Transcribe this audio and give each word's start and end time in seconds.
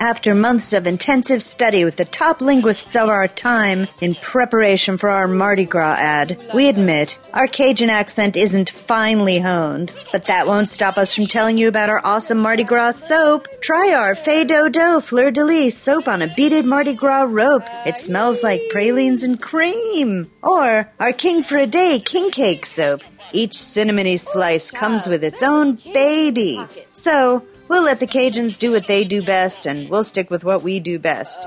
After 0.00 0.34
months 0.34 0.72
of 0.72 0.86
intensive 0.86 1.40
study 1.42 1.84
with 1.84 1.96
the 1.96 2.04
top 2.04 2.40
linguists 2.40 2.96
of 2.96 3.08
our 3.08 3.28
time 3.28 3.86
in 4.00 4.16
preparation 4.16 4.96
for 4.96 5.08
our 5.10 5.28
Mardi 5.28 5.66
Gras 5.66 5.98
ad, 5.98 6.36
we 6.52 6.68
admit 6.68 7.18
our 7.32 7.46
Cajun 7.46 7.90
accent 7.90 8.36
isn't 8.36 8.70
finely 8.70 9.38
honed. 9.38 9.92
But 10.10 10.26
that 10.26 10.46
won't 10.46 10.68
stop 10.68 10.98
us 10.98 11.14
from 11.14 11.26
telling 11.26 11.58
you 11.58 11.68
about 11.68 11.90
our 11.90 12.00
awesome 12.02 12.38
Mardi 12.38 12.64
Gras 12.64 12.92
soap. 12.92 13.46
Try 13.60 13.94
our 13.94 14.14
Fais 14.14 14.44
Do 14.44 14.68
Do 14.68 15.00
Fleur 15.00 15.30
de 15.30 15.44
Lis 15.44 15.78
soap 15.78 16.08
on 16.08 16.22
a 16.22 16.34
beaded 16.34 16.64
Mardi 16.64 16.94
Gras 16.94 17.22
rope. 17.28 17.64
It 17.86 18.00
smells 18.00 18.42
like 18.42 18.62
pralines 18.70 19.22
and 19.22 19.40
cream. 19.40 20.30
Or 20.42 20.90
our 20.98 21.12
King 21.12 21.42
for 21.44 21.56
a 21.56 21.66
Day 21.66 22.00
King 22.00 22.30
Cake 22.30 22.66
soap. 22.66 23.02
Each 23.32 23.52
cinnamony 23.52 24.18
slice 24.18 24.70
comes 24.70 25.06
with 25.06 25.24
its 25.24 25.42
own 25.42 25.78
baby. 25.92 26.60
So, 26.92 27.44
we'll 27.68 27.84
let 27.84 28.00
the 28.00 28.06
Cajuns 28.06 28.58
do 28.58 28.70
what 28.70 28.86
they 28.86 29.04
do 29.04 29.22
best, 29.22 29.66
and 29.66 29.88
we'll 29.88 30.04
stick 30.04 30.30
with 30.30 30.44
what 30.44 30.62
we 30.62 30.80
do 30.80 30.98
best. 30.98 31.46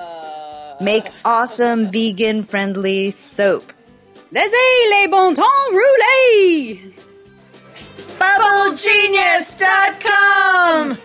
Make 0.81 1.07
awesome 1.25 1.91
vegan 1.91 2.43
friendly 2.43 3.11
soap. 3.11 3.73
Laissez 4.31 4.89
les 4.91 5.07
bon 5.07 5.33
temps 5.33 5.71
rouler. 5.71 6.93
BubbleGenius.com! 8.19 10.97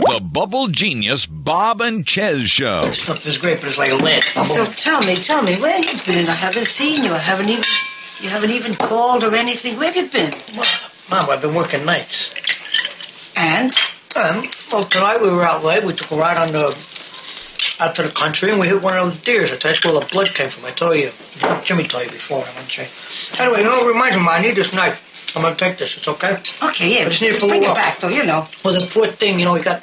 The 0.00 0.20
Bubble 0.22 0.68
Genius 0.68 1.26
Bob 1.26 1.80
and 1.80 2.06
Chez 2.08 2.48
Show. 2.48 2.86
This 2.86 3.02
stuff 3.02 3.26
is 3.26 3.38
great, 3.38 3.60
but 3.60 3.68
it's 3.68 3.78
like 3.78 3.90
a 3.90 3.96
lead. 3.96 4.22
So 4.22 4.64
tell 4.64 5.00
me, 5.02 5.16
tell 5.16 5.42
me, 5.42 5.56
where 5.56 5.72
have 5.72 5.84
you 5.84 6.12
been? 6.12 6.28
I 6.28 6.32
haven't 6.32 6.66
seen 6.66 7.04
you. 7.04 7.12
I 7.12 7.18
haven't 7.18 7.48
even, 7.48 7.64
you 8.20 8.28
haven't 8.28 8.50
even 8.50 8.74
called 8.74 9.24
or 9.24 9.34
anything. 9.34 9.78
Where 9.78 9.92
have 9.92 9.96
you 9.96 10.08
been? 10.10 10.30
Mom, 11.10 11.30
I've 11.30 11.40
been 11.42 11.54
working 11.54 11.84
nights. 11.84 12.34
And 13.36 13.74
Um, 14.16 14.42
well, 14.72 14.84
tonight 14.84 15.20
we 15.20 15.30
were 15.30 15.44
out 15.46 15.62
late. 15.64 15.84
We 15.84 15.92
took 15.92 16.10
a 16.10 16.16
ride 16.16 16.36
on 16.36 16.52
the 16.52 16.76
out 17.80 17.94
to 17.94 18.02
the 18.02 18.10
country, 18.10 18.50
and 18.50 18.58
we 18.58 18.66
hit 18.66 18.82
one 18.82 18.96
of 18.96 19.06
those 19.12 19.20
deers. 19.22 19.52
I 19.52 19.56
tell 19.56 19.70
you, 19.70 19.74
that's 19.76 19.84
where 19.84 20.00
the 20.00 20.06
blood 20.10 20.28
came 20.34 20.48
from. 20.50 20.64
I 20.64 20.72
told 20.72 20.96
you. 20.96 21.12
Jimmy 21.62 21.84
told 21.84 22.04
you 22.04 22.10
before. 22.10 22.38
I 22.38 22.52
want 22.56 22.68
to 22.70 22.84
say. 22.86 23.42
Anyway, 23.42 23.58
you 23.62 23.64
know, 23.64 23.84
it 23.84 23.92
reminds 23.92 24.16
me, 24.16 24.26
I 24.26 24.40
need 24.42 24.56
this 24.56 24.72
knife. 24.74 25.04
I'm 25.36 25.42
gonna 25.42 25.54
take 25.54 25.76
this. 25.78 25.96
It's 25.96 26.08
okay. 26.08 26.36
okay, 26.62 26.88
yeah, 26.98 27.04
I 27.06 27.08
just 27.10 27.22
need 27.22 27.34
to 27.34 27.38
pull 27.40 27.50
bring 27.50 27.62
it 27.62 27.68
it 27.68 27.74
back 27.74 27.98
though. 27.98 28.08
You 28.08 28.24
know. 28.24 28.48
Well, 28.64 28.74
the 28.74 28.84
poor 28.90 29.06
thing, 29.08 29.38
you 29.38 29.44
know, 29.44 29.52
we 29.52 29.60
got. 29.60 29.82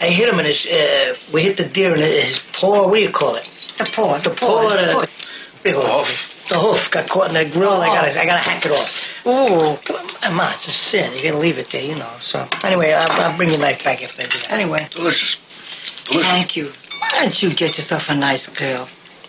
I 0.00 0.06
hit 0.06 0.28
him 0.28 0.38
in 0.38 0.46
his. 0.46 0.66
Uh, 0.66 1.16
we 1.34 1.42
hit 1.42 1.56
the 1.58 1.64
deer 1.64 1.92
in 1.92 2.00
his 2.00 2.38
paw. 2.52 2.86
What 2.88 2.94
do 2.94 3.02
you 3.02 3.10
call 3.10 3.34
it? 3.34 3.44
The 3.76 3.84
paw, 3.92 4.16
the, 4.18 4.30
The 4.30 4.36
paw, 4.36 4.46
paw. 4.62 4.68
his 4.70 4.80
The, 4.80 4.92
foot. 4.92 5.10
the 5.64 5.72
hoof. 5.72 6.30
Oh, 6.52 6.54
the 6.54 6.58
hoof 6.58 6.90
got 6.90 7.08
caught 7.08 7.28
in 7.28 7.34
the 7.34 7.44
grill. 7.50 7.70
I 7.80 7.86
gotta. 7.88 8.20
I 8.20 8.24
gotta 8.26 8.38
hack 8.50 8.64
it 8.66 8.72
off. 8.72 9.22
Oh, 9.26 9.80
Come 10.20 10.40
on, 10.40 10.52
it's 10.52 10.66
a 10.68 10.70
sin. 10.70 11.12
You 11.16 11.22
gotta 11.22 11.38
leave 11.38 11.58
it 11.58 11.68
there, 11.68 11.84
you 11.84 11.94
know. 11.96 12.10
So 12.18 12.46
anyway, 12.64 12.92
I'll, 12.92 13.10
I'll 13.22 13.36
bring 13.36 13.50
your 13.50 13.58
knife 13.58 13.84
back 13.84 14.02
if 14.02 14.16
they 14.16 14.24
do 14.24 14.38
that. 14.38 14.50
Anyway, 14.50 14.86
Delicious. 14.90 15.36
Delicious. 16.04 16.30
thank 16.30 16.56
you. 16.56 16.72
Why 17.00 17.20
don't 17.22 17.42
you 17.42 17.50
get 17.50 17.76
yourself 17.76 18.10
a 18.10 18.14
nice 18.14 18.46
girl? 18.48 18.88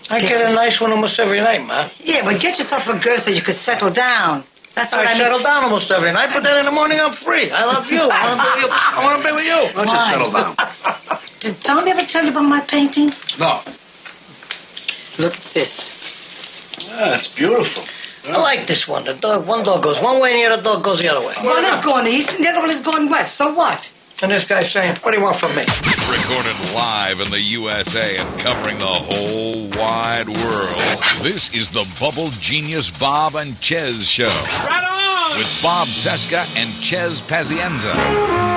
I 0.10 0.20
Get 0.20 0.30
get 0.38 0.52
a 0.52 0.56
nice 0.56 0.80
one 0.80 0.92
almost 0.92 1.20
every 1.20 1.40
night, 1.42 1.66
ma. 1.66 1.88
Yeah, 2.04 2.24
but 2.24 2.40
get 2.40 2.58
yourself 2.60 2.88
a 2.90 2.98
girl 3.00 3.18
so 3.18 3.32
you 3.32 3.42
could 3.42 3.56
settle 3.56 3.90
down. 3.90 4.44
That's 4.74 4.92
what 4.94 5.08
I, 5.08 5.12
I, 5.12 5.14
settle 5.16 5.38
mean. 5.40 5.46
down 5.48 5.64
almost 5.64 5.90
every 5.90 6.12
night, 6.12 6.30
but 6.34 6.44
then 6.44 6.60
in 6.60 6.66
the 6.66 6.72
morning 6.72 7.00
I'm 7.02 7.14
free. 7.14 7.50
I 7.52 7.66
love 7.66 7.90
you. 7.92 8.00
I 8.02 8.36
want 8.36 8.40
to 8.42 8.46
be 8.46 8.64
with 8.64 8.72
you. 8.72 8.78
I 8.78 9.04
want 9.04 9.22
to 9.22 9.28
be 9.28 9.36
with 9.36 9.46
you. 9.46 9.78
Why 9.78 9.86
don't 9.86 9.94
you 9.94 10.00
settle 10.00 10.32
down? 10.32 10.56
Did 11.40 11.64
Tommy 11.64 11.92
ever 11.92 12.04
tell 12.04 12.24
you 12.24 12.32
about 12.32 12.42
my 12.44 12.60
painting? 12.62 13.12
No. 13.40 13.62
Look 15.18 15.34
at 15.34 15.44
this. 15.54 15.95
Ah, 16.92 17.16
it's 17.16 17.28
beautiful. 17.28 17.84
I 18.32 18.38
like 18.42 18.68
this 18.68 18.88
one. 18.88 19.06
The 19.06 19.14
dog, 19.14 19.46
one 19.48 19.64
dog 19.64 19.84
goes 19.84 20.02
one 20.02 20.20
way 20.20 20.32
and 20.34 20.40
the 20.42 20.54
other 20.54 20.64
dog 20.64 20.84
goes 20.84 21.02
the 21.02 21.10
other 21.10 21.26
way. 21.26 21.36
One 21.42 21.64
is 21.64 21.82
going 21.82 22.08
east 22.08 22.36
and 22.36 22.44
the 22.44 22.50
other 22.50 22.62
one 22.62 22.72
is 22.72 22.82
going 22.82 23.10
west. 23.10 23.36
So 23.36 23.54
what? 23.54 23.94
And 24.24 24.32
this 24.32 24.46
guy's 24.46 24.72
saying, 24.72 24.96
"What 25.02 25.12
do 25.12 25.18
you 25.18 25.24
want 25.24 25.36
from 25.36 25.54
me?" 25.56 25.66
Recorded 26.10 26.56
live 26.74 27.20
in 27.20 27.30
the 27.32 27.40
USA 27.40 28.18
and 28.18 28.40
covering 28.40 28.80
the 28.80 28.88
whole 28.88 29.68
wide 29.78 30.30
world. 30.30 31.04
This 31.22 31.54
is 31.54 31.70
the 31.72 31.86
Bubble 32.00 32.30
Genius 32.40 32.90
Bob 32.90 33.36
and 33.36 33.54
Chez 33.62 34.08
Show. 34.08 34.32
Right 34.68 34.84
on! 34.90 35.38
With 35.38 35.62
Bob 35.62 35.88
Cesca 35.88 36.46
and 36.58 36.74
Chez 36.82 37.22
Pazienza. 37.22 38.55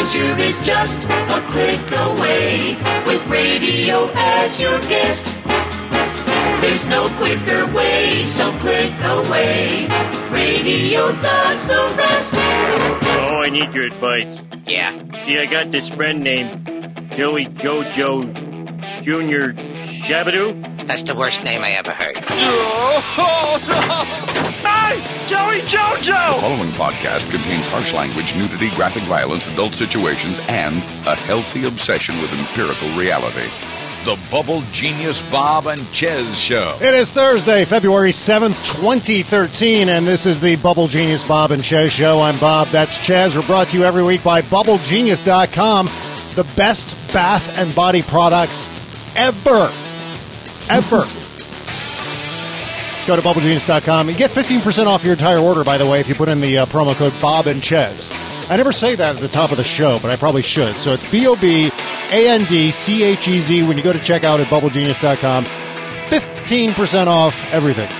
Pleasure 0.00 0.38
is 0.38 0.58
just 0.66 1.04
a 1.04 1.40
click 1.52 1.92
away 1.92 2.74
with 3.04 3.26
radio 3.28 4.08
as 4.14 4.58
your 4.58 4.80
guest. 4.88 5.26
There's 6.62 6.86
no 6.86 7.06
quicker 7.18 7.66
way, 7.74 8.24
so 8.24 8.50
click 8.60 8.90
away. 9.04 9.86
Radio 10.30 11.12
does 11.20 11.66
the 11.66 11.94
rest. 11.98 12.32
Oh, 12.34 13.42
I 13.44 13.50
need 13.50 13.74
your 13.74 13.88
advice. 13.88 14.40
Yeah. 14.64 14.92
See, 15.26 15.38
I 15.38 15.44
got 15.44 15.70
this 15.70 15.90
friend 15.90 16.24
named 16.24 17.12
Joey 17.12 17.44
Jojo 17.44 19.02
Junior 19.02 19.52
Shabadoo. 19.52 20.86
That's 20.86 21.02
the 21.02 21.14
worst 21.14 21.44
name 21.44 21.60
I 21.60 21.72
ever 21.72 21.90
heard. 21.90 22.16
Oh, 23.22 24.40
hey, 24.44 24.49
Joey 24.90 25.60
Jojo! 25.60 26.34
The 26.34 26.40
following 26.40 26.70
podcast 26.72 27.30
contains 27.30 27.64
harsh 27.66 27.94
language, 27.94 28.34
nudity, 28.34 28.70
graphic 28.70 29.04
violence, 29.04 29.46
adult 29.46 29.72
situations, 29.72 30.40
and 30.48 30.78
a 31.06 31.14
healthy 31.14 31.64
obsession 31.68 32.16
with 32.16 32.32
empirical 32.36 32.88
reality. 32.98 33.46
The 34.04 34.18
Bubble 34.32 34.62
Genius 34.72 35.22
Bob 35.30 35.66
and 35.68 35.80
Chez 35.94 36.36
Show. 36.36 36.76
It 36.80 36.94
is 36.94 37.12
Thursday, 37.12 37.64
February 37.64 38.10
7th, 38.10 38.66
2013, 38.80 39.88
and 39.88 40.04
this 40.04 40.26
is 40.26 40.40
the 40.40 40.56
Bubble 40.56 40.88
Genius 40.88 41.22
Bob 41.22 41.52
and 41.52 41.64
Chez 41.64 41.90
Show. 41.92 42.18
I'm 42.18 42.38
Bob, 42.40 42.66
that's 42.68 42.98
Chez. 42.98 43.36
We're 43.36 43.42
brought 43.42 43.68
to 43.68 43.78
you 43.78 43.84
every 43.84 44.02
week 44.02 44.24
by 44.24 44.42
BubbleGenius.com, 44.42 45.86
the 46.34 46.52
best 46.56 46.96
bath 47.12 47.56
and 47.58 47.72
body 47.76 48.02
products 48.02 48.68
ever. 49.14 49.70
Ever. 50.68 51.19
Go 53.10 53.16
to 53.16 53.22
BubbleGenius.com 53.22 54.06
and 54.06 54.16
get 54.16 54.30
15% 54.30 54.86
off 54.86 55.02
your 55.02 55.14
entire 55.14 55.38
order, 55.38 55.64
by 55.64 55.76
the 55.76 55.84
way, 55.84 55.98
if 55.98 56.06
you 56.06 56.14
put 56.14 56.28
in 56.28 56.40
the 56.40 56.58
uh, 56.58 56.66
promo 56.66 56.94
code 56.94 57.12
Bob 57.20 57.48
and 57.48 57.60
Chez. 57.60 58.08
I 58.48 58.56
never 58.56 58.70
say 58.70 58.94
that 58.94 59.16
at 59.16 59.20
the 59.20 59.26
top 59.26 59.50
of 59.50 59.56
the 59.56 59.64
show, 59.64 59.98
but 59.98 60.12
I 60.12 60.16
probably 60.16 60.42
should. 60.42 60.76
So 60.76 60.92
it's 60.92 61.10
B 61.10 61.26
O 61.26 61.34
B 61.34 61.72
A 62.12 62.28
N 62.28 62.44
D 62.44 62.70
C 62.70 63.02
H 63.02 63.26
E 63.26 63.40
Z 63.40 63.66
when 63.66 63.76
you 63.76 63.82
go 63.82 63.92
to 63.92 63.98
checkout 63.98 64.38
at 64.38 64.46
BubbleGenius.com. 64.46 65.44
15% 65.44 67.06
off 67.08 67.52
everything. 67.52 67.90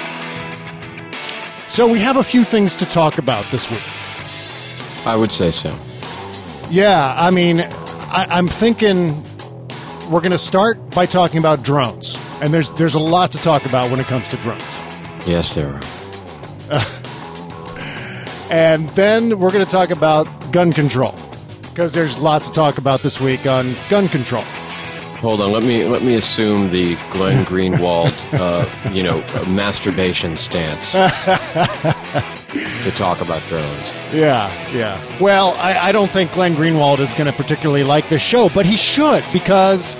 So 1.68 1.88
we 1.88 1.98
have 1.98 2.16
a 2.16 2.22
few 2.22 2.44
things 2.44 2.76
to 2.76 2.86
talk 2.86 3.18
about 3.18 3.44
this 3.46 3.68
week. 3.68 3.82
I 5.12 5.16
would 5.16 5.32
say 5.32 5.50
so. 5.50 5.76
Yeah, 6.70 7.14
I 7.16 7.32
mean, 7.32 7.58
I, 7.58 8.28
I'm 8.30 8.46
thinking 8.46 9.08
we're 10.08 10.20
going 10.20 10.30
to 10.30 10.38
start 10.38 10.92
by 10.92 11.06
talking 11.06 11.40
about 11.40 11.64
drones, 11.64 12.16
and 12.40 12.54
there's 12.54 12.70
there's 12.74 12.94
a 12.94 13.00
lot 13.00 13.32
to 13.32 13.38
talk 13.38 13.66
about 13.66 13.90
when 13.90 13.98
it 13.98 14.06
comes 14.06 14.28
to 14.28 14.36
drones. 14.36 14.62
Yes, 15.26 15.54
there 15.54 15.74
are. 15.74 16.86
And 18.50 18.88
then 18.90 19.38
we're 19.38 19.52
going 19.52 19.64
to 19.64 19.70
talk 19.70 19.90
about 19.90 20.26
gun 20.50 20.72
control 20.72 21.14
because 21.68 21.92
there's 21.92 22.18
lots 22.18 22.48
to 22.48 22.52
talk 22.52 22.78
about 22.78 22.98
this 22.98 23.20
week 23.20 23.46
on 23.46 23.64
gun 23.88 24.08
control. 24.08 24.42
Hold 25.20 25.40
on. 25.40 25.52
Let 25.52 25.62
me 25.62 25.84
let 25.84 26.02
me 26.02 26.16
assume 26.16 26.68
the 26.68 26.96
Glenn 27.12 27.44
Greenwald, 27.50 28.12
uh, 28.40 28.66
you 28.92 29.04
know, 29.04 29.20
masturbation 29.54 30.36
stance 30.36 30.90
to 30.92 32.90
talk 32.96 33.20
about 33.20 33.40
drones. 33.42 34.12
Yeah, 34.12 34.50
yeah. 34.74 35.00
Well, 35.20 35.54
I, 35.58 35.78
I 35.88 35.92
don't 35.92 36.10
think 36.10 36.32
Glenn 36.32 36.56
Greenwald 36.56 36.98
is 36.98 37.14
going 37.14 37.26
to 37.30 37.32
particularly 37.32 37.84
like 37.84 38.08
this 38.08 38.20
show, 38.20 38.48
but 38.48 38.66
he 38.66 38.76
should 38.76 39.22
because 39.32 39.94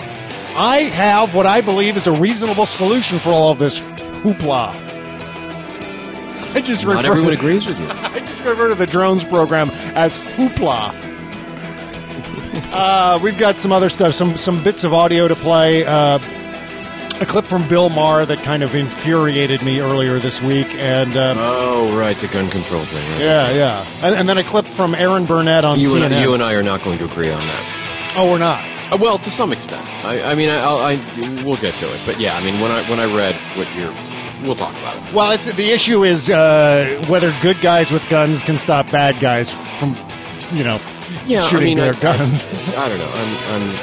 I 0.57 0.91
have 0.93 1.37
what 1.37 1.47
I 1.47 1.61
believe 1.61 1.97
is 1.97 2.09
a 2.09 2.13
reasonable 2.13 2.67
solution 2.67 3.19
for 3.21 3.29
all 3.29 3.53
of 3.53 3.61
this 3.61 3.79
hoopla. 4.25 4.90
I 6.55 6.61
just 6.61 6.85
Not 6.85 6.97
refer 6.97 7.11
everyone 7.13 7.33
agrees 7.33 7.67
with 7.67 7.79
you. 7.81 7.87
I 7.91 8.21
just 8.21 8.43
refer 8.43 8.69
to 8.69 8.75
the 8.75 8.87
drones 8.87 9.25
program 9.25 9.71
as 9.95 10.19
hoopla. 10.19 11.09
Uh, 12.73 13.19
we've 13.23 13.39
got 13.39 13.59
some 13.59 13.73
other 13.73 13.89
stuff, 13.89 14.13
some 14.15 14.37
some 14.37 14.63
bits 14.63 14.85
of 14.85 14.93
audio 14.93 15.27
to 15.29 15.35
play. 15.37 15.85
Uh, 15.85 16.19
a 17.21 17.27
clip 17.27 17.45
from 17.45 17.67
Bill 17.69 17.89
Maher 17.91 18.25
that 18.27 18.39
kind 18.39 18.63
of 18.63 18.75
infuriated 18.75 19.63
me 19.63 19.81
earlier 19.81 20.19
this 20.19 20.41
week, 20.41 20.69
and 20.75 21.17
uh, 21.17 21.35
Oh, 21.37 21.99
right, 21.99 22.17
the 22.17 22.27
gun 22.29 22.49
control 22.49 22.81
thing. 22.83 23.03
Right? 23.13 23.21
yeah, 23.21 23.51
yeah, 23.53 23.85
and, 24.05 24.15
and 24.15 24.29
then 24.29 24.39
a 24.39 24.43
clip 24.45 24.65
from 24.65 24.95
Erin 24.95 25.27
Burnett 25.27 25.65
on 25.65 25.79
You 25.81 25.89
CNN. 25.91 26.11
and, 26.13 26.15
you 26.25 26.33
and 26.35 26.43
I 26.43 26.55
are 26.55 26.63
not 26.63 26.83
going 26.83 26.97
to 26.99 27.05
agree 27.05 27.31
on 27.31 27.39
that. 27.41 28.15
oh, 28.17 28.31
we're 28.31 28.39
not. 28.39 28.63
Uh, 28.93 28.97
well, 29.01 29.19
to 29.19 29.31
some 29.31 29.53
extent. 29.53 29.85
I, 30.05 30.23
I 30.23 30.35
mean, 30.35 30.49
I, 30.49 30.59
I'll, 30.59 30.79
I 30.79 30.93
we'll 31.45 31.59
get 31.61 31.75
to 31.75 31.87
it, 31.87 32.03
but 32.07 32.19
yeah, 32.21 32.37
I 32.37 32.45
mean, 32.45 32.61
when 32.61 32.71
I 32.73 32.83
when 32.91 32.99
I 33.01 33.05
read 33.17 33.35
what 33.57 33.69
you're, 33.77 33.93
we'll 34.42 34.54
talk 34.57 34.72
about 34.81 34.97
it. 34.97 35.15
Well, 35.15 35.31
it's 35.33 35.53
the 35.57 35.71
issue 35.71 36.04
is 36.04 36.31
uh, 36.31 37.03
whether 37.09 37.33
good 37.42 37.60
guys 37.60 37.91
with 37.91 38.09
guns 38.09 38.42
can 38.42 38.57
stop 38.57 38.91
bad 38.91 39.19
guys 39.21 39.53
from, 39.78 39.95
you 40.57 40.65
know, 40.65 40.78
Yeah, 41.27 41.42
shooting 41.42 41.57
I 41.63 41.65
mean, 41.65 41.78
their 41.78 41.95
I, 41.95 42.01
guns. 42.01 42.47
I, 42.77 42.84
I 42.84 42.89
don't 42.89 42.98
know. 42.98 43.13
I'm, 43.15 43.63
I'm 43.72 43.77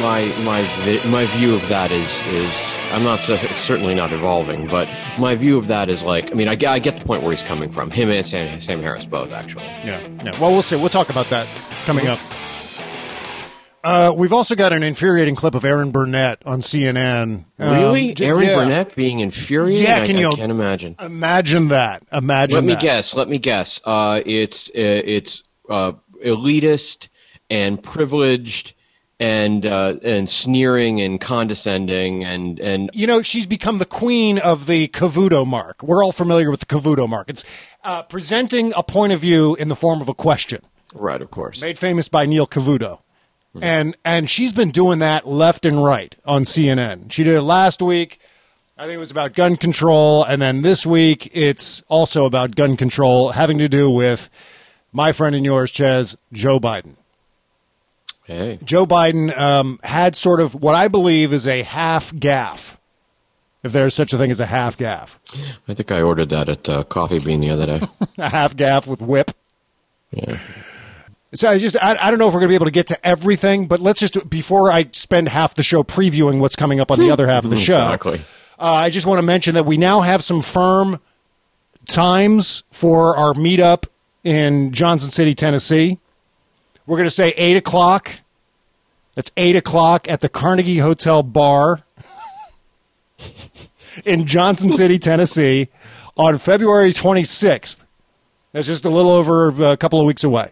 my 0.00 0.22
my 0.44 0.62
vi- 0.84 1.06
my 1.10 1.26
view 1.36 1.54
of 1.54 1.68
that 1.68 1.90
is 1.90 2.26
is 2.28 2.74
I'm 2.92 3.02
not 3.04 3.20
so, 3.20 3.36
certainly 3.54 3.94
not 3.94 4.12
evolving, 4.14 4.66
but 4.66 4.88
my 5.18 5.34
view 5.34 5.58
of 5.58 5.66
that 5.66 5.90
is 5.90 6.02
like 6.02 6.32
I 6.32 6.34
mean 6.34 6.48
I, 6.48 6.54
get- 6.54 6.70
I 6.72 6.78
get 6.78 6.96
the 6.96 7.04
point 7.04 7.22
where 7.22 7.32
he's 7.32 7.42
coming 7.42 7.70
from. 7.70 7.90
Him 7.90 8.08
and 8.10 8.24
Sam, 8.24 8.60
Sam 8.60 8.80
Harris 8.80 9.04
both 9.04 9.30
actually. 9.32 9.64
Yeah. 9.84 10.00
Yeah. 10.24 10.32
Well, 10.40 10.52
we'll 10.52 10.62
see. 10.62 10.76
We'll 10.76 10.88
talk 10.88 11.10
about 11.10 11.26
that 11.26 11.46
coming 11.84 12.06
up. 12.06 12.18
Uh, 13.84 14.14
we've 14.16 14.32
also 14.32 14.54
got 14.54 14.72
an 14.72 14.82
infuriating 14.82 15.34
clip 15.34 15.54
of 15.54 15.62
Erin 15.62 15.90
Burnett 15.90 16.38
on 16.46 16.60
CNN. 16.60 17.44
Um, 17.58 17.74
Really, 17.74 18.14
j- 18.14 18.26
Erin 18.26 18.48
yeah. 18.48 18.54
Burnett 18.56 18.96
being 18.96 19.20
infuriated? 19.20 19.86
Yeah, 19.86 20.06
can 20.06 20.16
I 20.16 20.20
you 20.20 20.30
can't 20.30 20.50
imagine. 20.50 20.96
Imagine 20.98 21.68
that. 21.68 22.02
Imagine 22.10 22.54
that. 22.54 22.62
Let 22.62 22.64
me 22.64 22.80
guess. 22.80 23.14
Let 23.14 23.28
me 23.28 23.38
guess. 23.38 23.82
Uh, 23.84 24.22
it's 24.24 24.68
uh, 24.70 24.72
it's 24.76 25.42
uh, 25.68 25.92
elitist 26.24 27.08
and 27.50 27.82
privileged 27.82 28.72
and 29.20 29.66
uh, 29.66 29.96
and 30.02 30.30
sneering 30.30 31.02
and 31.02 31.20
condescending 31.20 32.24
and 32.24 32.58
and 32.58 32.90
You 32.94 33.06
know, 33.06 33.20
she's 33.20 33.46
become 33.46 33.78
the 33.78 33.84
queen 33.86 34.38
of 34.38 34.66
the 34.66 34.88
Cavuto 34.88 35.46
mark. 35.46 35.82
We're 35.82 36.02
all 36.02 36.12
familiar 36.12 36.50
with 36.50 36.60
the 36.60 36.66
Cavuto 36.66 37.06
mark. 37.06 37.28
It's 37.28 37.44
uh, 37.84 38.02
presenting 38.04 38.72
a 38.76 38.82
point 38.82 39.12
of 39.12 39.20
view 39.20 39.54
in 39.56 39.68
the 39.68 39.76
form 39.76 40.00
of 40.00 40.08
a 40.08 40.14
question. 40.14 40.62
right, 40.94 41.20
of 41.20 41.30
course. 41.30 41.60
made 41.60 41.78
famous 41.78 42.08
by 42.08 42.24
Neil 42.24 42.46
Cavuto. 42.46 43.00
And 43.62 43.96
and 44.04 44.28
she's 44.28 44.52
been 44.52 44.70
doing 44.70 44.98
that 44.98 45.26
left 45.26 45.64
and 45.64 45.82
right 45.82 46.14
on 46.24 46.42
CNN. 46.42 47.10
She 47.12 47.24
did 47.24 47.34
it 47.34 47.42
last 47.42 47.80
week. 47.80 48.18
I 48.76 48.86
think 48.86 48.96
it 48.96 48.98
was 48.98 49.12
about 49.12 49.34
gun 49.34 49.56
control, 49.56 50.24
and 50.24 50.42
then 50.42 50.62
this 50.62 50.84
week 50.84 51.30
it's 51.32 51.80
also 51.82 52.24
about 52.24 52.56
gun 52.56 52.76
control, 52.76 53.30
having 53.30 53.58
to 53.58 53.68
do 53.68 53.88
with 53.88 54.28
my 54.92 55.12
friend 55.12 55.36
and 55.36 55.44
yours, 55.44 55.70
Chez, 55.70 56.16
Joe 56.32 56.58
Biden. 56.58 56.96
Hey, 58.24 58.58
Joe 58.64 58.84
Biden 58.84 59.36
um, 59.36 59.78
had 59.84 60.16
sort 60.16 60.40
of 60.40 60.54
what 60.54 60.74
I 60.74 60.88
believe 60.88 61.32
is 61.32 61.46
a 61.46 61.62
half 61.62 62.10
gaffe, 62.12 62.76
if 63.62 63.72
there's 63.72 63.94
such 63.94 64.12
a 64.12 64.18
thing 64.18 64.30
as 64.30 64.40
a 64.40 64.46
half 64.46 64.76
gaffe, 64.76 65.18
I 65.68 65.74
think 65.74 65.92
I 65.92 66.02
ordered 66.02 66.30
that 66.30 66.48
at 66.48 66.68
uh, 66.68 66.82
Coffee 66.84 67.18
Bean 67.20 67.40
the 67.40 67.50
other 67.50 67.66
day. 67.66 67.80
a 68.18 68.28
half 68.28 68.56
gaffe 68.56 68.86
with 68.86 69.00
whip. 69.00 69.30
Yeah. 70.10 70.38
So 71.34 71.50
I 71.50 71.58
just 71.58 71.76
I, 71.82 71.96
I 71.96 72.10
don't 72.10 72.18
know 72.18 72.28
if 72.28 72.34
we're 72.34 72.40
going 72.40 72.48
to 72.48 72.52
be 72.52 72.54
able 72.54 72.66
to 72.66 72.70
get 72.70 72.86
to 72.88 73.06
everything, 73.06 73.66
but 73.66 73.80
let's 73.80 74.00
just 74.00 74.28
before 74.30 74.70
I 74.70 74.88
spend 74.92 75.28
half 75.28 75.54
the 75.54 75.62
show 75.62 75.82
previewing 75.82 76.38
what's 76.38 76.56
coming 76.56 76.80
up 76.80 76.90
on 76.90 76.98
the 76.98 77.10
other 77.10 77.26
half 77.26 77.44
of 77.44 77.50
the 77.50 77.56
show. 77.56 77.82
Exactly. 77.82 78.20
Uh, 78.58 78.72
I 78.72 78.90
just 78.90 79.06
want 79.06 79.18
to 79.18 79.22
mention 79.22 79.54
that 79.54 79.66
we 79.66 79.76
now 79.76 80.00
have 80.00 80.22
some 80.22 80.40
firm 80.40 81.00
times 81.86 82.62
for 82.70 83.16
our 83.16 83.34
meetup 83.34 83.86
in 84.22 84.72
Johnson 84.72 85.10
City, 85.10 85.34
Tennessee. 85.34 85.98
We're 86.86 86.96
going 86.96 87.08
to 87.08 87.14
say 87.14 87.30
eight 87.30 87.56
o'clock. 87.56 88.20
That's 89.16 89.32
eight 89.36 89.56
o'clock 89.56 90.08
at 90.08 90.20
the 90.20 90.28
Carnegie 90.28 90.78
Hotel 90.78 91.22
Bar 91.22 91.80
in 94.04 94.26
Johnson 94.26 94.70
City, 94.70 94.98
Tennessee, 94.98 95.68
on 96.16 96.38
February 96.38 96.90
26th. 96.90 97.84
That's 98.52 98.66
just 98.66 98.84
a 98.84 98.90
little 98.90 99.10
over 99.10 99.48
a 99.72 99.76
couple 99.76 100.00
of 100.00 100.06
weeks 100.06 100.22
away. 100.24 100.50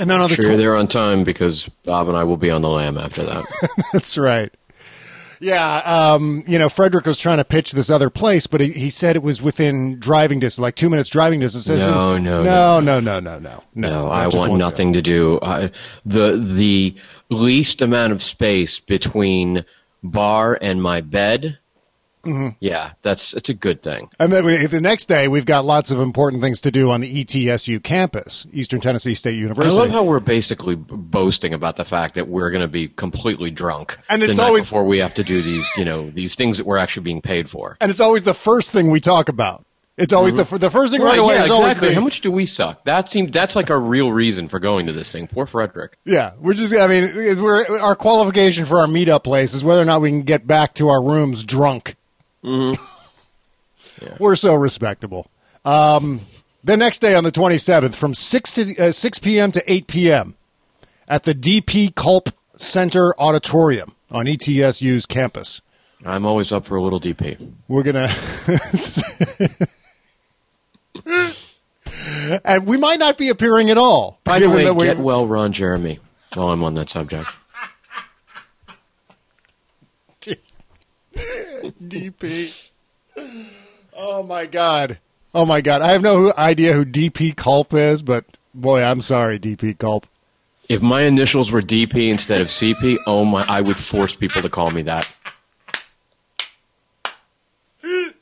And 0.00 0.08
then 0.08 0.18
on 0.20 0.30
the 0.30 0.34
Sure, 0.34 0.44
tw- 0.44 0.48
you're 0.48 0.56
there 0.56 0.76
on 0.76 0.88
time 0.88 1.24
because 1.24 1.68
Bob 1.84 2.08
and 2.08 2.16
I 2.16 2.24
will 2.24 2.38
be 2.38 2.50
on 2.50 2.62
the 2.62 2.70
lam 2.70 2.96
after 2.96 3.22
that. 3.22 3.44
That's 3.92 4.16
right. 4.16 4.52
Yeah, 5.42 5.76
um, 5.78 6.42
you 6.46 6.58
know, 6.58 6.68
Frederick 6.68 7.06
was 7.06 7.18
trying 7.18 7.38
to 7.38 7.44
pitch 7.44 7.72
this 7.72 7.88
other 7.88 8.10
place, 8.10 8.46
but 8.46 8.60
he, 8.60 8.72
he 8.72 8.90
said 8.90 9.16
it 9.16 9.22
was 9.22 9.40
within 9.40 9.98
driving 9.98 10.38
distance, 10.38 10.60
like 10.62 10.74
two 10.74 10.90
minutes 10.90 11.08
driving 11.08 11.40
distance. 11.40 11.64
Said, 11.64 11.78
No, 11.78 12.18
no, 12.18 12.42
no, 12.42 12.80
no, 12.80 13.00
no, 13.00 13.20
no, 13.20 13.38
no, 13.38 13.62
No, 13.74 14.08
I 14.10 14.26
want 14.28 14.54
nothing 14.54 14.92
to 14.94 15.02
do. 15.02 15.38
I, 15.42 15.70
the 16.04 16.32
the 16.36 16.94
least 17.30 17.80
amount 17.80 18.12
of 18.12 18.22
space 18.22 18.80
between 18.80 19.64
bar 20.02 20.58
and 20.60 20.82
my 20.82 21.00
bed. 21.00 21.58
Mhm. 22.24 22.56
Yeah, 22.60 22.90
that's 23.02 23.34
it's 23.34 23.48
a 23.48 23.54
good 23.54 23.82
thing. 23.82 24.08
And 24.18 24.32
then 24.32 24.44
we, 24.44 24.66
the 24.66 24.80
next 24.80 25.06
day, 25.06 25.26
we've 25.28 25.46
got 25.46 25.64
lots 25.64 25.90
of 25.90 26.00
important 26.00 26.42
things 26.42 26.60
to 26.62 26.70
do 26.70 26.90
on 26.90 27.00
the 27.00 27.24
ETSU 27.24 27.82
campus, 27.82 28.46
Eastern 28.52 28.80
Tennessee 28.80 29.14
State 29.14 29.36
University. 29.38 29.74
I 29.76 29.84
love 29.84 29.90
how 29.90 30.02
we're 30.04 30.20
basically 30.20 30.74
boasting 30.74 31.54
about 31.54 31.76
the 31.76 31.84
fact 31.84 32.14
that 32.16 32.28
we're 32.28 32.50
going 32.50 32.62
to 32.62 32.68
be 32.68 32.88
completely 32.88 33.50
drunk, 33.50 33.96
And 34.08 34.22
it's 34.22 34.38
always- 34.38 34.64
before 34.64 34.84
we 34.84 34.98
have 35.00 35.14
to 35.14 35.24
do 35.24 35.40
these, 35.40 35.70
you 35.76 35.84
know, 35.84 36.10
these 36.10 36.34
things 36.34 36.58
that 36.58 36.66
we're 36.66 36.78
actually 36.78 37.04
being 37.04 37.22
paid 37.22 37.48
for. 37.48 37.76
and 37.80 37.90
it's 37.90 38.00
always 38.00 38.22
the 38.24 38.34
first 38.34 38.70
thing 38.70 38.90
we 38.90 39.00
talk 39.00 39.28
about. 39.28 39.64
It's 39.96 40.14
always 40.14 40.34
the, 40.34 40.44
the 40.56 40.70
first 40.70 40.92
thing 40.94 41.02
right, 41.02 41.18
away 41.18 41.34
yeah, 41.34 41.44
is 41.44 41.50
always 41.50 41.72
exactly. 41.72 41.88
the, 41.90 41.94
How 41.96 42.00
much 42.00 42.22
do 42.22 42.30
we 42.30 42.46
suck? 42.46 42.84
That 42.86 43.10
seemed 43.10 43.34
that's 43.34 43.54
like 43.54 43.68
a 43.68 43.76
real 43.76 44.10
reason 44.10 44.48
for 44.48 44.58
going 44.58 44.86
to 44.86 44.92
this 44.92 45.12
thing. 45.12 45.26
Poor 45.26 45.44
Frederick. 45.44 45.98
Yeah, 46.06 46.32
we're 46.38 46.54
just. 46.54 46.74
I 46.74 46.86
mean, 46.86 47.42
we're, 47.42 47.78
our 47.78 47.94
qualification 47.96 48.64
for 48.64 48.80
our 48.80 48.86
meetup 48.86 49.24
place 49.24 49.52
is 49.52 49.62
whether 49.62 49.82
or 49.82 49.84
not 49.84 50.00
we 50.00 50.08
can 50.08 50.22
get 50.22 50.46
back 50.46 50.72
to 50.74 50.88
our 50.88 51.02
rooms 51.02 51.44
drunk. 51.44 51.96
Mm-hmm. 52.44 54.14
We're 54.18 54.36
so 54.36 54.54
respectable. 54.54 55.30
Um, 55.64 56.20
the 56.64 56.76
next 56.76 56.98
day 57.00 57.14
on 57.14 57.24
the 57.24 57.32
27th, 57.32 57.94
from 57.94 58.14
6 58.14 58.54
to 58.54 58.76
uh, 58.78 58.92
6 58.92 59.18
p.m. 59.18 59.52
to 59.52 59.72
8 59.72 59.86
p.m. 59.86 60.36
at 61.08 61.24
the 61.24 61.34
DP 61.34 61.94
Culp 61.94 62.30
Center 62.56 63.14
Auditorium 63.18 63.94
on 64.10 64.26
ETSU's 64.26 65.06
campus. 65.06 65.62
I'm 66.04 66.24
always 66.24 66.52
up 66.52 66.66
for 66.66 66.76
a 66.76 66.82
little 66.82 67.00
DP. 67.00 67.52
We're 67.68 67.82
gonna. 67.82 68.08
and 72.44 72.66
we 72.66 72.78
might 72.78 72.98
not 72.98 73.18
be 73.18 73.28
appearing 73.28 73.70
at 73.70 73.76
all. 73.76 74.18
By 74.24 74.38
the 74.38 74.48
way, 74.48 74.64
that 74.64 74.74
get 74.78 74.98
well, 74.98 75.26
Ron 75.26 75.52
Jeremy. 75.52 75.98
While 76.34 76.50
I'm 76.50 76.64
on 76.64 76.74
that 76.76 76.88
subject. 76.88 77.28
DP. 81.16 82.70
Oh 83.96 84.22
my 84.22 84.46
god. 84.46 84.98
Oh 85.34 85.44
my 85.44 85.60
god. 85.60 85.82
I 85.82 85.92
have 85.92 86.02
no 86.02 86.32
idea 86.36 86.72
who 86.72 86.84
DP 86.84 87.36
Culp 87.36 87.74
is, 87.74 88.02
but 88.02 88.24
boy, 88.54 88.82
I'm 88.82 89.02
sorry, 89.02 89.38
DP 89.38 89.78
Culp. 89.78 90.06
If 90.68 90.82
my 90.82 91.02
initials 91.02 91.50
were 91.50 91.62
DP 91.62 92.10
instead 92.10 92.40
of 92.40 92.46
CP, 92.46 92.98
oh 93.06 93.24
my, 93.24 93.44
I 93.48 93.60
would 93.60 93.78
force 93.78 94.14
people 94.14 94.40
to 94.42 94.48
call 94.48 94.70
me 94.70 94.82
that. 94.82 95.08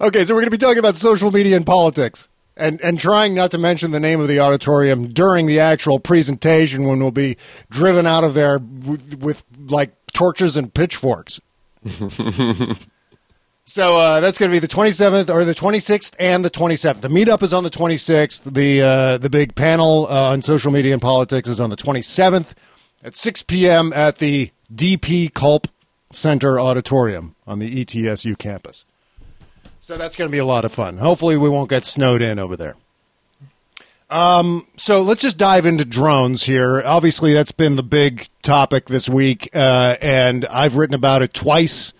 Okay, 0.00 0.24
so 0.24 0.34
we're 0.34 0.40
going 0.40 0.46
to 0.46 0.50
be 0.50 0.58
talking 0.58 0.78
about 0.78 0.96
social 0.96 1.30
media 1.30 1.56
and 1.56 1.66
politics. 1.66 2.28
And, 2.56 2.80
and 2.80 2.98
trying 2.98 3.34
not 3.34 3.50
to 3.52 3.58
mention 3.58 3.90
the 3.90 4.00
name 4.00 4.20
of 4.20 4.28
the 4.28 4.40
auditorium 4.40 5.12
during 5.12 5.46
the 5.46 5.60
actual 5.60 6.00
presentation 6.00 6.84
when 6.84 6.98
we'll 6.98 7.10
be 7.10 7.36
driven 7.70 8.06
out 8.06 8.24
of 8.24 8.34
there 8.34 8.58
with, 8.58 9.18
with 9.18 9.44
like 9.68 9.92
torches 10.12 10.56
and 10.56 10.72
pitchforks. 10.72 11.40
So 13.70 13.96
uh, 13.96 14.18
that's 14.18 14.36
going 14.36 14.50
to 14.50 14.52
be 14.52 14.58
the 14.58 14.66
27th 14.66 15.32
or 15.32 15.44
the 15.44 15.54
26th 15.54 16.16
and 16.18 16.44
the 16.44 16.50
27th. 16.50 17.02
The 17.02 17.08
meetup 17.08 17.40
is 17.40 17.52
on 17.52 17.62
the 17.62 17.70
26th. 17.70 18.52
The 18.52 18.82
uh, 18.82 19.18
the 19.18 19.30
big 19.30 19.54
panel 19.54 20.08
uh, 20.10 20.32
on 20.32 20.42
social 20.42 20.72
media 20.72 20.92
and 20.92 21.00
politics 21.00 21.48
is 21.48 21.60
on 21.60 21.70
the 21.70 21.76
27th 21.76 22.54
at 23.04 23.14
6 23.14 23.42
p.m. 23.42 23.92
at 23.92 24.18
the 24.18 24.50
DP 24.74 25.32
Culp 25.32 25.68
Center 26.12 26.58
Auditorium 26.58 27.36
on 27.46 27.60
the 27.60 27.84
ETSU 27.84 28.36
campus. 28.36 28.86
So 29.78 29.96
that's 29.96 30.16
going 30.16 30.28
to 30.28 30.32
be 30.32 30.38
a 30.38 30.44
lot 30.44 30.64
of 30.64 30.72
fun. 30.72 30.98
Hopefully, 30.98 31.36
we 31.36 31.48
won't 31.48 31.70
get 31.70 31.84
snowed 31.84 32.22
in 32.22 32.40
over 32.40 32.56
there. 32.56 32.74
Um, 34.10 34.66
so 34.76 35.02
let's 35.02 35.22
just 35.22 35.38
dive 35.38 35.66
into 35.66 35.84
drones 35.84 36.44
here. 36.44 36.82
Obviously, 36.84 37.32
that's 37.32 37.52
been 37.52 37.76
the 37.76 37.82
big 37.82 38.28
topic 38.42 38.86
this 38.86 39.08
week, 39.08 39.48
uh, 39.54 39.96
and 40.02 40.44
I've 40.46 40.76
written 40.76 40.94
about 40.94 41.22
it 41.22 41.32
twice 41.32 41.92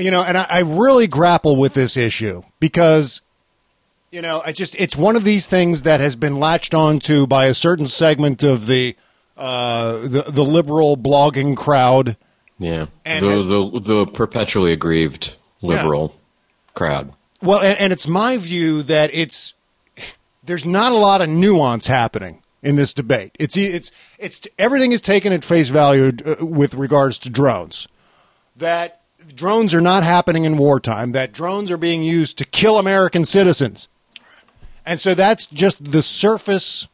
you 0.00 0.10
know, 0.10 0.22
and 0.22 0.36
I, 0.36 0.46
I 0.48 0.58
really 0.60 1.06
grapple 1.06 1.56
with 1.56 1.74
this 1.74 1.96
issue 1.96 2.42
because, 2.58 3.20
you 4.10 4.22
know, 4.22 4.42
I 4.44 4.52
just 4.52 4.74
it's 4.76 4.96
one 4.96 5.16
of 5.16 5.24
these 5.24 5.46
things 5.46 5.82
that 5.82 6.00
has 6.00 6.16
been 6.16 6.38
latched 6.38 6.74
onto 6.74 7.26
by 7.26 7.46
a 7.46 7.54
certain 7.54 7.86
segment 7.86 8.42
of 8.42 8.66
the 8.66 8.96
uh, 9.36 9.98
the, 10.00 10.22
the 10.28 10.44
liberal 10.44 10.96
blogging 10.96 11.56
crowd. 11.56 12.16
Yeah. 12.58 12.86
And 13.04 13.24
the, 13.24 13.30
has- 13.30 13.46
the, 13.46 13.80
the 13.80 14.06
perpetually 14.06 14.72
aggrieved 14.72 15.36
liberal 15.62 16.14
crowd. 16.74 17.14
Well, 17.42 17.60
and, 17.60 17.78
and 17.78 17.92
it's 17.92 18.06
my 18.06 18.36
view 18.36 18.82
that 18.82 19.10
it's 19.14 19.54
there's 20.50 20.66
not 20.66 20.90
a 20.90 20.96
lot 20.96 21.20
of 21.20 21.28
nuance 21.28 21.86
happening 21.86 22.42
in 22.60 22.74
this 22.74 22.92
debate. 22.92 23.30
It's 23.38 23.56
it's 23.56 23.92
it's 24.18 24.48
everything 24.58 24.90
is 24.90 25.00
taken 25.00 25.32
at 25.32 25.44
face 25.44 25.68
value 25.68 26.10
uh, 26.26 26.44
with 26.44 26.74
regards 26.74 27.18
to 27.18 27.30
drones. 27.30 27.86
That 28.56 29.00
drones 29.32 29.72
are 29.74 29.80
not 29.80 30.02
happening 30.02 30.44
in 30.44 30.56
wartime. 30.56 31.12
That 31.12 31.32
drones 31.32 31.70
are 31.70 31.76
being 31.76 32.02
used 32.02 32.36
to 32.38 32.44
kill 32.44 32.80
American 32.80 33.24
citizens, 33.24 33.86
and 34.84 34.98
so 34.98 35.14
that's 35.14 35.46
just 35.46 35.92
the 35.92 36.02
surface 36.02 36.88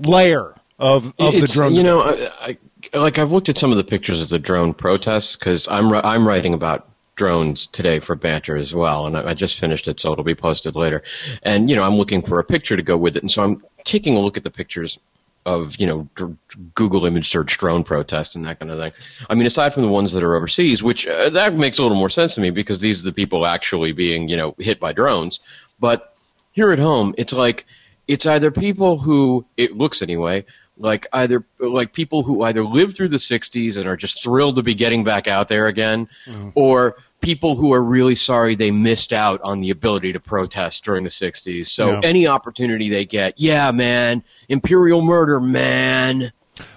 layer 0.00 0.56
of 0.76 1.14
of 1.20 1.32
the 1.32 1.46
drone. 1.46 1.72
You 1.72 1.84
debate. 1.84 1.84
know, 1.84 2.02
I, 2.02 2.56
I, 2.92 2.98
like 2.98 3.18
I've 3.20 3.30
looked 3.30 3.48
at 3.48 3.58
some 3.58 3.70
of 3.70 3.76
the 3.76 3.84
pictures 3.84 4.20
of 4.20 4.28
the 4.28 4.40
drone 4.40 4.74
protests 4.74 5.36
because 5.36 5.68
I'm 5.68 5.92
I'm 5.92 6.26
writing 6.26 6.52
about 6.52 6.89
drones 7.20 7.66
today 7.66 8.00
for 8.00 8.16
Banter 8.16 8.56
as 8.56 8.74
well, 8.74 9.06
and 9.06 9.14
I, 9.14 9.30
I 9.30 9.34
just 9.34 9.60
finished 9.60 9.88
it, 9.88 10.00
so 10.00 10.10
it'll 10.10 10.24
be 10.24 10.34
posted 10.34 10.74
later. 10.74 11.02
And 11.42 11.68
you 11.68 11.76
know, 11.76 11.82
I'm 11.82 11.96
looking 11.96 12.22
for 12.22 12.38
a 12.38 12.44
picture 12.44 12.78
to 12.78 12.82
go 12.82 12.96
with 12.96 13.14
it, 13.14 13.22
and 13.22 13.30
so 13.30 13.42
I'm 13.42 13.62
taking 13.84 14.16
a 14.16 14.20
look 14.20 14.38
at 14.38 14.42
the 14.42 14.50
pictures, 14.50 14.98
of 15.44 15.76
you 15.78 15.86
know 15.86 16.08
dr- 16.14 16.36
Google 16.74 17.04
image 17.04 17.28
search 17.28 17.58
drone 17.58 17.84
protests 17.84 18.34
and 18.34 18.46
that 18.46 18.58
kind 18.58 18.70
of 18.70 18.78
thing. 18.78 18.92
I 19.28 19.34
mean, 19.34 19.46
aside 19.46 19.74
from 19.74 19.82
the 19.82 19.88
ones 19.88 20.12
that 20.12 20.22
are 20.22 20.34
overseas, 20.34 20.82
which 20.82 21.06
uh, 21.06 21.28
that 21.30 21.54
makes 21.54 21.78
a 21.78 21.82
little 21.82 21.98
more 21.98 22.08
sense 22.08 22.34
to 22.36 22.40
me 22.40 22.50
because 22.50 22.80
these 22.80 23.02
are 23.02 23.04
the 23.04 23.12
people 23.12 23.44
actually 23.44 23.92
being 23.92 24.28
you 24.28 24.36
know 24.36 24.54
hit 24.58 24.80
by 24.80 24.92
drones. 24.92 25.40
But 25.78 26.14
here 26.52 26.72
at 26.72 26.78
home, 26.78 27.14
it's 27.18 27.34
like 27.34 27.66
it's 28.08 28.26
either 28.26 28.50
people 28.50 28.98
who 28.98 29.44
it 29.56 29.76
looks 29.76 30.00
anyway 30.02 30.44
like 30.80 31.06
either 31.12 31.44
like 31.58 31.92
people 31.92 32.22
who 32.22 32.42
either 32.42 32.64
lived 32.64 32.96
through 32.96 33.08
the 33.08 33.18
60s 33.18 33.76
and 33.76 33.86
are 33.86 33.96
just 33.96 34.22
thrilled 34.22 34.56
to 34.56 34.62
be 34.62 34.74
getting 34.74 35.04
back 35.04 35.28
out 35.28 35.48
there 35.48 35.66
again 35.66 36.08
mm-hmm. 36.26 36.50
or 36.54 36.96
people 37.20 37.54
who 37.54 37.72
are 37.72 37.82
really 37.82 38.14
sorry 38.14 38.54
they 38.54 38.70
missed 38.70 39.12
out 39.12 39.40
on 39.42 39.60
the 39.60 39.70
ability 39.70 40.12
to 40.12 40.20
protest 40.20 40.82
during 40.84 41.04
the 41.04 41.10
60s 41.10 41.66
so 41.66 41.88
Yeah. 41.92 42.00
any 42.02 42.26
opportunity 42.26 42.88
they 42.88 43.04
get 43.04 43.34
yeah 43.36 43.70
man 43.70 44.24
imperial 44.48 45.02
murder 45.02 45.38
man 45.38 46.32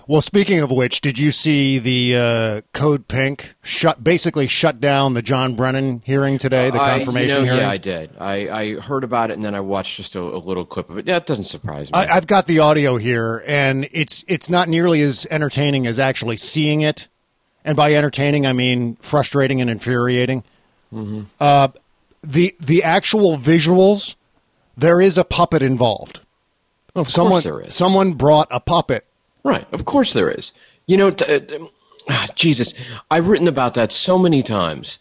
Well, 0.07 0.21
speaking 0.21 0.59
of 0.59 0.69
which, 0.71 0.99
did 1.01 1.17
you 1.17 1.31
see 1.31 1.79
the 1.79 2.15
uh, 2.17 2.61
Code 2.73 3.07
Pink 3.07 3.53
shut 3.63 4.03
basically 4.03 4.47
shut 4.47 4.81
down 4.81 5.13
the 5.13 5.21
John 5.21 5.55
Brennan 5.55 6.01
hearing 6.05 6.37
today, 6.37 6.69
the 6.69 6.81
I- 6.81 6.97
confirmation 6.97 7.29
you 7.41 7.45
know, 7.45 7.53
hearing? 7.53 7.59
yeah 7.61 7.69
i 7.69 7.77
did 7.77 8.11
I, 8.19 8.33
I 8.49 8.79
heard 8.79 9.03
about 9.03 9.31
it 9.31 9.35
and 9.35 9.45
then 9.45 9.55
i 9.55 9.59
watched 9.61 9.95
just 9.97 10.15
a, 10.15 10.21
a 10.21 10.37
little 10.37 10.65
clip 10.65 10.89
of 10.89 10.97
it 10.97 11.05
that 11.05 11.25
doesn't 11.25 11.45
surprise 11.45 11.91
me 11.91 11.97
I, 11.99 12.15
I've 12.17 12.27
got 12.27 12.47
the 12.47 12.59
audio 12.59 12.97
here, 12.97 13.43
and 13.47 13.87
it's 13.91 14.25
it's 14.27 14.49
not 14.49 14.67
nearly 14.67 15.01
as 15.01 15.25
entertaining 15.31 15.87
as 15.87 15.99
actually 15.99 16.37
seeing 16.37 16.81
it. 16.81 17.07
And 17.65 17.77
by 17.77 17.93
entertaining, 17.93 18.45
I 18.45 18.51
mean 18.51 18.95
frustrating 18.97 19.61
and 19.61 19.69
infuriating. 19.69 20.43
Mhm. 20.93 21.27
Uh, 21.39 21.69
the 22.21 22.53
the 22.59 22.83
actual 22.83 23.37
visuals, 23.37 24.15
there 24.77 24.99
is 24.99 25.17
a 25.17 25.23
puppet 25.23 25.63
involved. 25.63 26.19
Of 26.95 27.11
course 27.13 27.43
there 27.43 27.61
is. 27.61 27.73
Someone 27.73 28.13
brought 28.13 28.47
a 28.51 28.59
puppet. 28.59 29.05
Right. 29.43 29.67
Of 29.73 29.85
course 29.85 30.13
there 30.13 30.31
is. 30.31 30.53
You 30.87 30.97
know, 30.97 31.11
t- 31.11 31.25
uh, 31.25 31.39
t- 31.39 31.67
ah, 32.09 32.27
Jesus, 32.35 32.73
I've 33.11 33.27
written 33.27 33.47
about 33.47 33.73
that 33.75 33.91
so 33.91 34.17
many 34.17 34.41
times. 34.41 34.99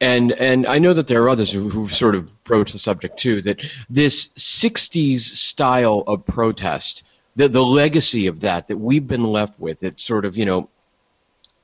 And 0.00 0.32
and 0.32 0.66
I 0.66 0.78
know 0.78 0.92
that 0.92 1.08
there 1.08 1.22
are 1.22 1.28
others 1.30 1.50
who, 1.50 1.70
who 1.70 1.88
sort 1.88 2.14
of 2.14 2.44
broach 2.44 2.72
the 2.72 2.78
subject 2.78 3.18
too. 3.18 3.40
That 3.40 3.64
this 3.88 4.28
'60s 4.36 5.20
style 5.20 6.04
of 6.06 6.26
protest, 6.26 7.02
the 7.34 7.48
the 7.48 7.64
legacy 7.64 8.26
of 8.26 8.40
that 8.40 8.68
that 8.68 8.76
we've 8.76 9.06
been 9.06 9.24
left 9.24 9.58
with, 9.58 9.80
that 9.80 9.98
sort 9.98 10.26
of 10.26 10.36
you 10.36 10.44
know 10.44 10.68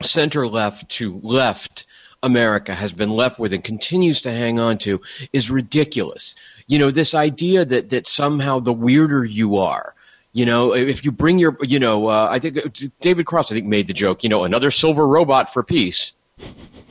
center 0.01 0.47
left 0.47 0.89
to 0.89 1.19
left 1.21 1.85
America 2.23 2.73
has 2.73 2.93
been 2.93 3.11
left 3.11 3.37
with 3.37 3.53
and 3.53 3.63
continues 3.63 4.21
to 4.21 4.31
hang 4.31 4.59
on 4.59 4.77
to 4.79 5.01
is 5.33 5.51
ridiculous. 5.51 6.35
You 6.67 6.79
know, 6.79 6.89
this 6.89 7.13
idea 7.13 7.65
that, 7.65 7.89
that 7.89 8.07
somehow 8.07 8.59
the 8.59 8.73
weirder 8.73 9.25
you 9.25 9.57
are, 9.57 9.93
you 10.33 10.45
know, 10.45 10.73
if 10.73 11.05
you 11.05 11.11
bring 11.11 11.37
your, 11.37 11.57
you 11.61 11.79
know, 11.79 12.07
uh, 12.07 12.27
I 12.29 12.39
think 12.39 12.57
uh, 12.57 12.69
David 12.99 13.27
Cross, 13.27 13.51
I 13.51 13.55
think, 13.55 13.67
made 13.67 13.87
the 13.87 13.93
joke, 13.93 14.23
you 14.23 14.29
know, 14.29 14.43
another 14.43 14.71
silver 14.71 15.07
robot 15.07 15.53
for 15.53 15.63
peace. 15.63 16.13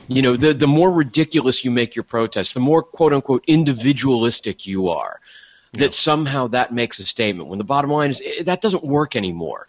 You 0.07 0.21
know, 0.21 0.35
the, 0.37 0.53
the 0.53 0.67
more 0.67 0.91
ridiculous 0.91 1.63
you 1.63 1.71
make 1.71 1.95
your 1.95 2.03
protest, 2.03 2.53
the 2.53 2.61
more 2.61 2.81
quote 2.81 3.13
unquote 3.13 3.43
individualistic 3.45 4.65
you 4.65 4.89
are, 4.89 5.19
that 5.73 5.93
somehow 5.93 6.47
that 6.47 6.73
makes 6.73 6.99
a 6.99 7.03
statement. 7.03 7.49
When 7.49 7.57
the 7.57 7.65
bottom 7.65 7.91
line 7.91 8.11
is 8.11 8.21
eh, 8.25 8.43
that 8.43 8.61
doesn't 8.61 8.83
work 8.83 9.15
anymore. 9.15 9.67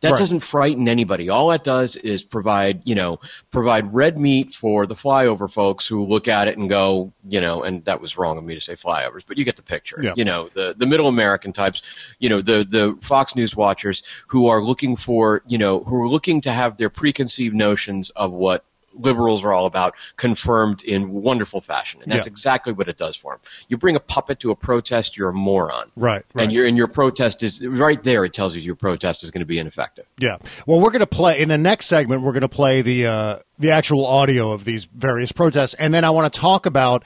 That 0.00 0.12
Right. 0.12 0.18
doesn't 0.18 0.40
frighten 0.40 0.88
anybody. 0.88 1.28
All 1.28 1.48
that 1.48 1.62
does 1.62 1.94
is 1.96 2.22
provide, 2.22 2.80
you 2.84 2.94
know, 2.94 3.20
provide 3.50 3.92
red 3.92 4.18
meat 4.18 4.54
for 4.54 4.86
the 4.86 4.94
flyover 4.94 5.50
folks 5.52 5.86
who 5.86 6.06
look 6.06 6.26
at 6.26 6.48
it 6.48 6.56
and 6.56 6.70
go, 6.70 7.12
you 7.28 7.40
know, 7.40 7.62
and 7.62 7.84
that 7.84 8.00
was 8.00 8.16
wrong 8.16 8.38
of 8.38 8.44
me 8.44 8.54
to 8.54 8.60
say 8.62 8.74
flyovers, 8.74 9.24
but 9.26 9.36
you 9.36 9.44
get 9.44 9.56
the 9.56 9.62
picture. 9.62 9.98
Yeah. 10.02 10.14
You 10.16 10.24
know, 10.24 10.48
the 10.54 10.74
the 10.76 10.86
middle 10.86 11.06
American 11.06 11.52
types, 11.52 11.82
you 12.18 12.30
know, 12.30 12.40
the 12.40 12.64
the 12.64 12.96
Fox 13.02 13.36
News 13.36 13.54
watchers 13.54 14.02
who 14.28 14.48
are 14.48 14.62
looking 14.62 14.96
for, 14.96 15.42
you 15.46 15.58
know, 15.58 15.80
who 15.80 16.02
are 16.02 16.08
looking 16.08 16.40
to 16.42 16.52
have 16.52 16.78
their 16.78 16.90
preconceived 16.90 17.54
notions 17.54 18.08
of 18.10 18.32
what 18.32 18.64
liberals 19.00 19.44
are 19.44 19.52
all 19.52 19.66
about 19.66 19.94
confirmed 20.16 20.82
in 20.82 21.10
wonderful 21.12 21.60
fashion, 21.60 22.00
and 22.02 22.10
that's 22.10 22.26
Yeah. 22.26 22.30
exactly 22.30 22.72
what 22.72 22.88
it 22.88 22.96
does 22.96 23.16
for 23.16 23.32
them. 23.32 23.40
You 23.68 23.76
bring 23.76 23.96
a 23.96 24.00
puppet 24.00 24.40
to 24.40 24.50
a 24.50 24.56
protest, 24.56 25.16
you're 25.16 25.30
a 25.30 25.34
moron, 25.34 25.90
Right, 25.96 26.24
right. 26.34 26.42
And 26.44 26.52
your 26.52 26.66
and 26.66 26.76
your 26.76 26.88
protest 26.88 27.42
is 27.42 27.66
right 27.66 28.02
there. 28.02 28.24
It 28.24 28.32
tells 28.32 28.54
you 28.56 28.62
your 28.62 28.74
protest 28.76 29.22
is 29.24 29.30
going 29.30 29.40
to 29.40 29.46
be 29.46 29.58
ineffective. 29.58 30.06
Yeah. 30.18 30.36
Well, 30.66 30.80
we're 30.80 30.90
going 30.90 31.00
to 31.00 31.06
play 31.06 31.40
in 31.40 31.48
the 31.48 31.58
next 31.58 31.86
segment. 31.86 32.22
We're 32.22 32.32
going 32.32 32.40
to 32.42 32.48
play 32.48 32.82
the 32.82 33.06
uh, 33.06 33.36
the 33.58 33.70
actual 33.70 34.06
audio 34.06 34.52
of 34.52 34.64
these 34.64 34.84
various 34.86 35.32
protests, 35.32 35.74
and 35.74 35.92
then 35.92 36.04
I 36.04 36.10
want 36.10 36.32
to 36.32 36.40
talk 36.40 36.66
about 36.66 37.04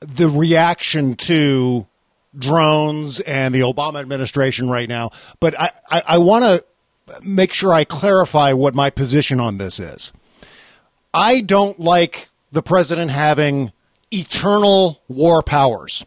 the 0.00 0.28
reaction 0.28 1.14
to 1.14 1.86
drones 2.38 3.20
and 3.20 3.54
the 3.54 3.60
Obama 3.60 4.00
administration 4.00 4.68
right 4.68 4.88
now. 4.88 5.10
But 5.40 5.58
I, 5.58 5.70
I, 5.90 6.02
I 6.06 6.18
want 6.18 6.44
to 6.44 6.64
make 7.22 7.52
sure 7.52 7.72
I 7.72 7.84
clarify 7.84 8.52
what 8.52 8.74
my 8.74 8.90
position 8.90 9.40
on 9.40 9.58
this 9.58 9.80
is. 9.80 10.12
I 11.16 11.40
don't 11.40 11.80
like 11.80 12.28
the 12.52 12.62
president 12.62 13.10
having 13.10 13.72
eternal 14.12 15.00
war 15.08 15.42
powers. 15.42 16.04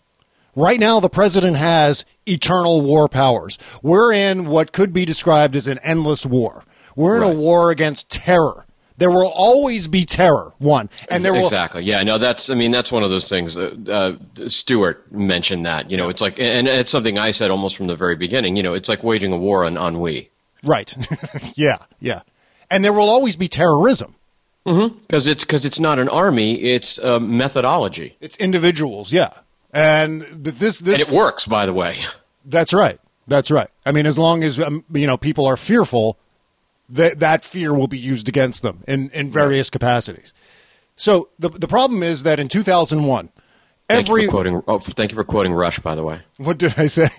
Right 0.56 0.80
now, 0.80 1.00
the 1.00 1.10
president 1.10 1.58
has 1.58 2.06
eternal 2.28 2.82
war 2.82 3.10
powers. 3.10 3.58
We're 3.82 4.14
in 4.14 4.46
what 4.46 4.72
could 4.72 4.94
be 4.94 5.06
described 5.06 5.56
as 5.56 5.68
an 5.68 5.80
endless 5.80 6.28
war. 6.28 6.64
We're 6.96 7.18
in 7.18 7.24
a 7.24 7.34
war 7.34 7.72
against 7.72 8.12
terror. 8.12 8.68
There 8.98 9.10
will 9.10 9.30
always 9.30 9.88
be 9.88 10.04
terror, 10.04 10.54
one, 10.60 10.92
and 11.10 11.26
there 11.26 11.34
will 11.34 11.46
exactly. 11.46 11.84
Yeah, 11.84 12.04
no, 12.04 12.20
that's. 12.20 12.52
I 12.52 12.54
mean, 12.54 12.70
that's 12.70 12.92
one 12.92 13.02
of 13.02 13.10
those 13.10 13.28
things. 13.28 13.58
Uh, 13.58 14.18
uh, 14.38 14.48
Stewart 14.50 15.12
mentioned 15.12 15.66
that. 15.66 15.90
You 15.90 15.98
know, 15.98 16.10
it's 16.10 16.22
like, 16.22 16.40
and 16.40 16.68
it's 16.68 16.92
something 16.92 17.18
I 17.18 17.32
said 17.32 17.50
almost 17.50 17.78
from 17.78 17.88
the 17.88 17.96
very 17.96 18.16
beginning. 18.16 18.58
You 18.58 18.64
know, 18.64 18.74
it's 18.76 18.90
like 18.90 19.04
waging 19.04 19.32
a 19.32 19.38
war 19.38 19.66
on 19.66 19.76
ennui. 19.78 20.30
right. 20.62 20.94
yeah, 21.56 21.78
yeah, 22.00 22.22
and 22.70 22.84
there 22.86 22.94
will 22.94 23.10
always 23.10 23.38
be 23.38 23.48
terrorism. 23.48 24.16
Because 24.70 25.26
it's 25.28 25.44
because 25.44 25.66
it's 25.66 25.80
not 25.80 26.00
an 26.00 26.10
army; 26.10 26.62
it's 26.62 26.98
a 27.00 27.20
methodology, 27.20 28.16
It's 28.22 28.38
individuals, 28.38 29.12
yeah, 29.12 29.32
and 29.72 30.22
this 30.22 30.80
this 30.80 31.00
and 31.00 31.10
it 31.10 31.14
works. 31.14 31.46
By 31.46 31.66
the 31.66 31.74
way, 31.74 31.98
That's 32.46 32.74
right. 32.74 33.00
That's 33.28 33.52
right. 33.52 33.70
I 33.86 33.92
mean, 33.92 34.06
as 34.06 34.18
long 34.18 34.44
as 34.44 34.60
um, 34.60 34.84
you 34.92 35.08
know 35.08 35.18
people 35.18 35.46
are 35.46 35.58
fearful, 35.58 36.18
that 36.90 37.20
that 37.20 37.44
fear 37.44 37.74
will 37.74 37.88
be 37.88 37.98
used 37.98 38.28
against 38.28 38.62
them 38.64 38.84
in, 38.88 39.10
in 39.12 39.30
various 39.32 39.70
capacities. 39.70 40.34
So 40.96 41.30
the 41.38 41.50
the 41.50 41.68
problem 41.68 42.04
is 42.04 42.24
that 42.24 42.40
in 42.40 42.48
2001, 42.48 43.30
thank 43.88 44.08
every 44.08 44.24
you 44.24 44.28
for 44.28 44.32
quoting. 44.32 44.64
Oh, 44.68 44.80
thank 44.80 45.12
you 45.12 45.16
for 45.16 45.24
quoting 45.24 45.54
Rush. 45.54 45.80
By 45.80 45.96
the 45.96 46.04
way, 46.04 46.20
what 46.38 46.58
did 46.58 46.74
I 46.78 46.88
say? 46.88 47.10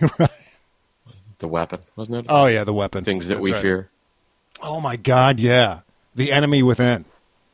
the 1.38 1.48
weapon 1.48 1.80
wasn't 1.96 2.18
it? 2.18 2.26
oh 2.28 2.46
yeah, 2.46 2.64
the 2.64 2.74
weapon. 2.74 3.04
things 3.04 3.28
that 3.28 3.34
That's 3.34 3.42
we 3.42 3.52
right. 3.52 3.62
fear. 3.62 3.90
Oh 4.62 4.80
my 4.80 4.96
God, 4.96 5.40
yeah, 5.40 5.80
the 6.14 6.32
enemy 6.32 6.62
within. 6.62 7.04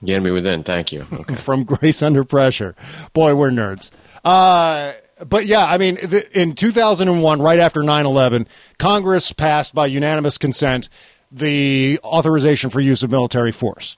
The 0.03 0.15
enemy 0.15 0.31
within. 0.31 0.63
Thank 0.63 0.93
you. 0.93 1.07
Okay. 1.13 1.35
from 1.35 1.65
Grace 1.65 2.03
Under 2.03 2.25
Pressure. 2.25 2.75
Boy, 3.13 3.35
we're 3.35 3.51
nerds. 3.51 3.91
Uh, 4.25 4.93
but 5.27 5.47
yeah, 5.47 5.65
I 5.65 5.79
mean, 5.79 5.95
the, 5.97 6.29
in 6.39 6.55
2001, 6.55 7.41
right 7.41 7.59
after 7.59 7.83
9 7.83 8.07
11, 8.07 8.47
Congress 8.79 9.33
passed 9.33 9.75
by 9.75 9.87
unanimous 9.87 10.37
consent 10.37 10.89
the 11.33 11.99
authorization 12.05 12.71
for 12.71 12.81
use 12.81 13.03
of 13.03 13.11
military 13.11 13.53
force 13.53 13.97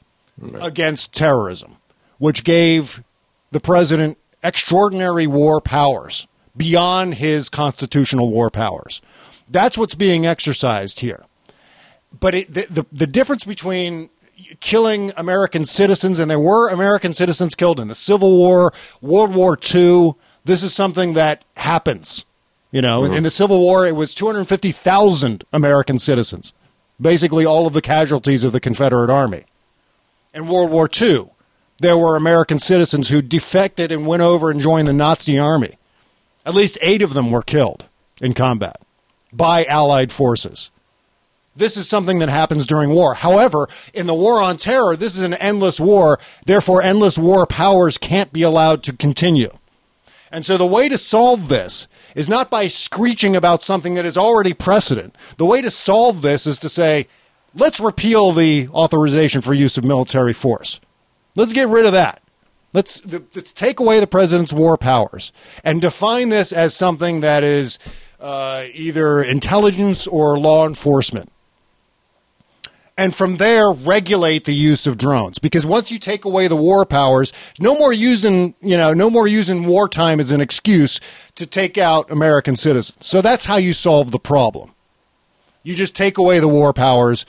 against 0.61 1.13
terrorism, 1.13 1.77
which 2.19 2.45
gave 2.45 3.03
the 3.51 3.61
president 3.61 4.19
extraordinary 4.43 5.27
war 5.27 5.61
powers 5.61 6.27
beyond 6.57 7.15
his 7.15 7.49
constitutional 7.49 8.31
war 8.31 8.51
powers. 8.51 9.03
That's 9.49 9.77
what's 9.77 9.95
being 9.95 10.27
exercised 10.27 11.01
here. 11.01 11.25
But 12.19 12.35
it, 12.35 12.55
the, 12.55 12.67
the, 12.71 12.87
the 12.93 13.07
difference 13.07 13.45
between 13.45 14.11
killing 14.61 15.13
American 15.17 15.65
citizens, 15.65 16.19
and 16.19 16.31
there 16.31 16.39
were 16.39 16.71
American 16.71 17.15
citizens 17.15 17.55
killed 17.55 17.81
in 17.81 17.89
the 17.89 17.95
Civil 17.95 18.37
War, 18.37 18.73
World 19.01 19.35
War 19.35 19.57
II. 19.75 20.13
This 20.45 20.63
is 20.63 20.75
something 20.75 21.15
that 21.15 21.45
happens. 21.57 22.25
You 22.71 22.83
know, 22.83 23.05
in, 23.05 23.15
in 23.15 23.23
the 23.23 23.31
Civil 23.31 23.61
War, 23.61 23.87
it 23.87 23.97
was 23.97 24.15
250,000 24.15 25.45
American 25.53 25.99
citizens, 25.99 26.53
basically 27.01 27.47
all 27.47 27.67
of 27.67 27.73
the 27.73 27.81
casualties 27.81 28.45
of 28.45 28.53
the 28.53 28.61
Confederate 28.61 29.11
Army. 29.11 29.45
In 30.35 30.49
World 30.49 30.71
War 30.71 30.89
II, 31.01 31.31
there 31.81 31.97
were 31.97 32.17
American 32.17 32.59
citizens 32.59 33.09
who 33.09 33.23
defected 33.23 33.91
and 33.91 34.07
went 34.07 34.23
over 34.23 34.51
and 34.51 34.61
joined 34.61 34.87
the 34.87 34.93
Nazi 34.93 35.39
army. 35.39 35.79
At 36.45 36.55
least 36.55 36.79
eight 36.83 37.03
of 37.03 37.15
them 37.15 37.31
were 37.31 37.43
killed 37.43 37.87
in 38.21 38.35
combat 38.35 38.81
by 39.33 39.65
Allied 39.65 40.13
forces. 40.13 40.71
This 41.59 41.77
is 41.77 41.89
something 41.89 42.21
that 42.21 42.29
happens 42.29 42.67
during 42.67 42.91
war. 42.91 43.15
However, 43.15 43.69
in 43.93 44.07
the 44.07 44.15
war 44.15 44.41
on 44.41 44.57
terror, 44.57 44.97
this 44.97 45.17
is 45.17 45.23
an 45.23 45.35
endless 45.35 45.81
war. 45.81 46.21
Therefore, 46.47 46.83
endless 46.83 47.19
war 47.19 47.47
powers 47.47 47.99
can't 47.99 48.33
be 48.33 48.43
allowed 48.43 48.85
to 48.85 48.93
continue. 48.93 49.51
And 50.31 50.45
so 50.45 50.57
the 50.57 50.67
way 50.67 50.89
to 50.89 50.97
solve 50.97 51.49
this 51.49 51.89
is 52.15 52.29
not 52.29 52.51
by 52.51 52.69
screeching 52.69 53.35
about 53.35 53.63
something 53.63 53.95
that 53.95 54.05
is 54.05 54.17
already 54.17 54.55
precedent. 54.55 55.17
The 55.37 55.47
way 55.47 55.61
to 55.61 55.71
solve 55.71 56.23
this 56.23 56.47
is 56.47 56.59
to 56.61 56.69
say, 56.69 57.09
let's 57.55 57.81
repeal 57.81 58.33
the 58.33 58.69
authorization 58.69 59.41
for 59.41 59.53
use 59.53 59.77
of 59.77 59.85
military 59.85 60.33
force. 60.33 60.81
Let's 61.35 61.53
get 61.53 61.69
rid 61.69 61.87
of 61.87 61.93
that. 61.93 62.23
Let's, 62.73 63.05
let's 63.07 63.53
take 63.53 63.81
away 63.81 63.99
the 63.99 64.07
president's 64.07 64.53
war 64.53 64.77
powers 64.77 65.33
and 65.65 65.81
define 65.81 66.29
this 66.29 66.53
as 66.53 66.77
something 66.77 67.23
that 67.23 67.43
is 67.43 67.79
uh, 68.21 68.67
either 68.75 69.23
intelligence 69.23 70.07
or 70.07 70.39
law 70.39 70.67
enforcement. 70.67 71.33
And 72.99 73.15
from 73.15 73.37
there 73.37 73.71
regulate 73.71 74.45
the 74.45 74.53
use 74.53 74.87
of 74.87 74.99
drones. 74.99 75.39
Because 75.39 75.65
once 75.65 75.91
you 75.91 75.99
take 75.99 76.25
away 76.25 76.49
the 76.49 76.57
war 76.57 76.85
powers 76.85 77.33
no 77.59 77.79
more 77.79 77.93
using 77.93 78.55
you 78.61 78.77
know 78.77 78.93
no 78.93 79.09
more 79.09 79.27
using 79.27 79.65
wartime 79.65 80.21
as 80.21 80.33
an 80.33 80.43
excuse 80.43 81.01
to 81.37 81.47
take 81.47 81.79
out 81.79 82.11
american 82.11 82.57
citizens. 82.57 82.99
So 83.07 83.23
that's 83.23 83.47
how 83.47 83.57
you 83.57 83.73
solve 83.73 84.11
the 84.11 84.19
problem. 84.19 84.75
You 85.63 85.75
just 85.75 85.95
take 85.97 86.19
away 86.19 86.41
the 86.41 86.49
war 86.49 86.73
powers 86.73 87.25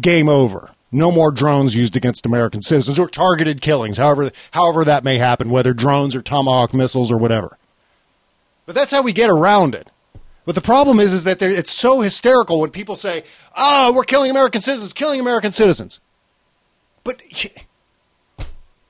game 0.00 0.28
over. 0.28 0.70
No 0.92 1.12
more 1.12 1.30
drones 1.30 1.74
used 1.74 1.94
against 1.94 2.26
american 2.26 2.62
citizens 2.62 2.98
or 2.98 3.08
targeted 3.08 3.60
killings 3.60 3.98
however 3.98 4.32
however 4.52 4.84
that 4.84 5.04
may 5.04 5.18
happen 5.18 5.50
whether 5.50 5.74
drones 5.74 6.16
or 6.16 6.22
tomahawk 6.22 6.72
missiles 6.72 7.12
or 7.12 7.18
whatever. 7.18 7.58
But 8.64 8.74
that's 8.74 8.92
how 8.92 9.02
we 9.02 9.12
get 9.12 9.30
around 9.30 9.74
it 9.74 9.88
but 10.44 10.54
the 10.54 10.60
problem 10.60 11.00
is, 11.00 11.12
is 11.12 11.24
that 11.24 11.40
it's 11.42 11.72
so 11.72 12.00
hysterical 12.00 12.60
when 12.60 12.70
people 12.70 12.96
say, 12.96 13.24
"Oh, 13.56 13.92
we're 13.92 14.04
killing 14.04 14.30
American 14.30 14.60
citizens, 14.60 14.92
killing 14.92 15.20
American 15.20 15.52
citizens." 15.52 16.00
But 17.04 17.20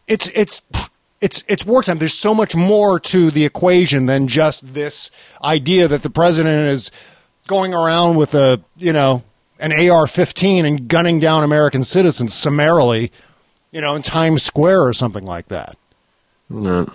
it's 0.06 0.28
it's 0.28 0.62
it's 1.20 1.44
it's 1.46 1.66
wartime. 1.66 1.98
There's 1.98 2.14
so 2.14 2.34
much 2.34 2.56
more 2.56 2.98
to 3.00 3.30
the 3.30 3.44
equation 3.44 4.06
than 4.06 4.28
just 4.28 4.74
this 4.74 5.10
idea 5.44 5.88
that 5.88 6.02
the 6.02 6.10
president 6.10 6.68
is 6.68 6.90
going 7.46 7.74
around 7.74 8.16
with 8.16 8.34
a 8.34 8.60
you 8.76 8.92
know 8.92 9.22
an 9.58 9.72
AR-15 9.72 10.64
and 10.64 10.88
gunning 10.88 11.20
down 11.20 11.44
American 11.44 11.84
citizens 11.84 12.32
summarily, 12.32 13.12
you 13.70 13.80
know, 13.80 13.94
in 13.94 14.02
Times 14.02 14.42
Square 14.42 14.82
or 14.82 14.94
something 14.94 15.24
like 15.24 15.48
that. 15.48 15.76
No. 16.48 16.90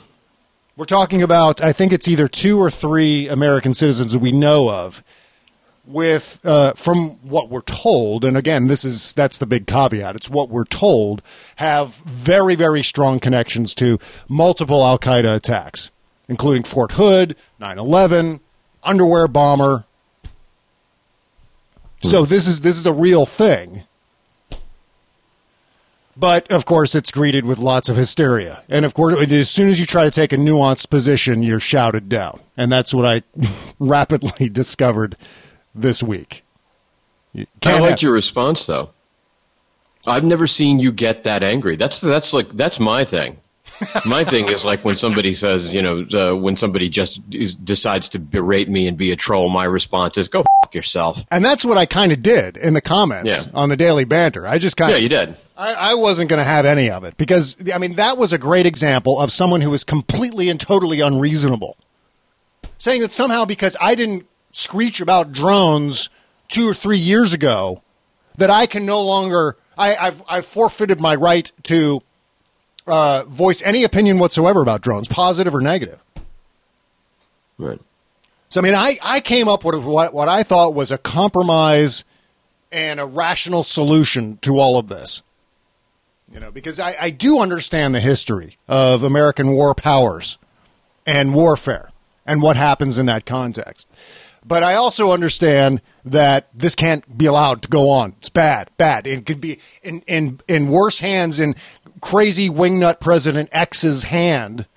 We're 0.77 0.85
talking 0.85 1.21
about, 1.21 1.61
I 1.61 1.71
think 1.71 1.93
it's 1.93 2.05
either 2.07 2.27
two 2.27 2.59
or 2.59 2.69
three 2.69 3.29
American 3.29 3.73
citizens 3.73 4.11
that 4.11 4.19
we 4.19 4.33
know 4.33 4.69
of, 4.69 5.03
with 5.85 6.45
uh, 6.45 6.73
from 6.73 7.11
what 7.21 7.49
we're 7.49 7.61
told, 7.61 8.25
and 8.25 8.35
again, 8.35 8.67
this 8.67 8.83
is 8.83 9.13
that's 9.13 9.37
the 9.37 9.45
big 9.45 9.67
caveat. 9.67 10.15
It's 10.15 10.29
what 10.29 10.49
we're 10.49 10.65
told 10.65 11.21
have 11.57 11.95
very 11.97 12.55
very 12.55 12.83
strong 12.83 13.19
connections 13.19 13.75
to 13.75 13.99
multiple 14.27 14.83
Al 14.83 14.97
Qaeda 14.97 15.35
attacks, 15.35 15.91
including 16.27 16.63
Fort 16.63 16.93
Hood, 16.93 17.35
9/11, 17.61 18.39
underwear 18.83 19.27
bomber. 19.27 19.85
So 22.03 22.25
this 22.25 22.47
is 22.47 22.61
this 22.61 22.77
is 22.77 22.85
a 22.85 22.93
real 22.93 23.25
thing. 23.25 23.83
But 26.17 26.49
of 26.49 26.65
course, 26.65 26.95
it's 26.95 27.11
greeted 27.11 27.43
with 27.45 27.57
lots 27.57 27.89
of 27.89 27.97
hysteria. 27.97 28.63
And 28.69 28.85
of 28.85 28.93
course, 28.93 29.15
as 29.29 29.49
soon 29.49 29.67
as 29.67 29.79
you 29.79 29.85
try 29.85 30.05
to 30.05 30.11
take 30.11 30.31
a 30.31 30.37
nuanced 30.37 30.89
position, 30.89 31.43
you're 31.43 31.59
shouted 31.59 32.07
down. 32.07 32.39
And 32.55 32.71
that's 32.71 32.93
what 32.93 33.05
I 33.05 33.23
rapidly 33.79 34.47
discovered 34.53 35.15
this 35.73 36.01
week. 36.01 36.43
You 37.33 37.45
I 37.65 37.79
liked 37.79 37.89
have- 37.89 38.01
your 38.01 38.13
response 38.13 38.65
though. 38.65 38.91
I've 40.07 40.23
never 40.23 40.45
seen 40.47 40.79
you 40.79 40.91
get 40.91 41.23
that 41.23 41.43
angry. 41.43 41.75
That's 41.75 41.99
that's 41.99 42.31
like 42.31 42.49
that's 42.51 42.79
my 42.79 43.03
thing. 43.05 43.37
My 44.05 44.23
thing 44.23 44.47
is 44.47 44.63
like 44.65 44.85
when 44.85 44.95
somebody 44.95 45.33
says, 45.33 45.73
you 45.73 45.81
know, 45.81 46.05
uh, 46.13 46.35
when 46.35 46.55
somebody 46.55 46.89
just 46.89 47.21
decides 47.65 48.09
to 48.09 48.19
berate 48.19 48.69
me 48.69 48.87
and 48.87 48.97
be 48.97 49.11
a 49.11 49.15
troll. 49.15 49.49
My 49.49 49.65
response 49.65 50.17
is, 50.17 50.27
"Go 50.27 50.41
f- 50.41 50.73
yourself." 50.75 51.23
and 51.31 51.43
that's 51.43 51.65
what 51.65 51.77
I 51.77 51.85
kind 51.85 52.11
of 52.11 52.21
did 52.21 52.57
in 52.57 52.73
the 52.73 52.81
comments 52.81 53.29
Yeah. 53.29 53.51
on 53.53 53.69
the 53.69 53.75
Daily 53.77 54.05
Banter. 54.05 54.47
I 54.47 54.57
just 54.57 54.77
kind 54.77 54.91
of. 54.91 54.97
Yeah, 54.97 55.03
you 55.03 55.09
did. 55.09 55.35
I, 55.57 55.73
I 55.73 55.93
wasn't 55.95 56.29
going 56.29 56.39
to 56.39 56.43
have 56.45 56.65
any 56.65 56.89
of 56.89 57.03
it 57.05 57.15
because 57.17 57.55
I 57.73 57.77
mean 57.77 57.95
that 57.95 58.17
was 58.17 58.33
a 58.33 58.37
great 58.37 58.65
example 58.65 59.19
of 59.19 59.31
someone 59.31 59.61
who 59.61 59.69
was 59.71 59.83
completely 59.83 60.49
and 60.49 60.59
totally 60.59 60.99
unreasonable, 61.01 61.77
saying 62.77 63.01
that 63.01 63.13
somehow 63.13 63.45
because 63.45 63.75
I 63.79 63.95
didn't 63.95 64.25
screech 64.51 64.99
about 65.01 65.31
drones 65.31 66.09
two 66.47 66.67
or 66.69 66.73
three 66.73 66.97
years 66.97 67.33
ago, 67.33 67.81
that 68.37 68.49
I 68.49 68.65
can 68.67 68.85
no 68.85 69.01
longer 69.01 69.57
I, 69.77 69.95
I've 69.95 70.23
I've 70.29 70.45
forfeited 70.45 70.99
my 71.01 71.15
right 71.15 71.51
to 71.63 72.01
uh, 72.87 73.23
voice 73.25 73.61
any 73.63 73.83
opinion 73.83 74.19
whatsoever 74.19 74.61
about 74.61 74.81
drones, 74.81 75.07
positive 75.07 75.53
or 75.53 75.61
negative. 75.61 75.99
Right. 77.57 77.79
So 78.49 78.61
I 78.61 78.63
mean, 78.63 78.75
I, 78.75 78.97
I 79.03 79.19
came 79.19 79.47
up 79.47 79.63
with 79.63 79.83
what 79.83 80.13
what 80.13 80.29
I 80.29 80.43
thought 80.43 80.73
was 80.73 80.91
a 80.91 80.97
compromise 80.97 82.03
and 82.71 82.99
a 82.99 83.05
rational 83.05 83.63
solution 83.63 84.37
to 84.41 84.59
all 84.59 84.77
of 84.77 84.87
this. 84.87 85.21
You 86.33 86.39
know, 86.39 86.51
because 86.51 86.79
I, 86.79 86.95
I 86.99 87.09
do 87.11 87.39
understand 87.39 87.95
the 87.95 87.99
history 87.99 88.57
of 88.67 89.03
American 89.03 89.51
war 89.51 89.73
powers 89.73 90.37
and 91.05 91.33
warfare 91.33 91.91
and 92.25 92.41
what 92.41 92.57
happens 92.57 92.97
in 92.97 93.05
that 93.05 93.25
context. 93.25 93.87
But 94.47 94.61
I 94.63 94.75
also 94.75 95.11
understand 95.11 95.81
that 96.05 96.49
this 96.53 96.75
can't 96.75 97.17
be 97.17 97.25
allowed 97.25 97.63
to 97.63 97.67
go 97.67 97.89
on. 97.89 98.13
It's 98.19 98.29
bad, 98.29 98.69
bad. 98.77 99.07
It 99.07 99.25
could 99.25 99.41
be 99.41 99.59
in, 99.81 100.01
in, 100.01 100.39
in 100.47 100.69
worse 100.69 100.99
hands 100.99 101.39
in 101.39 101.55
crazy 102.01 102.49
wingnut 102.49 102.99
President 102.99 103.49
X's 103.51 104.03
hand. 104.03 104.67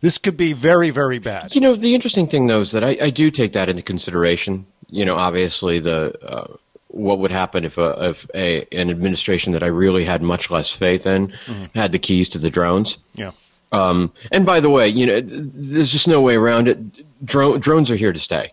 This 0.00 0.18
could 0.18 0.36
be 0.36 0.52
very, 0.52 0.90
very 0.90 1.18
bad. 1.20 1.54
You 1.54 1.60
know, 1.60 1.76
the 1.76 1.94
interesting 1.94 2.26
thing 2.26 2.48
though 2.48 2.60
is 2.60 2.72
that 2.72 2.82
I, 2.82 2.96
I 3.00 3.10
do 3.10 3.30
take 3.30 3.52
that 3.52 3.68
into 3.68 3.82
consideration. 3.82 4.66
You 4.90 5.04
know, 5.04 5.16
obviously 5.16 5.78
the 5.78 6.12
uh, 6.26 6.56
what 6.88 7.20
would 7.20 7.30
happen 7.30 7.64
if 7.64 7.78
a 7.78 8.08
if 8.10 8.26
a 8.34 8.66
an 8.72 8.90
administration 8.90 9.52
that 9.52 9.62
I 9.62 9.66
really 9.68 10.04
had 10.04 10.22
much 10.22 10.50
less 10.50 10.70
faith 10.72 11.06
in 11.06 11.28
Mhm. 11.46 11.74
had 11.74 11.92
the 11.92 11.98
keys 11.98 12.28
to 12.30 12.38
the 12.38 12.50
drones. 12.50 12.98
Yeah. 13.14 13.30
Um, 13.72 14.12
and 14.30 14.44
by 14.44 14.60
the 14.60 14.70
way, 14.70 14.88
you 14.88 15.06
know, 15.06 15.20
there's 15.22 15.90
just 15.90 16.06
no 16.08 16.20
way 16.20 16.34
around 16.36 16.68
it. 16.68 16.78
Dro- 17.24 17.58
drones 17.58 17.90
are 17.90 17.96
here 17.96 18.12
to 18.12 18.20
stay. 18.20 18.50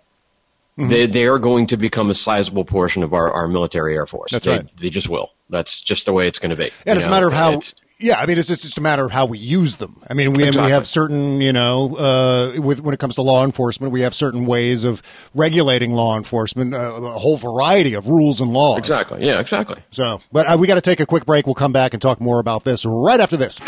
Mhm. 0.82 0.90
They 0.90 1.06
they 1.06 1.26
are 1.26 1.40
going 1.40 1.68
to 1.68 1.78
become 1.78 2.10
a 2.10 2.14
sizable 2.14 2.66
portion 2.66 3.04
of 3.04 3.14
our, 3.14 3.32
our 3.32 3.48
military 3.48 3.96
air 3.96 4.06
force. 4.06 4.32
That's 4.32 4.46
they, 4.46 4.58
right. 4.58 4.78
They 4.78 4.90
just 4.90 5.10
will. 5.10 5.32
That's 5.50 5.82
just 5.82 6.06
the 6.06 6.14
way 6.14 6.28
it's 6.28 6.40
going 6.40 6.52
to 6.52 6.58
be. 6.58 6.72
And 6.86 6.98
it's 6.98 7.08
a 7.08 7.10
matter 7.10 7.28
of 7.28 7.34
how. 7.34 7.62
Yeah, 8.00 8.20
I 8.20 8.26
mean, 8.26 8.40
it's 8.40 8.48
just, 8.48 8.62
it's 8.62 8.70
just 8.70 8.78
a 8.80 8.82
matter 8.82 9.06
of 9.06 9.12
how 9.12 9.28
we 9.28 9.38
use 9.38 9.76
them. 9.76 10.02
I 10.10 10.16
mean, 10.16 10.34
we, 10.34 10.46
Exactly. 10.46 10.66
we 10.66 10.72
have 10.72 10.88
certain, 10.88 11.40
you 11.40 11.54
know, 11.54 11.96
uh, 11.96 12.60
with 12.60 12.82
when 12.82 12.96
it 12.96 13.00
comes 13.00 13.14
to 13.14 13.22
law 13.22 13.46
enforcement, 13.46 13.94
we 13.94 14.02
have 14.02 14.16
certain 14.16 14.48
ways 14.48 14.86
of 14.86 15.04
regulating 15.36 15.94
law 15.94 16.18
enforcement, 16.18 16.74
uh, 16.74 16.78
a 16.78 17.20
whole 17.20 17.38
variety 17.38 17.94
of 17.94 18.10
rules 18.10 18.42
and 18.42 18.54
laws. 18.54 18.80
Exactly. 18.80 19.24
Yeah. 19.24 19.40
Exactly. 19.40 19.78
So, 19.92 20.20
but 20.32 20.48
uh, 20.48 20.58
we 20.60 20.66
got 20.66 20.76
to 20.76 20.82
take 20.82 21.00
a 21.00 21.06
quick 21.06 21.28
break. 21.28 21.46
We'll 21.46 21.54
come 21.54 21.74
back 21.74 21.94
and 21.94 22.02
talk 22.02 22.20
more 22.20 22.40
about 22.40 22.64
this 22.64 22.88
right 22.88 23.20
after 23.20 23.38
this. 23.38 23.60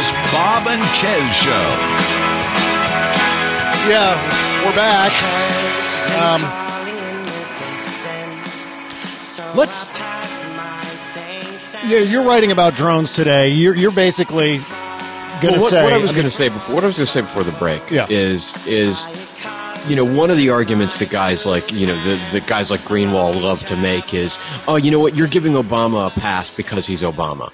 Bubble 0.00 0.08
Genius 0.08 0.32
Bob 0.32 0.66
and 0.68 0.82
Chez 0.96 1.34
Show. 1.34 1.50
Yeah, 3.88 4.64
we're 4.64 4.76
back. 4.76 5.12
Um, 6.20 6.42
let's. 9.56 9.88
Yeah, 11.86 11.98
you're 12.00 12.22
writing 12.24 12.52
about 12.52 12.74
drones 12.74 13.14
today. 13.14 13.48
You're, 13.50 13.74
you're 13.74 13.90
basically 13.90 14.58
going 15.40 15.54
to 15.54 15.60
Well, 15.60 15.70
say 15.70 15.82
what 15.82 15.92
I 15.92 15.96
was 15.98 16.12
I 16.12 16.14
going 16.14 16.26
to 16.26 16.30
say 16.30 16.48
before 16.48 16.74
what 16.74 16.84
I 16.84 16.86
was 16.86 16.98
going 16.98 17.06
to 17.06 17.12
say 17.12 17.20
before 17.22 17.42
the 17.42 17.52
break 17.52 17.90
Yeah. 17.90 18.06
is 18.10 18.54
is 18.66 19.06
you 19.88 19.96
know 19.96 20.04
one 20.04 20.30
of 20.30 20.36
the 20.36 20.50
arguments 20.50 20.98
that 20.98 21.10
guys 21.10 21.46
like 21.46 21.72
you 21.72 21.86
know 21.86 21.96
the, 22.04 22.20
the 22.32 22.40
guys 22.40 22.70
like 22.70 22.80
Greenwald 22.80 23.40
love 23.42 23.64
to 23.66 23.76
make 23.76 24.12
is 24.12 24.38
oh 24.68 24.76
you 24.76 24.90
know 24.90 24.98
what 25.00 25.16
you're 25.16 25.26
giving 25.26 25.54
Obama 25.54 26.06
a 26.08 26.10
pass 26.10 26.54
because 26.54 26.86
he's 26.86 27.02
Obama. 27.02 27.50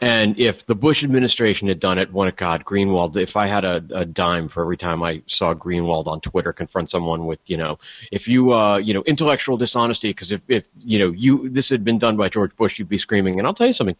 And 0.00 0.38
if 0.38 0.66
the 0.66 0.74
Bush 0.74 1.02
administration 1.02 1.68
had 1.68 1.80
done 1.80 1.98
it, 1.98 2.12
one 2.12 2.30
God, 2.36 2.64
Greenwald, 2.64 3.16
if 3.16 3.36
I 3.36 3.46
had 3.46 3.64
a, 3.64 3.76
a 3.94 4.04
dime 4.04 4.48
for 4.48 4.62
every 4.62 4.76
time 4.76 5.02
I 5.02 5.22
saw 5.26 5.54
Greenwald 5.54 6.06
on 6.06 6.20
Twitter 6.20 6.52
confront 6.52 6.90
someone 6.90 7.24
with, 7.24 7.40
you 7.46 7.56
know, 7.56 7.78
if 8.12 8.28
you, 8.28 8.52
uh, 8.52 8.76
you 8.76 8.92
know, 8.92 9.02
intellectual 9.02 9.56
dishonesty, 9.56 10.10
because 10.10 10.32
if, 10.32 10.42
if, 10.48 10.68
you 10.80 10.98
know, 10.98 11.12
you, 11.12 11.48
this 11.48 11.70
had 11.70 11.82
been 11.82 11.98
done 11.98 12.16
by 12.16 12.28
George 12.28 12.54
Bush, 12.56 12.78
you'd 12.78 12.88
be 12.88 12.98
screaming. 12.98 13.38
And 13.38 13.46
I'll 13.46 13.54
tell 13.54 13.66
you 13.66 13.72
something. 13.72 13.96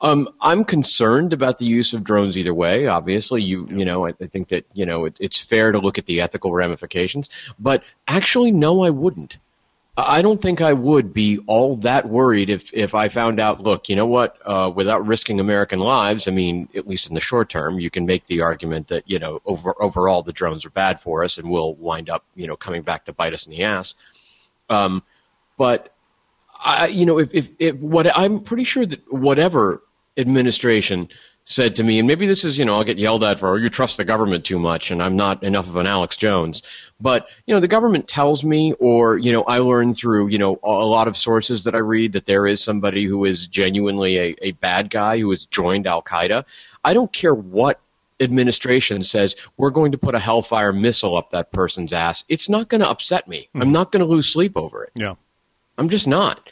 Um, 0.00 0.28
I'm 0.40 0.64
concerned 0.64 1.32
about 1.32 1.58
the 1.58 1.66
use 1.66 1.92
of 1.92 2.04
drones 2.04 2.38
either 2.38 2.54
way. 2.54 2.86
Obviously, 2.86 3.42
you 3.42 3.66
you 3.70 3.84
know, 3.84 4.06
I, 4.06 4.14
I 4.20 4.26
think 4.26 4.48
that 4.48 4.64
you 4.74 4.86
know 4.86 5.06
it, 5.06 5.18
it's 5.20 5.38
fair 5.38 5.72
to 5.72 5.78
look 5.78 5.98
at 5.98 6.06
the 6.06 6.20
ethical 6.20 6.52
ramifications. 6.52 7.30
But 7.58 7.82
actually, 8.06 8.52
no, 8.52 8.82
I 8.82 8.90
wouldn't. 8.90 9.38
I 9.98 10.20
don't 10.20 10.42
think 10.42 10.60
I 10.60 10.74
would 10.74 11.14
be 11.14 11.38
all 11.46 11.76
that 11.76 12.08
worried 12.08 12.50
if 12.50 12.72
if 12.74 12.94
I 12.94 13.08
found 13.08 13.40
out. 13.40 13.62
Look, 13.62 13.88
you 13.88 13.96
know 13.96 14.06
what? 14.06 14.36
Uh, 14.44 14.70
without 14.74 15.06
risking 15.06 15.40
American 15.40 15.78
lives, 15.78 16.28
I 16.28 16.32
mean, 16.32 16.68
at 16.74 16.86
least 16.86 17.08
in 17.08 17.14
the 17.14 17.20
short 17.20 17.48
term, 17.48 17.80
you 17.80 17.88
can 17.88 18.04
make 18.04 18.26
the 18.26 18.42
argument 18.42 18.88
that 18.88 19.04
you 19.06 19.18
know 19.18 19.40
over 19.46 19.74
overall 19.82 20.22
the 20.22 20.34
drones 20.34 20.66
are 20.66 20.70
bad 20.70 21.00
for 21.00 21.24
us 21.24 21.38
and 21.38 21.48
will 21.48 21.74
wind 21.76 22.10
up 22.10 22.24
you 22.34 22.46
know 22.46 22.56
coming 22.56 22.82
back 22.82 23.06
to 23.06 23.12
bite 23.14 23.32
us 23.32 23.46
in 23.46 23.52
the 23.52 23.62
ass. 23.64 23.94
Um, 24.68 25.02
but 25.56 25.94
I, 26.64 26.86
you 26.88 27.06
know, 27.06 27.18
if, 27.18 27.34
if, 27.34 27.52
if 27.58 27.76
what 27.76 28.06
I'm 28.16 28.40
pretty 28.40 28.64
sure 28.64 28.84
that 28.84 29.00
whatever 29.12 29.82
administration 30.16 31.08
said 31.48 31.76
to 31.76 31.84
me, 31.84 32.00
and 32.00 32.08
maybe 32.08 32.26
this 32.26 32.44
is, 32.44 32.58
you 32.58 32.64
know, 32.64 32.74
I'll 32.74 32.84
get 32.84 32.98
yelled 32.98 33.22
at 33.22 33.38
for, 33.38 33.50
oh, 33.50 33.54
you 33.54 33.70
trust 33.70 33.96
the 33.96 34.04
government 34.04 34.44
too 34.44 34.58
much, 34.58 34.90
and 34.90 35.00
I'm 35.00 35.14
not 35.14 35.44
enough 35.44 35.68
of 35.68 35.76
an 35.76 35.86
Alex 35.86 36.16
Jones. 36.16 36.60
But, 37.00 37.28
you 37.46 37.54
know, 37.54 37.60
the 37.60 37.68
government 37.68 38.08
tells 38.08 38.42
me, 38.42 38.72
or, 38.80 39.16
you 39.16 39.32
know, 39.32 39.44
I 39.44 39.58
learn 39.58 39.94
through, 39.94 40.26
you 40.26 40.38
know, 40.38 40.58
a 40.64 40.68
lot 40.68 41.06
of 41.06 41.16
sources 41.16 41.62
that 41.62 41.76
I 41.76 41.78
read 41.78 42.12
that 42.14 42.26
there 42.26 42.48
is 42.48 42.60
somebody 42.60 43.04
who 43.04 43.24
is 43.24 43.46
genuinely 43.46 44.18
a, 44.18 44.36
a 44.42 44.52
bad 44.52 44.90
guy 44.90 45.20
who 45.20 45.30
has 45.30 45.46
joined 45.46 45.86
Al 45.86 46.02
Qaeda. 46.02 46.44
I 46.84 46.92
don't 46.92 47.12
care 47.12 47.34
what 47.34 47.80
administration 48.18 49.02
says 49.02 49.36
we're 49.56 49.70
going 49.70 49.92
to 49.92 49.98
put 49.98 50.16
a 50.16 50.18
Hellfire 50.18 50.72
missile 50.72 51.16
up 51.16 51.30
that 51.30 51.52
person's 51.52 51.92
ass. 51.92 52.24
It's 52.28 52.48
not 52.48 52.68
going 52.68 52.80
to 52.80 52.90
upset 52.90 53.28
me. 53.28 53.48
Hmm. 53.52 53.62
I'm 53.62 53.72
not 53.72 53.92
going 53.92 54.04
to 54.04 54.10
lose 54.10 54.26
sleep 54.26 54.56
over 54.56 54.82
it. 54.82 54.90
Yeah. 54.96 55.14
I'm 55.78 55.90
just 55.90 56.08
not. 56.08 56.50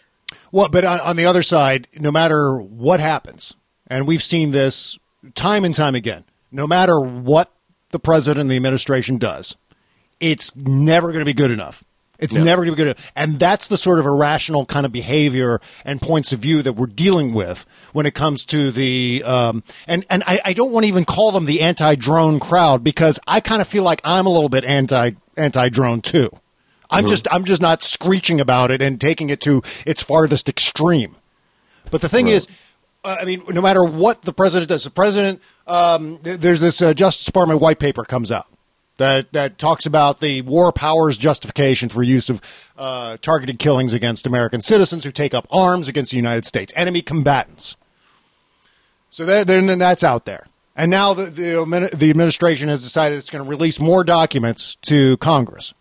Well, 0.53 0.69
but 0.69 0.85
on, 0.85 1.01
on 1.01 1.17
the 1.17 1.27
other 1.27 1.43
side, 1.43 1.89
no 1.99 2.13
matter 2.13 2.61
what 2.61 3.01
happens, 3.01 3.55
and 3.89 4.07
we've 4.07 4.23
seen 4.23 4.51
this 4.51 4.99
time 5.35 5.65
and 5.65 5.75
time 5.75 5.95
again, 5.95 6.25
no 6.53 6.67
matter 6.67 6.99
what 7.01 7.51
the 7.91 7.99
president 7.99 8.43
and 8.43 8.51
the 8.51 8.57
administration 8.57 9.19
does, 9.19 9.57
it's 10.21 10.55
never 10.57 11.09
going 11.09 11.21
to 11.21 11.25
be 11.25 11.35
good 11.35 11.51
enough. 11.51 11.83
It's 12.19 12.37
No. 12.37 12.45
never 12.45 12.63
going 12.65 12.73
to 12.73 12.77
be 12.77 12.85
good 12.85 12.97
enough. 12.97 13.13
And 13.17 13.39
that's 13.41 13.67
the 13.67 13.77
sort 13.77 13.99
of 13.99 14.07
irrational 14.07 14.65
kind 14.67 14.87
of 14.87 14.93
behavior 14.93 15.61
and 15.85 16.01
points 16.01 16.33
of 16.33 16.39
view 16.39 16.63
that 16.63 16.75
we're 16.75 16.87
dealing 16.87 17.35
with 17.35 17.67
when 17.93 18.07
it 18.07 18.15
comes 18.15 18.45
to 18.47 18.71
the, 18.71 19.23
um, 19.27 19.65
and, 19.89 20.07
and 20.09 20.23
I, 20.27 20.41
I 20.45 20.53
don't 20.53 20.71
want 20.73 20.85
to 20.85 20.89
even 20.89 21.05
call 21.05 21.33
them 21.33 21.45
the 21.45 21.61
anti-drone 21.61 22.39
crowd 22.39 22.85
because 22.85 23.19
I 23.27 23.41
kind 23.41 23.61
of 23.61 23.67
feel 23.69 23.83
like 23.83 24.01
I'm 24.05 24.27
a 24.27 24.31
little 24.31 24.49
bit 24.49 24.65
anti, 24.65 25.11
anti-drone 25.37 26.03
too. 26.03 26.31
I'm 26.89 27.05
Mhm. 27.05 27.09
just, 27.09 27.27
I'm 27.33 27.45
just 27.45 27.61
not 27.61 27.83
screeching 27.83 28.41
about 28.41 28.71
it 28.71 28.81
and 28.81 29.01
taking 29.01 29.29
it 29.29 29.41
to 29.43 29.63
its 29.85 30.01
farthest 30.03 30.49
extreme. 30.49 31.17
But 31.91 32.01
the 32.01 32.09
thing 32.09 32.29
is, 32.29 32.47
uh, 33.05 33.19
I 33.21 33.25
mean, 33.25 33.43
no 33.49 33.61
matter 33.61 33.85
what 33.85 34.23
the 34.23 34.33
president 34.33 34.69
does, 34.69 34.85
the 34.85 34.91
president, 34.91 35.41
um, 35.67 36.19
th- 36.19 36.41
there's 36.41 36.61
this 36.61 36.81
uh, 36.81 36.95
Justice 36.95 37.27
Department 37.27 37.61
white 37.61 37.79
paper 37.79 38.05
comes 38.05 38.33
out 38.33 38.47
that 38.97 39.33
that 39.33 39.59
talks 39.59 39.87
about 39.87 40.21
the 40.21 40.43
war 40.43 40.73
powers 40.73 41.17
justification 41.17 41.89
for 41.89 42.03
use 42.03 42.31
of 42.31 42.41
uh, 42.79 43.17
targeted 43.21 43.59
killings 43.59 43.93
against 43.93 44.27
American 44.27 44.63
citizens 44.63 45.05
who 45.05 45.11
take 45.11 45.35
up 45.35 45.47
arms 45.51 45.89
against 45.89 46.13
the 46.13 46.17
United 46.17 46.47
States, 46.47 46.73
enemy 46.77 47.03
combatants. 47.03 47.77
So 49.11 49.25
then 49.25 49.67
then 49.67 49.79
that's 49.79 50.05
out 50.05 50.25
there. 50.25 50.47
And 50.77 50.91
now 50.91 51.15
the, 51.15 51.27
the 51.27 51.91
the 51.93 52.11
administration 52.11 52.69
has 52.69 52.83
decided 52.83 53.19
it's 53.19 53.31
going 53.31 53.45
to 53.45 53.51
release 53.51 53.79
more 53.79 54.03
documents 54.03 54.77
to 54.83 55.17
Congress 55.19 55.73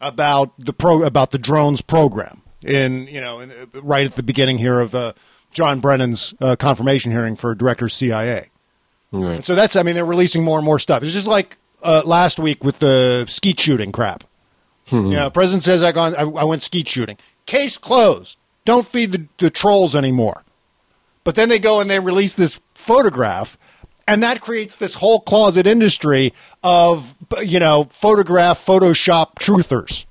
about 0.00 0.52
the 0.58 0.72
pro 0.72 1.02
about 1.02 1.30
the 1.30 1.38
drones 1.38 1.80
program 1.80 2.42
in 2.62 3.06
you 3.08 3.20
know 3.20 3.40
in, 3.40 3.52
right 3.74 4.06
at 4.06 4.14
the 4.14 4.22
beginning 4.22 4.58
here 4.58 4.80
of 4.80 4.94
uh, 4.94 5.12
John 5.56 5.80
Brennan's 5.80 6.34
uh, 6.38 6.54
confirmation 6.54 7.12
hearing 7.12 7.34
for 7.34 7.54
director 7.54 7.88
CIA. 7.88 8.50
Right. 9.10 9.42
So 9.42 9.54
that's 9.54 9.74
I 9.74 9.82
mean 9.82 9.94
they're 9.94 10.04
releasing 10.04 10.44
more 10.44 10.58
and 10.58 10.66
more 10.66 10.78
stuff. 10.78 11.02
It's 11.02 11.14
just 11.14 11.26
like 11.26 11.56
uh, 11.82 12.02
last 12.04 12.38
week 12.38 12.62
with 12.62 12.78
the 12.78 13.24
skeet 13.26 13.58
shooting 13.58 13.90
crap. 13.90 14.24
Hmm. 14.88 15.06
Yeah, 15.06 15.30
president 15.30 15.62
says 15.62 15.82
I 15.82 15.92
gone 15.92 16.14
I, 16.14 16.24
I 16.24 16.44
went 16.44 16.60
skeet 16.60 16.86
shooting. 16.86 17.16
Case 17.46 17.78
closed. 17.78 18.36
Don't 18.66 18.86
feed 18.86 19.12
the, 19.12 19.28
the 19.38 19.48
trolls 19.48 19.96
anymore. 19.96 20.44
But 21.24 21.36
then 21.36 21.48
they 21.48 21.58
go 21.58 21.80
and 21.80 21.88
they 21.88 22.00
release 22.00 22.34
this 22.34 22.60
photograph, 22.74 23.56
and 24.06 24.22
that 24.22 24.42
creates 24.42 24.76
this 24.76 24.94
whole 24.94 25.20
closet 25.20 25.66
industry 25.66 26.34
of 26.62 27.14
you 27.42 27.60
know 27.60 27.84
photograph 27.84 28.62
Photoshop 28.62 29.36
truthers, 29.36 30.04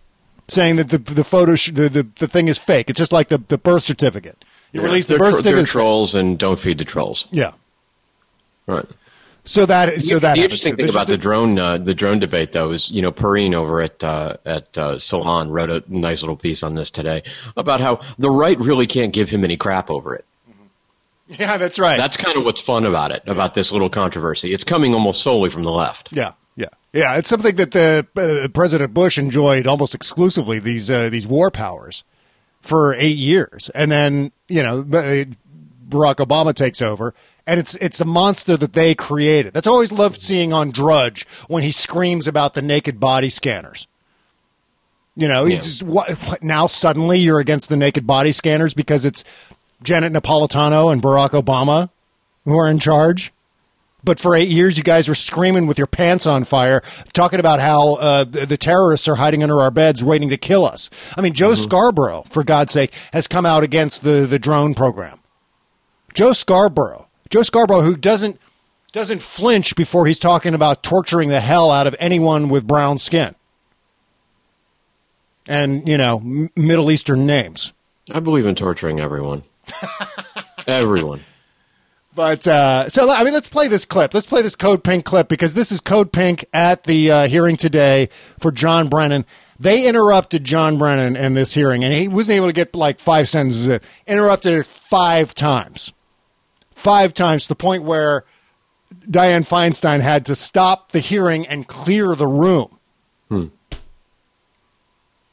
saying 0.47 0.77
that 0.77 0.89
the 0.89 0.97
the 0.97 1.23
photo 1.23 1.51
the, 1.51 1.87
the 1.87 2.07
the 2.15 2.27
thing 2.27 2.47
is 2.47 2.57
fake. 2.57 2.89
It's 2.89 2.97
just 2.97 3.11
like 3.11 3.29
the, 3.29 3.37
the 3.37 3.59
birth 3.59 3.83
certificate. 3.83 4.43
You 4.75 4.81
Yeah, 4.81 4.87
release 4.87 5.05
the 5.05 5.13
they're 5.13 5.19
birth 5.19 5.29
tro- 5.35 5.41
they're 5.41 5.51
certificate. 5.53 5.71
trolls 5.71 6.15
and 6.15 6.37
don't 6.37 6.59
feed 6.59 6.77
the 6.77 6.85
trolls. 6.85 7.27
yeah. 7.31 7.51
Right. 8.67 8.85
So 9.47 9.65
that 9.67 10.01
so 10.01 10.15
the, 10.15 10.19
that 10.21 10.21
the 10.21 10.27
happens. 10.27 10.43
interesting 10.43 10.75
thing 10.75 10.89
about 10.89 11.05
the 11.07 11.17
drone 11.17 11.59
uh, 11.59 11.77
the 11.77 11.93
drone 11.93 12.19
debate 12.19 12.51
though 12.51 12.71
is 12.71 12.89
you 12.89 13.01
know 13.03 13.11
Perrine 13.11 13.53
over 13.53 13.79
at 13.79 14.03
uh, 14.03 14.37
at 14.43 14.75
uh, 14.77 14.97
Salon 14.97 15.51
wrote 15.51 15.69
a 15.69 15.83
nice 15.87 16.23
little 16.23 16.35
piece 16.35 16.63
on 16.63 16.73
this 16.73 16.89
today 16.89 17.21
about 17.55 17.79
how 17.79 17.99
the 18.17 18.29
right 18.31 18.57
really 18.59 18.87
can't 18.87 19.13
give 19.13 19.29
him 19.29 19.43
any 19.43 19.55
crap 19.57 19.89
over 19.91 20.15
it. 20.15 20.25
Yeah, 21.27 21.57
that's 21.57 21.79
right. 21.79 21.97
That's 21.97 22.17
kind 22.17 22.37
of 22.37 22.43
what's 22.43 22.61
fun 22.61 22.85
about 22.85 23.11
it 23.11 23.23
about 23.27 23.53
this 23.55 23.71
little 23.71 23.89
controversy. 23.89 24.51
It's 24.53 24.63
coming 24.63 24.93
almost 24.93 25.21
solely 25.23 25.49
from 25.49 25.63
the 25.63 25.71
left. 25.71 26.09
Yeah, 26.11 26.33
yeah, 26.55 26.67
yeah. 26.93 27.15
It's 27.17 27.29
something 27.29 27.55
that 27.55 27.71
the 27.71 28.05
uh, 28.15 28.47
President 28.49 28.93
Bush 28.93 29.17
enjoyed 29.17 29.65
almost 29.67 29.95
exclusively 29.95 30.59
these 30.59 30.89
uh, 30.91 31.09
these 31.09 31.25
war 31.27 31.49
powers 31.49 32.03
for 32.65 32.95
eight 32.95 33.17
years, 33.17 33.69
and 33.75 33.91
then 33.91 34.31
you 34.47 34.63
know 34.63 34.79
uh, 34.79 35.25
Barack 35.87 36.15
Obama 36.15 36.53
takes 36.53 36.81
over, 36.81 37.13
and 37.45 37.59
it's 37.59 37.75
it's 37.75 38.01
a 38.01 38.05
monster 38.05 38.57
that 38.57 38.73
they 38.73 38.95
created. 38.95 39.53
That's 39.53 39.67
always 39.67 39.91
loved 39.91 40.19
seeing 40.19 40.51
on 40.51 40.71
Drudge 40.71 41.27
when 41.47 41.61
he 41.61 41.71
screams 41.71 42.27
about 42.27 42.55
the 42.55 42.61
naked 42.63 42.99
body 42.99 43.29
scanners. 43.29 43.87
You 45.15 45.29
know, 45.29 45.45
he's 45.45 45.63
just, 45.63 45.83
what, 45.83 46.09
what 46.27 46.43
now 46.43 46.67
suddenly 46.67 47.19
you're 47.19 47.39
against 47.39 47.69
the 47.69 47.77
naked 47.77 48.05
body 48.05 48.33
scanners 48.33 48.73
because 48.73 49.05
it's 49.05 49.23
Janet 49.81 50.11
Napolitano 50.11 50.91
and 50.91 51.01
Barack 51.01 51.29
Obama 51.41 51.89
who 52.45 52.57
are 52.57 52.67
in 52.67 52.79
charge. 52.79 53.31
But 54.05 54.19
for 54.19 54.35
eight 54.35 54.49
years, 54.49 54.77
you 54.77 54.83
guys 54.83 55.09
were 55.09 55.15
screaming 55.15 55.67
with 55.67 55.77
your 55.77 55.87
pants 55.87 56.27
on 56.27 56.43
fire, 56.43 56.81
talking 57.13 57.39
about 57.39 57.59
how 57.59 57.95
uh, 57.95 58.23
the, 58.23 58.57
terrorists 58.57 59.07
are 59.07 59.15
hiding 59.15 59.43
under 59.43 59.59
our 59.59 59.71
beds, 59.71 60.03
waiting 60.03 60.29
to 60.29 60.37
kill 60.37 60.63
us. 60.63 60.89
I 61.17 61.21
mean, 61.21 61.33
Joe 61.33 61.55
Scarborough, 61.55 62.23
for 62.29 62.43
God's 62.43 62.71
sake, 62.71 62.93
has 63.11 63.27
come 63.27 63.45
out 63.45 63.63
against 63.63 64.03
the, 64.03 64.25
the 64.27 64.39
drone 64.39 64.75
program. 64.75 65.19
Joe 66.13 66.31
Scarborough, 66.33 67.07
Joe 67.29 67.43
Scarborough, 67.43 67.81
who 67.81 67.97
doesn't 67.97 68.39
doesn't 68.93 69.21
flinch 69.21 69.75
before 69.75 70.05
he's 70.05 70.19
talking 70.19 70.53
about 70.53 70.81
torturing 70.81 71.27
the 71.27 71.41
hell 71.41 71.69
out 71.69 71.85
of 71.85 71.93
anyone 71.99 72.47
with 72.47 72.65
brown 72.65 72.97
skin 72.97 73.35
and 75.47 75.87
you 75.87 75.97
know 75.97 76.17
M- 76.17 76.49
Middle 76.55 76.91
Eastern 76.91 77.25
names. 77.25 77.73
I 78.11 78.19
believe 78.19 78.45
in 78.45 78.55
torturing 78.55 78.99
everyone. 78.99 79.43
everyone. 80.67 81.21
But 82.15 82.47
uh, 82.47 82.87
so 82.89 83.11
I 83.11 83.25
mean, 83.25 83.33
let's 83.33 83.49
play 83.49 83.67
this 83.67 83.83
clip. 83.83 84.13
Let's 84.13 84.25
play 84.25 84.41
this 84.41 84.55
Code 84.55 84.85
Pink 84.85 85.03
clip 85.03 85.27
because 85.27 85.53
this 85.53 85.69
is 85.69 85.81
Code 85.81 86.13
Pink 86.13 86.45
at 86.53 86.85
the 86.85 87.11
uh, 87.11 87.27
hearing 87.27 87.57
today 87.57 88.07
for 88.39 88.53
John 88.53 88.87
Brennan. 88.87 89.25
They 89.59 89.85
interrupted 89.85 90.45
John 90.45 90.77
Brennan 90.77 91.17
in 91.17 91.33
this 91.33 91.53
hearing, 91.53 91.83
and 91.83 91.93
he 91.93 92.07
wasn't 92.07 92.37
able 92.37 92.47
to 92.47 92.53
get 92.53 92.73
like 92.73 92.99
five 92.99 93.27
sentences 93.27 93.67
in. 93.67 93.81
Interrupted 94.07 94.53
it 94.53 94.65
five 94.65 95.35
times, 95.35 95.91
five 96.71 97.13
times 97.13 97.43
to 97.43 97.49
the 97.49 97.55
point 97.55 97.83
where 97.83 98.23
Dianne 99.05 99.45
Feinstein 99.45 99.99
had 99.99 100.25
to 100.27 100.35
stop 100.35 100.93
the 100.93 100.99
hearing 100.99 101.45
and 101.45 101.67
clear 101.67 102.15
the 102.15 102.27
room. 102.27 102.79
Hmm. 103.27 103.47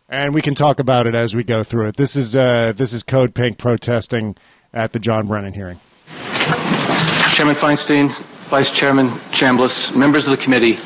And 0.08 0.34
we 0.34 0.42
can 0.42 0.56
talk 0.56 0.80
about 0.80 1.06
it 1.06 1.14
as 1.14 1.34
we 1.34 1.44
go 1.44 1.62
through 1.62 1.86
it. 1.86 1.96
This 1.96 2.16
is 2.16 2.34
uh, 2.34 2.72
this 2.76 2.92
is 2.92 3.04
Code 3.04 3.36
Pink 3.36 3.56
protesting 3.56 4.34
at 4.74 4.92
the 4.92 4.98
John 4.98 5.28
Brennan 5.28 5.52
hearing. 5.52 5.78
Chairman 7.34 7.54
Feinstein, 7.54 8.10
Vice 8.48 8.70
Chairman 8.70 9.08
Chambliss, 9.30 9.96
members 9.96 10.26
of 10.28 10.36
the 10.36 10.42
committee, 10.42 10.76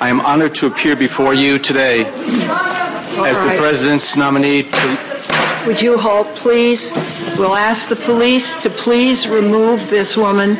I 0.00 0.10
am 0.10 0.20
honored 0.20 0.54
to 0.56 0.66
appear 0.66 0.94
before 0.94 1.32
you 1.32 1.58
today 1.58 2.04
as 2.04 3.40
the. 3.40 3.54
President's 3.56 4.14
nominee 4.16 4.64
to 4.64 4.98
Would 5.66 5.80
you 5.80 5.96
halt, 5.96 6.26
please? 6.36 6.92
We'll 7.38 7.56
ask 7.56 7.88
the 7.88 7.96
police 7.96 8.54
to 8.62 8.68
please 8.70 9.26
remove 9.26 9.88
this 9.88 10.16
woman. 10.16 10.56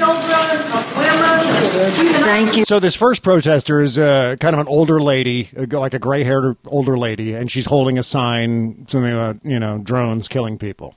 Thank 2.25 2.57
you. 2.57 2.65
So 2.65 2.81
this 2.81 2.95
first 2.97 3.23
protester 3.23 3.81
is 3.81 3.99
uh, 3.99 4.37
kind 4.41 4.55
of 4.55 4.61
an 4.61 4.69
older 4.69 5.01
lady, 5.01 5.51
uh, 5.57 5.67
like 5.79 5.93
a 5.95 5.99
gray-haired 5.99 6.57
older 6.67 6.97
lady, 6.99 7.35
and 7.35 7.51
she's 7.51 7.67
holding 7.67 7.99
a 7.99 8.03
sign, 8.03 8.87
something 8.89 9.13
about 9.13 9.45
you 9.45 9.61
know 9.61 9.79
drones 9.79 10.29
killing 10.29 10.57
people, 10.59 10.97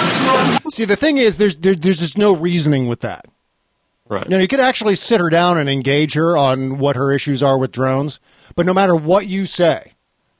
See, 0.69 0.85
the 0.85 0.95
thing 0.95 1.17
is, 1.17 1.37
there's 1.37 1.55
there, 1.57 1.75
there's 1.75 1.99
just 1.99 2.17
no 2.17 2.35
reasoning 2.35 2.87
with 2.87 3.01
that. 3.01 3.25
Right. 4.07 4.25
You 4.25 4.31
know, 4.31 4.41
you 4.41 4.47
could 4.47 4.59
actually 4.59 4.95
sit 4.95 5.21
her 5.21 5.29
down 5.29 5.57
and 5.57 5.69
engage 5.69 6.15
her 6.15 6.35
on 6.35 6.77
what 6.77 6.95
her 6.95 7.13
issues 7.13 7.41
are 7.41 7.57
with 7.57 7.71
drones, 7.71 8.19
but 8.55 8.65
no 8.65 8.73
matter 8.73 8.95
what 8.95 9.27
you 9.27 9.45
say, 9.45 9.93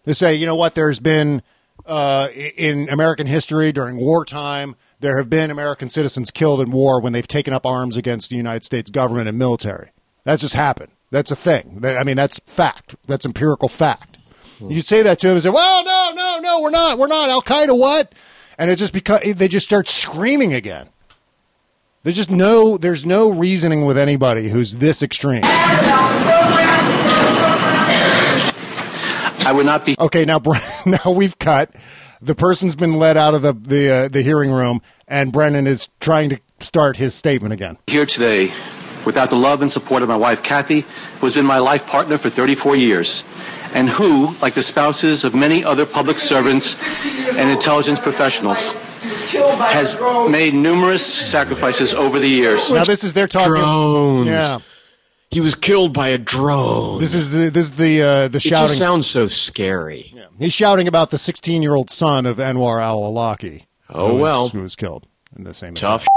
to 0.03 0.13
say, 0.13 0.35
you 0.35 0.45
know 0.45 0.55
what, 0.55 0.75
there's 0.75 0.99
been 0.99 1.41
uh, 1.85 2.27
in 2.57 2.89
American 2.89 3.27
history 3.27 3.71
during 3.71 3.97
wartime, 3.97 4.75
there 4.99 5.17
have 5.17 5.29
been 5.29 5.49
American 5.49 5.89
citizens 5.89 6.31
killed 6.31 6.61
in 6.61 6.71
war 6.71 6.99
when 6.99 7.13
they've 7.13 7.27
taken 7.27 7.53
up 7.53 7.65
arms 7.65 7.97
against 7.97 8.29
the 8.29 8.37
United 8.37 8.65
States 8.65 8.91
government 8.91 9.29
and 9.29 9.37
military. 9.37 9.91
That's 10.23 10.41
just 10.41 10.53
happened. 10.53 10.91
That's 11.09 11.31
a 11.31 11.35
thing. 11.35 11.81
I 11.83 12.03
mean, 12.03 12.15
that's 12.15 12.39
fact. 12.45 12.95
That's 13.07 13.25
empirical 13.25 13.67
fact. 13.67 14.17
You 14.59 14.81
say 14.81 15.01
that 15.01 15.17
to 15.19 15.27
him 15.27 15.33
and 15.33 15.43
say, 15.43 15.49
"Well, 15.49 15.83
no, 15.83 16.11
no, 16.13 16.39
no, 16.39 16.61
we're 16.61 16.69
not. 16.69 16.99
We're 16.99 17.07
not 17.07 17.29
Al 17.29 17.41
Qaeda. 17.41 17.75
What?" 17.75 18.13
And 18.61 18.69
it 18.69 18.75
just 18.75 18.93
because 18.93 19.21
they 19.21 19.47
just 19.47 19.65
start 19.65 19.87
screaming 19.87 20.53
again. 20.53 20.87
There's 22.03 22.15
just 22.15 22.29
no. 22.29 22.77
There's 22.77 23.07
no 23.07 23.31
reasoning 23.31 23.87
with 23.87 23.97
anybody 23.97 24.49
who's 24.49 24.75
this 24.75 25.01
extreme. 25.01 25.41
I 29.43 29.51
would 29.51 29.65
not 29.65 29.83
be 29.83 29.95
Okay, 29.99 30.25
now 30.25 30.39
now 30.85 31.09
we've 31.09 31.39
cut. 31.39 31.73
The 32.21 32.35
person's 32.35 32.75
been 32.75 32.99
led 32.99 33.17
out 33.17 33.33
of 33.33 33.41
the 33.41 33.53
the 33.53 33.89
uh, 33.89 34.07
the 34.09 34.21
hearing 34.21 34.51
room, 34.51 34.83
and 35.07 35.33
Brennan 35.33 35.65
is 35.65 35.89
trying 35.99 36.29
to 36.29 36.39
start 36.59 36.97
his 36.97 37.15
statement 37.15 37.53
again. 37.53 37.79
here 37.87 38.05
today 38.05 38.51
without 39.07 39.31
the 39.31 39.35
love 39.35 39.61
and 39.61 39.71
support 39.71 40.03
of 40.03 40.07
my 40.07 40.15
wife, 40.15 40.43
Kathy, 40.43 40.81
who 40.81 41.25
has 41.25 41.33
been 41.33 41.47
my 41.47 41.57
life 41.57 41.87
partner 41.87 42.19
for 42.19 42.29
34 42.29 42.75
years, 42.75 43.23
and 43.73 43.89
who, 43.89 44.35
like 44.41 44.53
the 44.53 44.61
spouses 44.61 45.23
of 45.23 45.33
many 45.35 45.63
other 45.63 45.85
public 45.85 46.19
servants 46.19 46.75
and 47.37 47.49
intelligence 47.49 47.99
professionals, 47.99 48.73
has 49.73 49.99
made 50.29 50.53
numerous 50.53 51.05
sacrifices 51.05 51.93
over 51.93 52.19
the 52.19 52.27
years. 52.27 52.71
Now 52.71 52.83
this 52.83 53.03
is 53.03 53.13
their 53.13 53.27
talking. 53.27 53.53
Drones. 53.53 54.27
Yeah, 54.27 54.59
He 55.29 55.39
was 55.41 55.55
killed 55.55 55.93
by 55.93 56.09
a 56.09 56.17
drone. 56.17 56.99
this 56.99 57.13
is 57.13 57.31
the 57.31 57.49
this 57.49 57.65
is 57.65 57.71
the 57.73 58.01
uh, 58.01 58.27
the 58.27 58.37
it 58.37 58.41
shouting. 58.43 58.67
just 58.67 58.79
sounds 58.79 59.07
so 59.07 59.27
scary. 59.27 60.11
Yeah. 60.15 60.25
He's 60.39 60.53
shouting 60.53 60.87
about 60.87 61.09
the 61.11 61.17
16 61.17 61.61
year 61.61 61.73
old 61.75 61.89
son 61.89 62.25
of 62.25 62.37
Anwar 62.37 62.81
al 62.81 63.01
Awlaki. 63.01 63.65
Oh, 63.89 64.07
who 64.09 64.13
was- 64.15 64.21
well. 64.21 64.49
who 64.49 64.61
was 64.61 64.75
killed 64.75 65.07
in 65.35 65.43
the 65.43 65.53
same 65.53 65.73
Tough. 65.75 66.01
Would 66.03 66.07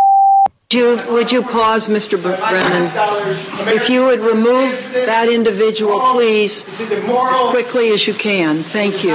you, 0.74 0.98
would 1.08 1.32
you 1.32 1.42
pause, 1.42 1.88
Mr. 1.88 2.20
Brennan? 2.20 2.90
If 3.74 3.88
you 3.88 4.04
would 4.06 4.20
remove 4.20 4.92
that 4.92 5.28
individual, 5.30 6.00
please, 6.12 6.64
as 6.80 7.50
quickly 7.50 7.90
as 7.90 8.06
you 8.06 8.14
can. 8.14 8.56
Thank 8.56 9.04
you. 9.04 9.14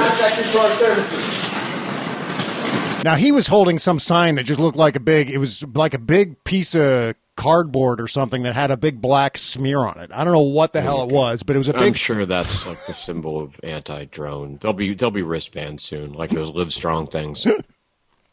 Now 3.04 3.16
he 3.16 3.32
was 3.32 3.48
holding 3.48 3.80
some 3.80 4.00
sign 4.00 4.36
that 4.36 4.44
just 4.44 4.60
looked 4.60 4.78
like 4.78 4.96
a 4.96 5.00
big. 5.00 5.30
It 5.30 5.38
was 5.38 5.64
like 5.76 5.94
a 5.94 6.00
big 6.00 6.44
piece 6.44 6.76
of 6.76 7.16
cardboard 7.40 8.02
or 8.02 8.08
something 8.10 8.44
that 8.44 8.54
had 8.54 8.70
a 8.70 8.76
big 8.76 9.00
black 9.00 9.38
smear 9.38 9.80
on 9.80 9.98
it. 10.00 10.12
I 10.14 10.26
don't 10.26 10.34
know 10.34 10.42
what 10.42 10.74
the 10.74 10.82
hell 10.82 11.04
it 11.04 11.10
was, 11.14 11.42
but 11.42 11.56
it 11.56 11.60
was 11.60 11.70
a 11.70 11.74
big. 11.74 11.82
I'm 11.82 11.94
sure 11.94 12.26
that's 12.26 12.68
like 12.68 12.86
the 12.86 12.94
symbol 12.94 13.42
of 13.42 13.58
anti-drone. 13.64 14.58
They'll 14.62 14.74
be 14.74 14.94
there'll 14.94 15.12
be 15.12 15.22
wristbands 15.22 15.84
soon, 15.84 16.12
like 16.12 16.32
those 16.32 16.52
Live 16.52 16.74
Strong 16.74 17.08
things. 17.08 17.48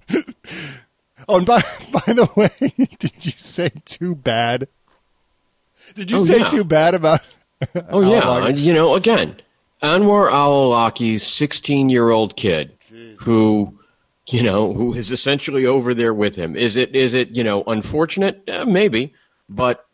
Oh, 1.28 1.38
and 1.38 1.46
by 1.46 1.60
by 1.92 2.12
the 2.12 2.28
way, 2.36 2.50
did 2.98 3.24
you 3.26 3.32
say 3.38 3.70
too 3.84 4.14
bad? 4.14 4.68
Did 5.94 6.10
you 6.10 6.18
Oh, 6.18 6.24
say 6.24 6.38
yeah. 6.38 6.48
too 6.48 6.64
bad 6.64 6.94
about? 6.94 7.20
Oh 7.88 8.02
yeah, 8.02 8.18
Al-Awlaki? 8.20 8.58
you 8.58 8.74
know, 8.74 8.94
again, 8.96 9.36
Anwar 9.82 10.30
al-Awlaki's 10.30 11.22
16-year-old 11.24 12.36
kid, 12.36 12.76
who, 13.20 13.78
you 14.28 14.42
know, 14.42 14.74
who 14.74 14.92
is 14.92 15.10
essentially 15.10 15.64
over 15.64 15.94
there 15.94 16.12
with 16.12 16.36
him. 16.36 16.54
Is 16.54 16.76
it 16.76 16.94
is 16.94 17.14
it 17.14 17.34
you 17.34 17.42
know 17.42 17.64
unfortunate? 17.66 18.42
Eh, 18.46 18.64
maybe, 18.64 19.14
but 19.48 19.85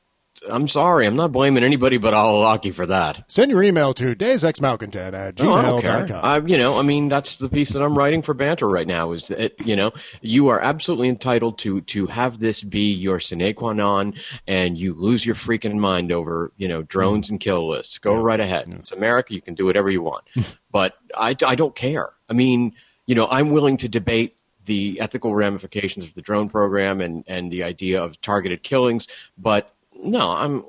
I'm 0.50 0.66
sorry, 0.68 1.06
I'm 1.06 1.16
not 1.16 1.30
blaming 1.32 1.62
anybody 1.62 1.98
but 1.98 2.14
al-Awlaki 2.14 2.74
for 2.74 2.86
that. 2.86 3.24
Send 3.30 3.50
your 3.50 3.62
email 3.62 3.94
to 3.94 4.14
deusexmalcontent 4.14 5.12
at 5.14 5.38
No, 5.40 5.52
I 5.54 5.62
don't 5.62 5.80
care. 5.80 6.06
gmail.com. 6.06 6.24
I, 6.24 6.38
you 6.46 6.58
know, 6.58 6.78
I 6.78 6.82
mean, 6.82 7.08
that's 7.08 7.36
the 7.36 7.48
piece 7.48 7.70
that 7.74 7.82
I'm 7.82 7.96
writing 7.96 8.22
for 8.22 8.34
banter 8.34 8.68
right 8.68 8.86
now. 8.86 9.12
Is 9.12 9.28
that 9.28 9.54
you 9.66 9.76
know, 9.76 9.92
you 10.20 10.48
are 10.48 10.60
absolutely 10.60 11.08
entitled 11.08 11.58
to 11.58 11.80
to 11.82 12.06
have 12.06 12.38
this 12.38 12.62
be 12.62 12.92
your 12.92 13.20
sine 13.20 13.54
qua 13.54 13.72
non, 13.72 14.14
and 14.46 14.76
you 14.78 14.94
lose 14.94 15.24
your 15.24 15.34
freaking 15.34 15.76
mind 15.78 16.10
over 16.10 16.52
you 16.56 16.66
know 16.68 16.82
drones 16.82 17.30
and 17.30 17.38
kill 17.40 17.68
lists. 17.70 17.98
Go 17.98 18.14
right 18.14 18.40
ahead. 18.40 18.68
It's 18.68 18.92
America. 18.92 19.34
You 19.34 19.42
can 19.42 19.54
do 19.54 19.66
whatever 19.66 19.90
you 19.90 20.02
want, 20.02 20.24
but 20.70 20.94
I 21.16 21.36
I 21.46 21.54
don't 21.54 21.74
care. 21.76 22.10
I 22.28 22.32
mean, 22.32 22.72
you 23.06 23.14
know, 23.14 23.28
I'm 23.30 23.50
willing 23.50 23.76
to 23.78 23.88
debate 23.88 24.36
the 24.64 24.98
ethical 25.00 25.34
ramifications 25.34 26.04
of 26.06 26.14
the 26.14 26.22
drone 26.22 26.48
program 26.48 27.00
and 27.00 27.24
and 27.26 27.50
the 27.52 27.62
idea 27.62 28.02
of 28.02 28.20
targeted 28.20 28.62
killings, 28.62 29.06
but 29.38 29.74
no, 30.02 30.30
I'm 30.30 30.64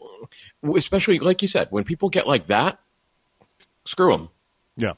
especially 0.75 1.19
like 1.19 1.41
you 1.41 1.47
said, 1.47 1.67
when 1.71 1.83
people 1.83 2.09
get 2.09 2.27
like 2.27 2.47
that, 2.47 2.79
screw 3.85 4.15
them. 4.15 4.29
yeah. 4.77 4.93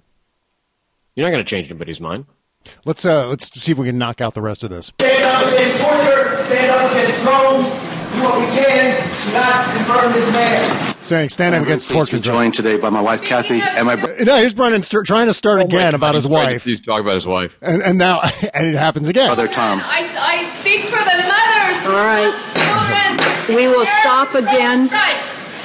You're 1.15 1.25
not 1.25 1.31
going 1.31 1.45
to 1.45 1.49
change 1.49 1.69
anybody's 1.71 2.01
mind. 2.01 2.25
Let's 2.83 3.05
uh 3.05 3.27
let's 3.27 3.53
see 3.61 3.71
if 3.71 3.77
we 3.77 3.85
can 3.85 3.97
knock 3.97 4.19
out 4.21 4.33
the 4.33 4.41
rest 4.41 4.63
of 4.63 4.69
this. 4.69 4.87
Stand 4.99 5.23
up 5.23 5.53
against 5.53 5.81
torture, 5.81 6.41
stand 6.41 6.71
up 6.71 6.91
against 6.91 7.21
drones, 7.23 7.69
do 7.69 8.23
what 8.23 8.39
we 8.39 8.45
can 8.57 8.95
to 8.97 9.14
not 9.33 9.75
confirm 9.75 10.11
this 10.13 10.31
man. 10.33 10.95
Saying 11.03 11.29
stand 11.29 11.53
up 11.55 11.63
against 11.63 11.87
Pleased 11.89 12.07
to 12.07 12.17
torture. 12.17 12.23
joined 12.31 12.53
today 12.55 12.77
by 12.77 12.89
my 12.89 13.01
wife, 13.01 13.21
Kathy, 13.21 13.61
and 13.61 13.85
my 13.85 13.95
brother. 13.95 14.25
No, 14.25 14.37
here's 14.37 14.53
Brennan 14.55 14.81
st- 14.81 15.05
trying 15.05 15.27
to 15.27 15.33
start 15.35 15.59
oh 15.61 15.65
again 15.65 15.93
about 15.93 16.15
his 16.15 16.25
wife, 16.27 16.63
He's 16.63 16.81
talking 16.81 17.05
about 17.05 17.13
his 17.15 17.27
wife. 17.27 17.57
and, 17.61 17.81
and 17.83 17.97
now 17.97 18.21
and 18.53 18.65
it 18.67 18.75
happens 18.75 19.07
again. 19.07 19.27
Brother 19.27 19.47
Tom. 19.47 19.81
I, 19.83 20.01
I 20.17 20.49
speak 20.61 20.81
for 20.85 20.97
the 20.97 21.05
mothers. 21.05 21.85
All 21.85 22.01
right. 22.01 22.33
Children. 22.55 23.55
We 23.55 23.67
will 23.67 23.85
stop 23.85 24.33
again. 24.33 24.89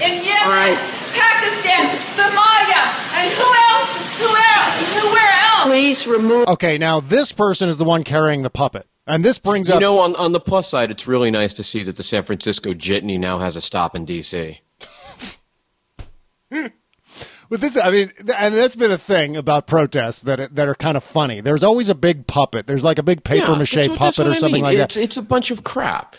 In 0.03 0.25
Yemen, 0.25 0.43
All 0.45 0.51
right. 0.51 0.79
Pakistan, 1.13 1.89
Somalia, 2.17 2.83
and 3.17 3.31
who 3.33 3.49
else? 3.73 4.19
Who 4.19 4.29
else? 4.29 5.03
Who 5.03 5.09
where 5.13 5.33
else? 5.33 5.65
Please 5.65 6.07
remove. 6.07 6.49
Okay, 6.49 6.79
now 6.79 7.01
this 7.01 7.33
person 7.33 7.69
is 7.69 7.77
the 7.79 7.85
one 7.85 8.05
carrying 8.05 8.43
the 8.43 8.51
puppet, 8.51 8.87
and 9.11 9.25
this 9.25 9.39
brings 9.39 9.69
You 9.69 9.75
up. 9.75 9.81
know, 9.81 9.99
on, 10.01 10.17
on 10.17 10.33
the 10.33 10.41
plus 10.41 10.69
side, 10.69 10.91
it's 10.91 11.07
really 11.07 11.31
nice 11.31 11.53
to 11.55 11.63
see 11.63 11.83
that 11.83 11.97
the 11.97 12.03
San 12.03 12.23
Francisco 12.25 12.73
Jitney 12.73 13.19
now 13.19 13.39
has 13.39 13.57
a 13.57 13.61
stop 13.61 13.95
in 13.95 14.05
D.C. 14.05 14.61
But 16.51 16.73
this, 17.61 17.77
I 17.77 17.91
mean, 17.91 18.11
and 18.37 18.55
that's 18.55 18.77
been 18.77 18.91
a 18.91 18.99
thing 18.99 19.37
about 19.37 19.67
protests 19.67 20.23
that 20.23 20.55
that 20.55 20.69
are 20.69 20.75
kind 20.75 20.97
of 20.97 21.05
funny. 21.05 21.41
There's 21.41 21.63
always 21.65 21.89
a 21.89 21.95
big 21.95 22.27
puppet. 22.27 22.67
There's 22.67 22.85
like 22.85 22.99
a 22.99 23.03
big 23.03 23.25
paper 23.25 23.53
Yeah, 23.53 23.59
mache 23.59 23.77
what- 23.89 23.99
puppet 23.99 24.27
or 24.27 24.31
I 24.31 24.35
something 24.35 24.55
mean. 24.63 24.63
like 24.63 24.79
it's, 24.79 24.95
that. 24.95 25.03
It's 25.03 25.17
a 25.17 25.23
bunch 25.23 25.51
of 25.51 25.65
crap. 25.65 26.17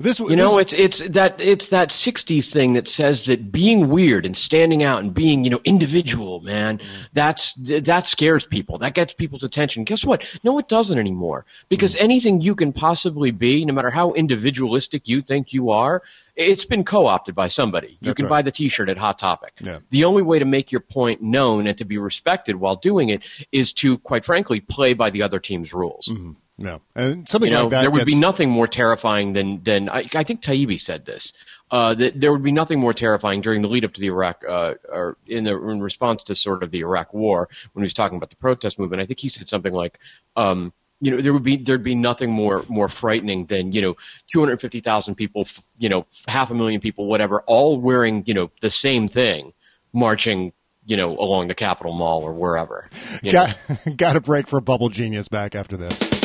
This, 0.00 0.18
You 0.18 0.34
know, 0.34 0.58
it's 0.58 0.72
it's 0.72 1.06
that 1.08 1.38
it's 1.42 1.66
that 1.66 1.90
'60s 1.90 2.50
thing 2.50 2.72
that 2.72 2.88
says 2.88 3.26
that 3.26 3.52
being 3.52 3.90
weird 3.90 4.24
and 4.24 4.34
standing 4.34 4.82
out 4.82 5.02
and 5.02 5.12
being 5.12 5.44
you 5.44 5.50
know 5.50 5.60
individual, 5.64 6.40
man, 6.40 6.78
mm-hmm. 6.78 7.02
that's 7.12 7.52
that 7.54 8.06
scares 8.06 8.46
people. 8.46 8.78
That 8.78 8.94
gets 8.94 9.12
people's 9.12 9.44
attention. 9.44 9.84
Guess 9.84 10.06
what? 10.06 10.26
No, 10.42 10.58
it 10.58 10.68
doesn't 10.68 10.98
anymore. 10.98 11.44
Because 11.68 11.94
mm-hmm. 11.94 12.04
anything 12.04 12.40
you 12.40 12.54
can 12.54 12.72
possibly 12.72 13.30
be, 13.30 13.66
no 13.66 13.74
matter 13.74 13.90
how 13.90 14.12
individualistic 14.12 15.06
you 15.06 15.20
think 15.20 15.52
you 15.52 15.68
are, 15.68 16.02
it's 16.34 16.64
been 16.64 16.84
co-opted 16.84 17.34
by 17.34 17.48
somebody. 17.48 17.98
You 18.00 18.06
That's 18.06 18.16
can 18.16 18.24
right. 18.24 18.30
buy 18.30 18.42
the 18.42 18.50
T-shirt 18.50 18.88
at 18.88 18.96
Hot 18.96 19.18
Topic. 19.18 19.52
Yeah. 19.60 19.80
The 19.90 20.04
only 20.04 20.22
way 20.22 20.38
to 20.38 20.46
make 20.46 20.72
your 20.72 20.80
point 20.80 21.20
known 21.20 21.66
and 21.66 21.76
to 21.76 21.84
be 21.84 21.98
respected 21.98 22.56
while 22.56 22.76
doing 22.76 23.10
it 23.10 23.26
is 23.52 23.74
to, 23.74 23.98
quite 23.98 24.24
frankly, 24.24 24.60
play 24.60 24.94
by 24.94 25.10
the 25.10 25.22
other 25.22 25.38
team's 25.38 25.74
rules. 25.74 26.08
Mm-hmm. 26.08 26.32
No, 26.60 26.80
and 26.94 27.28
something 27.28 27.50
You 27.50 27.56
know, 27.56 27.62
like 27.64 27.70
that. 27.70 27.80
there 27.80 27.90
would 27.90 28.06
be 28.06 28.14
nothing 28.14 28.50
more 28.50 28.68
terrifying 28.68 29.32
than 29.32 29.62
than 29.64 29.88
I, 29.88 30.08
I 30.14 30.22
think 30.22 30.42
Taibbi 30.42 30.78
said 30.78 31.06
this. 31.06 31.32
Uh, 31.72 31.94
that 31.94 32.20
there 32.20 32.32
would 32.32 32.42
be 32.42 32.50
nothing 32.50 32.80
more 32.80 32.92
terrifying 32.92 33.40
during 33.40 33.62
the 33.62 33.68
lead 33.68 33.84
up 33.84 33.92
to 33.92 34.00
the 34.00 34.08
Iraq, 34.08 34.44
uh, 34.48 34.74
or 34.88 35.16
in 35.28 35.44
the 35.44 35.56
in 35.68 35.80
response 35.80 36.24
to 36.24 36.34
sort 36.34 36.62
of 36.64 36.70
the 36.72 36.80
Iraq 36.80 37.14
War 37.14 37.48
when 37.72 37.82
he 37.82 37.84
was 37.84 37.94
talking 37.94 38.16
about 38.16 38.30
the 38.30 38.36
protest 38.36 38.78
movement. 38.78 39.00
I 39.00 39.06
think 39.06 39.20
he 39.20 39.28
said 39.28 39.48
something 39.48 39.72
like, 39.72 39.98
um, 40.36 40.72
you 41.00 41.12
know, 41.12 41.22
there 41.22 41.32
would 41.32 41.44
be 41.44 41.56
there'd 41.56 41.84
be 41.84 41.94
nothing 41.94 42.30
more 42.30 42.64
more 42.68 42.88
frightening 42.88 43.46
than 43.46 43.72
you 43.72 43.80
know, 43.82 43.96
two 44.26 44.40
hundred 44.40 44.60
fifty 44.60 44.80
thousand 44.80 45.14
people, 45.14 45.46
you 45.78 45.88
know, 45.88 46.04
half 46.26 46.50
a 46.50 46.54
million 46.54 46.80
people, 46.80 47.06
whatever, 47.06 47.40
all 47.42 47.80
wearing 47.80 48.24
you 48.26 48.34
know 48.34 48.50
the 48.60 48.70
same 48.70 49.06
thing, 49.08 49.52
marching. 49.92 50.52
You 50.86 50.96
know, 50.96 51.16
along 51.18 51.46
the 51.48 51.54
Capitol 51.54 51.92
Mall 51.92 52.22
or 52.22 52.32
wherever. 52.32 52.90
know. 53.22 53.30
Got, 53.30 53.56
got 53.96 54.16
a 54.16 54.20
break 54.20 54.48
for 54.48 54.56
a 54.56 54.62
Bubble 54.62 54.88
Genius 54.88 55.28
back 55.28 55.54
after 55.54 55.76
this. 55.76 56.19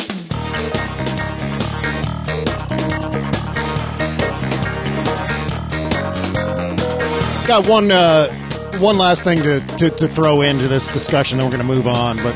Got 7.46 7.68
one 7.68 7.92
uh, 7.92 8.28
one 8.78 8.98
last 8.98 9.22
thing 9.24 9.38
to, 9.38 9.60
to, 9.78 9.90
to 9.90 10.08
throw 10.08 10.42
into 10.42 10.68
this 10.68 10.92
discussion, 10.92 11.38
then 11.38 11.46
we're 11.46 11.56
going 11.56 11.66
to 11.66 11.74
move 11.74 11.86
on. 11.86 12.16
But 12.16 12.34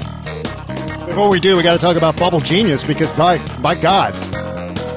before 1.06 1.28
we 1.28 1.40
do, 1.40 1.56
we 1.56 1.62
got 1.62 1.74
to 1.74 1.80
talk 1.80 1.96
about 1.96 2.16
Bubble 2.16 2.40
Genius 2.40 2.84
because, 2.84 3.10
by, 3.12 3.44
by 3.60 3.74
God, 3.74 4.14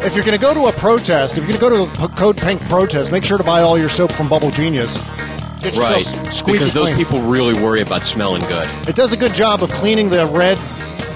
if 0.06 0.14
you're 0.16 0.24
going 0.24 0.38
to 0.38 0.42
go 0.42 0.54
to 0.54 0.66
a 0.66 0.72
protest, 0.74 1.38
if 1.38 1.48
you're 1.48 1.58
going 1.58 1.74
to 1.74 1.92
go 1.92 1.96
to 1.96 2.04
a 2.04 2.08
Code 2.10 2.38
Pink 2.38 2.62
protest, 2.70 3.12
make 3.12 3.24
sure 3.24 3.38
to 3.38 3.44
buy 3.44 3.62
all 3.62 3.78
your 3.78 3.90
soap 3.90 4.12
from 4.12 4.30
Bubble 4.30 4.52
Genius. 4.52 5.04
Get 5.62 5.76
Right, 5.78 6.06
because 6.46 6.74
those 6.74 6.94
clean. 6.94 6.98
people 6.98 7.22
really 7.22 7.54
worry 7.62 7.82
about 7.82 8.04
smelling 8.04 8.42
good. 8.42 8.68
It 8.88 8.96
does 8.96 9.14
a 9.14 9.18
good 9.18 9.34
job 9.34 9.64
of 9.64 9.72
cleaning 9.72 10.10
the 10.10 10.26
red, 10.28 10.60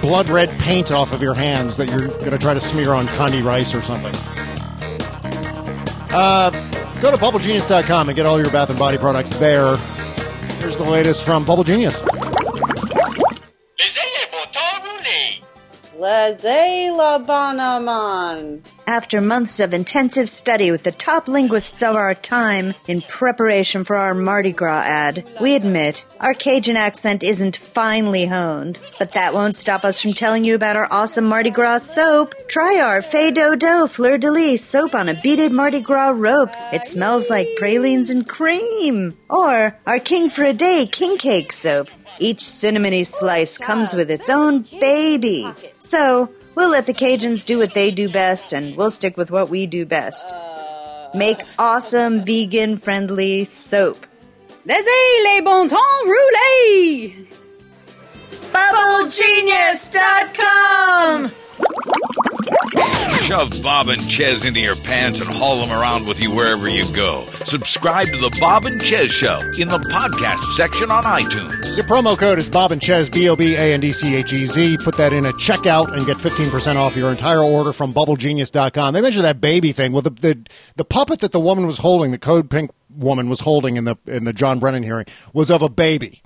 blood 0.02 0.30
red 0.30 0.50
paint 0.60 0.92
off 0.92 1.14
of 1.14 1.22
your 1.22 1.34
hands 1.34 1.78
that 1.78 1.90
you're 1.90 2.08
going 2.08 2.32
to 2.32 2.38
try 2.38 2.54
to 2.54 2.62
smear 2.62 2.94
on 2.94 3.06
condi 3.06 3.44
rice 3.44 3.76
or 3.76 3.82
something. 3.82 4.14
Uh, 6.12 6.50
go 7.02 7.12
to 7.12 7.18
bubblegenius.com 7.18 8.10
and 8.10 8.16
get 8.16 8.26
all 8.26 8.40
your 8.40 8.52
bath 8.52 8.70
and 8.70 8.80
body 8.80 8.98
products 8.98 9.38
there. 9.38 9.76
Here's 10.60 10.78
the 10.78 10.88
latest 10.88 11.24
from 11.24 11.46
Bubble 11.46 11.64
Genius. 11.64 12.02
After 18.88 19.20
months 19.20 19.60
of 19.60 19.74
intensive 19.74 20.30
study 20.30 20.72
with 20.72 20.84
the 20.84 20.94
top 20.94 21.28
linguists 21.28 21.84
of 21.84 21.98
our 21.98 22.16
time 22.16 22.76
in 22.88 23.02
preparation 23.02 23.84
for 23.84 23.98
our 23.98 24.14
Mardi 24.14 24.54
Gras 24.54 24.84
ad, 24.86 25.28
we 25.42 25.54
admit 25.54 26.06
our 26.22 26.34
Cajun 26.34 26.78
accent 26.78 27.26
isn't 27.26 27.58
finely 27.58 28.28
honed. 28.28 28.80
But 28.98 29.12
that 29.12 29.34
won't 29.34 29.58
stop 29.58 29.84
us 29.84 30.02
from 30.02 30.14
telling 30.14 30.46
you 30.46 30.56
about 30.56 30.78
our 30.78 30.88
awesome 30.92 31.26
Mardi 31.26 31.50
Gras 31.50 31.80
soap. 31.80 32.34
Try 32.48 32.80
our 32.80 33.02
Fais 33.02 33.32
Do 33.32 33.58
Do 33.58 33.86
Fleur 33.86 34.18
de 34.18 34.32
Lis 34.32 34.64
soap 34.64 34.96
on 34.96 35.10
a 35.10 35.22
beaded 35.22 35.52
Mardi 35.52 35.82
Gras 35.82 36.12
rope. 36.16 36.52
It 36.72 36.86
smells 36.86 37.30
like 37.30 37.58
pralines 37.58 38.10
and 38.10 38.26
cream. 38.26 39.18
Or 39.30 39.78
our 39.86 40.00
King 40.00 40.30
for 40.30 40.46
a 40.46 40.54
Day 40.54 40.88
King 40.90 41.18
Cake 41.18 41.52
soap. 41.52 41.90
Each 42.20 42.40
cinnamony 42.40 43.06
slice 43.06 43.58
comes 43.58 43.94
with 43.94 44.10
its 44.10 44.30
own 44.30 44.64
baby. 44.80 45.46
So, 45.80 46.30
we'll 46.56 46.72
let 46.72 46.86
the 46.86 46.94
Cajuns 46.94 47.46
do 47.46 47.58
what 47.58 47.74
they 47.74 47.92
do 47.92 48.10
best, 48.10 48.54
and 48.54 48.76
we'll 48.76 48.90
stick 48.90 49.18
with 49.18 49.32
what 49.32 49.50
we 49.50 49.68
do 49.68 49.86
best. 49.86 50.32
Uh. 50.32 51.10
Make 51.14 51.40
awesome 51.58 52.26
vegan 52.26 52.78
friendly 52.78 53.46
soap. 53.46 54.06
Laissez 54.66 55.24
les 55.24 55.42
bon 55.42 55.68
temps 55.68 56.06
rouler. 56.06 57.14
BubbleGenius.com! 58.52 61.32
Shove 63.22 63.62
Bob 63.62 63.90
and 63.90 64.02
Chez 64.02 64.48
into 64.48 64.62
your 64.62 64.76
pants 64.76 65.20
and 65.20 65.30
haul 65.30 65.60
them 65.60 65.78
around 65.78 66.08
with 66.08 66.22
you 66.22 66.34
wherever 66.34 66.70
you 66.70 66.86
go. 66.96 67.26
Subscribe 67.44 68.06
to 68.06 68.18
the 68.18 68.36
Bob 68.40 68.66
and 68.66 68.82
Chez 68.82 69.12
Show 69.12 69.38
in 69.60 69.68
the 69.68 69.80
podcast 69.92 70.42
section 70.54 70.90
on 70.90 71.04
iTunes. 71.04 71.76
Your 71.76 71.86
promo 71.86 72.18
code 72.18 72.40
is 72.40 72.50
Bob 72.50 72.72
and 72.72 72.82
Chez, 72.82 73.10
B 73.10 73.28
O 73.28 73.36
B 73.36 73.56
A 73.56 73.74
N 73.74 73.82
D 73.82 73.92
C 73.92 74.16
H 74.16 74.32
E 74.32 74.46
Z. 74.46 74.78
Put 74.84 74.96
that 74.96 75.12
in 75.12 75.26
at 75.26 75.34
checkout 75.36 75.94
and 75.94 76.06
get 76.06 76.16
15% 76.18 76.76
off 76.78 76.96
your 76.96 77.12
entire 77.12 77.42
order 77.42 77.74
from 77.74 77.94
BubbleGenius.com. 77.94 78.94
They 78.94 79.02
mentioned 79.02 79.26
that 79.26 79.42
baby 79.42 79.74
thing. 79.74 79.92
Well, 79.92 80.04
the, 80.04 80.12
the, 80.12 80.46
the 80.78 80.86
puppet 80.86 81.20
that 81.20 81.34
the 81.34 81.40
woman 81.40 81.68
was 81.68 81.80
holding, 81.80 82.12
the 82.12 82.18
Code 82.18 82.50
Pink 82.50 82.72
woman 82.90 83.28
was 83.30 83.42
holding 83.42 83.76
in 83.76 83.84
the, 83.84 83.98
in 84.06 84.24
the 84.24 84.34
John 84.34 84.60
Brennan 84.60 84.84
hearing, 84.84 85.06
was 85.34 85.52
of 85.52 85.62
a 85.62 85.70
baby. 85.70 86.22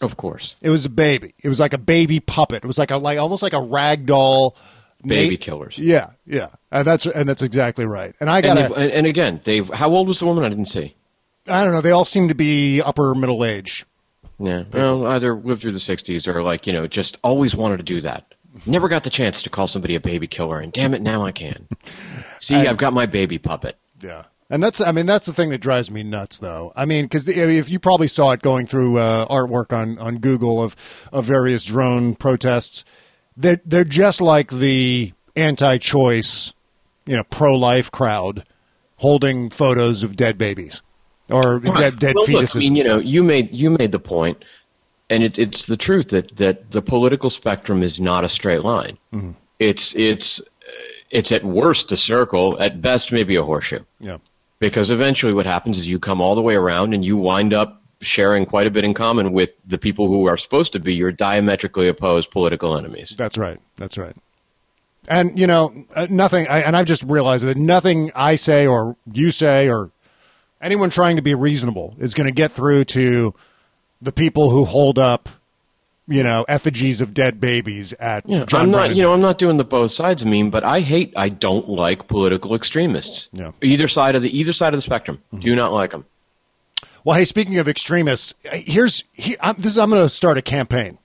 Of 0.00 0.16
course. 0.16 0.56
It 0.62 0.70
was 0.70 0.84
a 0.84 0.88
baby. 0.90 1.34
It 1.42 1.48
was 1.48 1.58
like 1.58 1.72
a 1.72 1.78
baby 1.78 2.20
puppet. 2.20 2.62
It 2.62 2.66
was 2.66 2.78
like 2.78 2.90
a 2.90 2.96
like 2.96 3.18
almost 3.18 3.42
like 3.42 3.52
a 3.52 3.60
rag 3.60 4.06
doll. 4.06 4.56
Baby 5.04 5.36
killers. 5.36 5.78
Yeah, 5.78 6.10
yeah, 6.26 6.48
and 6.72 6.84
that's 6.86 7.06
and 7.06 7.28
that's 7.28 7.42
exactly 7.42 7.86
right. 7.86 8.14
And 8.20 8.28
I 8.28 8.38
And, 8.38 8.44
got 8.44 8.54
they've- 8.56 8.76
and, 8.76 8.90
and 8.92 9.06
again, 9.06 9.40
they've. 9.44 9.68
How 9.68 9.88
old 9.90 10.08
was 10.08 10.18
the 10.18 10.26
woman? 10.26 10.44
I 10.44 10.48
didn't 10.48 10.64
see. 10.66 10.94
I 11.46 11.62
don't 11.64 11.72
know. 11.72 11.80
They 11.80 11.92
all 11.92 12.04
seem 12.04 12.28
to 12.28 12.34
be 12.34 12.80
upper 12.82 13.14
middle 13.14 13.44
age. 13.44 13.86
Yeah. 14.40 14.64
Well, 14.72 15.06
either 15.06 15.34
lived 15.34 15.62
through 15.62 15.72
the 15.72 15.78
'60s 15.78 16.26
or 16.26 16.42
like 16.42 16.66
you 16.66 16.72
know, 16.72 16.86
just 16.88 17.18
always 17.22 17.54
wanted 17.56 17.76
to 17.78 17.82
do 17.84 18.00
that. 18.00 18.34
Never 18.66 18.88
got 18.88 19.04
the 19.04 19.10
chance 19.10 19.42
to 19.42 19.50
call 19.50 19.68
somebody 19.68 19.94
a 19.94 20.00
baby 20.00 20.26
killer, 20.26 20.58
and 20.58 20.72
damn 20.72 20.94
it, 20.94 21.02
now 21.02 21.24
I 21.24 21.30
can. 21.32 21.68
See, 22.40 22.56
I've 22.56 22.76
got 22.76 22.92
my 22.92 23.06
baby 23.06 23.38
puppet. 23.38 23.76
Yeah. 24.02 24.24
And 24.50 24.62
that's, 24.62 24.80
I 24.80 24.92
mean, 24.92 25.04
that's 25.06 25.26
the 25.26 25.32
thing 25.32 25.50
that 25.50 25.58
drives 25.58 25.90
me 25.90 26.02
nuts, 26.02 26.38
though. 26.38 26.72
I 26.74 26.86
mean, 26.86 27.04
because 27.04 27.28
if 27.28 27.68
you 27.68 27.78
probably 27.78 28.08
saw 28.08 28.30
it 28.30 28.40
going 28.40 28.66
through 28.66 28.96
uh, 28.98 29.26
artwork 29.26 29.76
on, 29.76 29.98
on 29.98 30.18
Google 30.18 30.62
of, 30.62 30.74
of 31.12 31.26
various 31.26 31.64
drone 31.64 32.14
protests, 32.14 32.84
they're, 33.36 33.60
they're 33.66 33.84
just 33.84 34.20
like 34.22 34.50
the 34.50 35.12
anti 35.36 35.76
choice, 35.78 36.54
you 37.06 37.16
know, 37.16 37.24
pro 37.24 37.54
life 37.54 37.90
crowd 37.90 38.44
holding 38.96 39.50
photos 39.50 40.02
of 40.02 40.16
dead 40.16 40.38
babies 40.38 40.82
or 41.30 41.60
dead, 41.60 41.98
dead 41.98 42.14
well, 42.16 42.26
fetuses. 42.26 42.54
Look, 42.54 42.56
I 42.56 42.58
mean, 42.60 42.76
you 42.76 42.84
know, 42.84 42.98
you 42.98 43.22
made 43.22 43.54
you 43.54 43.70
made 43.70 43.92
the 43.92 44.00
point, 44.00 44.44
and 45.10 45.22
it, 45.22 45.38
it's 45.38 45.66
the 45.66 45.76
truth 45.76 46.10
that 46.10 46.36
that 46.36 46.70
the 46.70 46.82
political 46.82 47.30
spectrum 47.30 47.82
is 47.82 48.00
not 48.00 48.24
a 48.24 48.28
straight 48.28 48.64
line. 48.64 48.98
Mhm. 49.12 49.34
It's 49.58 49.94
it's 49.94 50.40
it's 51.10 51.32
at 51.32 51.44
worst 51.44 51.92
a 51.92 51.96
circle, 51.96 52.60
at 52.60 52.80
best 52.80 53.12
maybe 53.12 53.36
a 53.36 53.42
horseshoe. 53.42 53.84
Yeah. 54.00 54.18
Because 54.60 54.90
eventually, 54.90 55.32
what 55.32 55.46
happens 55.46 55.78
is 55.78 55.86
you 55.86 55.98
come 55.98 56.20
all 56.20 56.34
the 56.34 56.42
way 56.42 56.56
around, 56.56 56.94
and 56.94 57.04
you 57.04 57.16
wind 57.16 57.52
up 57.52 57.82
sharing 58.00 58.44
quite 58.44 58.66
a 58.66 58.70
bit 58.70 58.84
in 58.84 58.94
common 58.94 59.32
with 59.32 59.52
the 59.66 59.78
people 59.78 60.08
who 60.08 60.26
are 60.26 60.36
supposed 60.36 60.72
to 60.72 60.80
be 60.80 60.94
your 60.94 61.12
diametrically 61.12 61.88
opposed 61.88 62.30
political 62.30 62.76
enemies. 62.76 63.14
That's 63.16 63.36
right. 63.36 63.60
That's 63.76 63.98
right. 63.98 64.16
And 65.08 65.38
you 65.38 65.46
know, 65.46 65.84
uh, 65.94 66.06
nothing. 66.10 66.46
I, 66.48 66.60
and 66.60 66.76
I've 66.76 66.86
just 66.86 67.02
realized 67.04 67.44
that 67.44 67.56
nothing 67.56 68.10
I 68.14 68.36
say 68.36 68.66
or 68.66 68.96
you 69.12 69.30
say 69.30 69.68
or 69.68 69.90
anyone 70.60 70.90
trying 70.90 71.16
to 71.16 71.22
be 71.22 71.34
reasonable 71.34 71.94
is 71.98 72.14
going 72.14 72.26
to 72.26 72.32
get 72.32 72.52
through 72.52 72.84
to 72.84 73.34
the 74.00 74.12
people 74.12 74.50
who 74.50 74.64
hold 74.64 74.98
up, 74.98 75.28
you 76.08 76.22
know, 76.22 76.44
effigies 76.48 77.00
of 77.00 77.12
dead 77.14 77.40
babies 77.40 77.92
at 77.94 78.28
Yeah, 78.28 78.44
John 78.46 78.62
I'm 78.62 78.70
not. 78.70 78.78
Brennan. 78.78 78.96
You 78.96 79.02
know, 79.02 79.12
I'm 79.12 79.20
not 79.20 79.38
doing 79.38 79.56
the 79.58 79.64
both 79.64 79.90
sides 79.90 80.24
meme, 80.24 80.50
but 80.50 80.64
I 80.64 80.80
hate. 80.80 81.12
I 81.16 81.28
don't 81.28 81.68
like 81.68 82.08
political 82.08 82.54
extremists. 82.54 83.28
Yeah. 83.32 83.52
Either 83.62 83.86
side 83.88 84.14
of 84.16 84.22
the 84.22 84.36
either 84.38 84.52
side 84.52 84.72
of 84.74 84.78
the 84.78 84.82
spectrum. 84.82 85.18
Mm-hmm. 85.32 85.40
Do 85.40 85.54
not 85.56 85.72
like 85.72 85.90
them. 85.90 86.06
Well, 87.04 87.16
hey, 87.16 87.24
speaking 87.24 87.58
of 87.58 87.68
extremists, 87.68 88.34
uh, 88.50 88.56
here's 88.56 89.04
he, 89.12 89.36
I'm, 89.40 89.54
this. 89.56 89.66
is 89.72 89.78
I'm 89.78 89.90
going 89.90 90.02
to 90.02 90.08
start 90.08 90.36
a 90.38 90.42
campaign. 90.42 90.98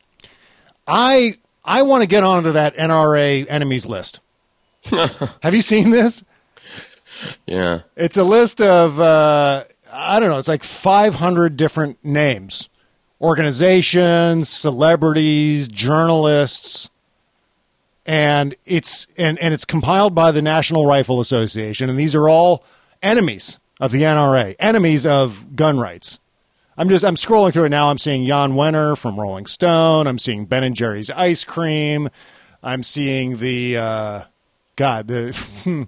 I 0.87 1.35
I 1.63 1.81
want 1.83 2.01
to 2.03 2.07
get 2.07 2.23
onto 2.23 2.51
that 2.53 2.75
NRA 2.75 3.45
enemies 3.49 3.85
list. 3.85 4.19
Have 4.85 5.53
you 5.53 5.61
seen 5.61 5.91
this? 5.91 6.23
Yeah. 7.45 7.81
It's 7.95 8.17
a 8.17 8.23
list 8.23 8.61
of 8.61 8.99
uh, 8.99 9.63
I 9.93 10.19
don't 10.19 10.29
know. 10.29 10.39
It's 10.39 10.47
like 10.47 10.63
500 10.63 11.55
different 11.55 12.03
names, 12.03 12.67
organizations, 13.23 14.49
celebrities, 14.49 15.67
journalists, 15.67 16.89
and 18.05 18.53
it's 18.65 19.07
and 19.17 19.39
and 19.39 19.53
it's 19.53 19.65
compiled 19.65 20.13
by 20.13 20.31
the 20.31 20.41
National 20.41 20.85
Rifle 20.85 21.21
Association, 21.21 21.89
and 21.89 21.97
these 21.97 22.13
are 22.13 22.27
all 22.27 22.63
enemies 23.01 23.59
of 23.79 23.91
the 23.91 24.01
NRA, 24.01 24.55
enemies 24.59 25.05
of 25.05 25.55
gun 25.55 25.79
rights. 25.79 26.19
I'm 26.77 26.89
just 26.89 27.05
I'm 27.05 27.15
scrolling 27.15 27.53
through 27.53 27.65
it 27.65 27.69
now. 27.69 27.89
I'm 27.89 27.97
seeing 27.97 28.25
Jan 28.25 28.53
Wenner 28.53 28.97
from 28.97 29.19
Rolling 29.19 29.45
Stone. 29.45 30.05
I'm 30.05 30.19
seeing 30.19 30.45
Ben 30.45 30.63
and 30.63 30.75
Jerry's 30.75 31.09
ice 31.09 31.45
cream. 31.45 32.09
I'm 32.61 32.83
seeing 32.83 33.37
the 33.37 33.77
uh, 33.77 34.23
God 34.75 35.07
the 35.07 35.37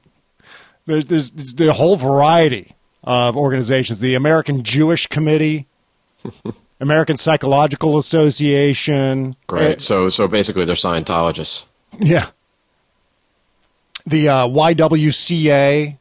there's, 0.86 1.06
there's 1.06 1.60
a 1.62 1.74
whole 1.74 1.98
variety 1.98 2.76
of 3.04 3.36
organizations. 3.36 4.00
The 4.00 4.16
American 4.16 4.64
Jewish 4.64 5.08
Committee, 5.08 5.68
American 6.80 7.18
Psychological 7.18 7.98
Association. 7.98 9.36
Great. 9.48 9.82
so 9.82 10.10
so 10.10 10.28
basically, 10.28 10.66
they're 10.66 10.76
Scientologists. 10.76 11.66
Yeah. 12.00 12.28
The 14.06 14.30
uh, 14.30 14.48
YWCA 14.48 15.98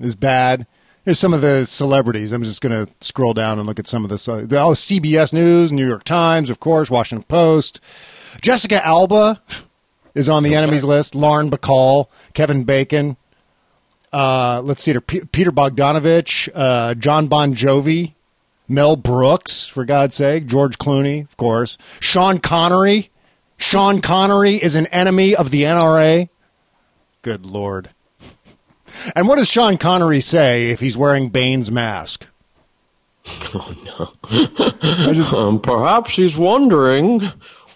is 0.00 0.14
bad. 0.14 0.66
Here's 1.04 1.18
some 1.18 1.34
of 1.34 1.42
the 1.42 1.66
celebrities. 1.66 2.32
I'm 2.32 2.42
just 2.42 2.62
going 2.62 2.86
to 2.86 2.92
scroll 3.02 3.34
down 3.34 3.58
and 3.58 3.66
look 3.66 3.78
at 3.78 3.86
some 3.86 4.04
of 4.04 4.10
this. 4.10 4.26
Uh, 4.26 4.44
the- 4.46 4.58
oh, 4.60 4.70
CBS 4.70 5.32
News, 5.32 5.70
New 5.70 5.86
York 5.86 6.04
Times, 6.04 6.48
of 6.48 6.60
course, 6.60 6.90
Washington 6.90 7.24
Post. 7.28 7.80
Jessica 8.40 8.84
Alba 8.86 9.42
is 10.14 10.30
on 10.30 10.42
the 10.44 10.54
enemies 10.54 10.82
list. 10.84 11.14
Lauren 11.14 11.50
Bacall, 11.50 12.06
Kevin 12.32 12.64
Bacon. 12.64 13.18
Uh, 14.14 14.62
let's 14.64 14.82
see 14.82 14.98
Peter 15.00 15.50
Bogdanovich, 15.52 16.48
uh, 16.54 16.94
John 16.94 17.26
Bon 17.26 17.54
Jovi, 17.54 18.14
Mel 18.68 18.96
Brooks, 18.96 19.66
for 19.66 19.84
God's 19.84 20.14
sake, 20.14 20.46
George 20.46 20.78
Clooney, 20.78 21.24
of 21.24 21.36
course. 21.36 21.76
Sean 22.00 22.38
Connery. 22.38 23.10
Sean 23.56 24.00
Connery 24.00 24.56
is 24.56 24.74
an 24.74 24.86
enemy 24.86 25.36
of 25.36 25.50
the 25.50 25.62
NRA. 25.62 26.28
Good 27.22 27.46
Lord. 27.46 27.90
And 29.16 29.26
what 29.26 29.36
does 29.36 29.50
Sean 29.50 29.76
Connery 29.76 30.20
say 30.20 30.70
if 30.70 30.78
he's 30.78 30.96
wearing 30.96 31.28
Bane's 31.28 31.70
mask? 31.70 32.26
Oh, 33.56 34.10
no. 34.30 35.12
just, 35.12 35.32
um, 35.34 35.58
perhaps 35.60 36.14
he's 36.14 36.36
wondering 36.36 37.20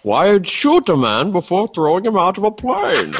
why 0.02 0.32
I'd 0.32 0.46
shoot 0.46 0.88
a 0.88 0.96
man 0.96 1.32
before 1.32 1.68
throwing 1.68 2.04
him 2.04 2.16
out 2.16 2.36
of 2.38 2.44
a 2.44 2.50
plane. 2.50 3.16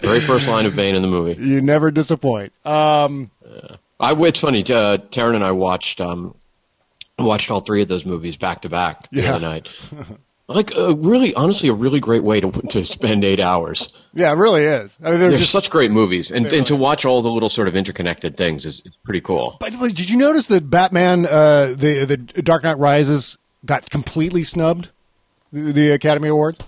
Very 0.00 0.20
first 0.20 0.48
line 0.48 0.66
of 0.66 0.74
Bane 0.76 0.94
in 0.94 1.02
the 1.02 1.08
movie. 1.08 1.42
You 1.42 1.60
never 1.60 1.90
disappoint. 1.90 2.52
Um, 2.64 3.30
I, 4.00 4.12
it's 4.26 4.40
funny. 4.40 4.60
Uh, 4.60 4.98
Taryn 4.98 5.34
and 5.34 5.44
I 5.44 5.50
watched 5.52 6.00
um, 6.00 6.34
watched 7.18 7.50
all 7.50 7.60
three 7.60 7.82
of 7.82 7.88
those 7.88 8.04
movies 8.04 8.36
back 8.36 8.62
to 8.62 8.68
back 8.68 9.10
the 9.10 9.26
other 9.28 9.40
night. 9.40 9.68
Like, 10.50 10.74
uh, 10.78 10.96
really, 10.96 11.34
honestly, 11.34 11.68
a 11.68 11.74
really 11.74 12.00
great 12.00 12.22
way 12.24 12.40
to 12.40 12.50
to 12.50 12.82
spend 12.82 13.22
eight 13.22 13.38
hours. 13.38 13.92
yeah, 14.14 14.30
it 14.32 14.36
really 14.36 14.62
is. 14.64 14.98
I 15.04 15.10
mean, 15.10 15.20
They're 15.20 15.28
they're 15.28 15.36
just. 15.36 15.52
such 15.52 15.68
great 15.68 15.90
movies, 15.90 16.30
and, 16.30 16.46
and 16.46 16.66
to 16.68 16.74
watch 16.74 17.04
all 17.04 17.20
the 17.20 17.30
little 17.30 17.50
sort 17.50 17.68
of 17.68 17.76
interconnected 17.76 18.38
things 18.38 18.64
is, 18.64 18.80
is 18.86 18.96
pretty 19.04 19.20
cool. 19.20 19.58
By 19.60 19.68
the 19.68 19.78
way, 19.78 19.92
did 19.92 20.08
you 20.08 20.16
notice 20.16 20.46
that 20.46 20.70
Batman, 20.70 21.26
uh, 21.26 21.74
the 21.76 22.06
the 22.06 22.16
Dark 22.40 22.62
Knight 22.62 22.78
Rises, 22.78 23.36
got 23.66 23.90
completely 23.90 24.42
snubbed 24.42 24.88
the, 25.52 25.70
the 25.70 25.90
Academy 25.90 26.28
Awards? 26.28 26.60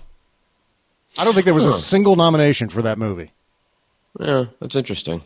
I 1.17 1.23
don't 1.23 1.33
think 1.33 1.45
there 1.45 1.53
was 1.55 1.65
a 1.65 1.69
Huh. 1.69 1.73
single 1.77 2.15
nomination 2.15 2.69
for 2.69 2.83
that 2.83 2.99
movie. 2.99 3.31
Yeah, 4.19 4.43
that's 4.59 4.75
interesting. 4.75 5.23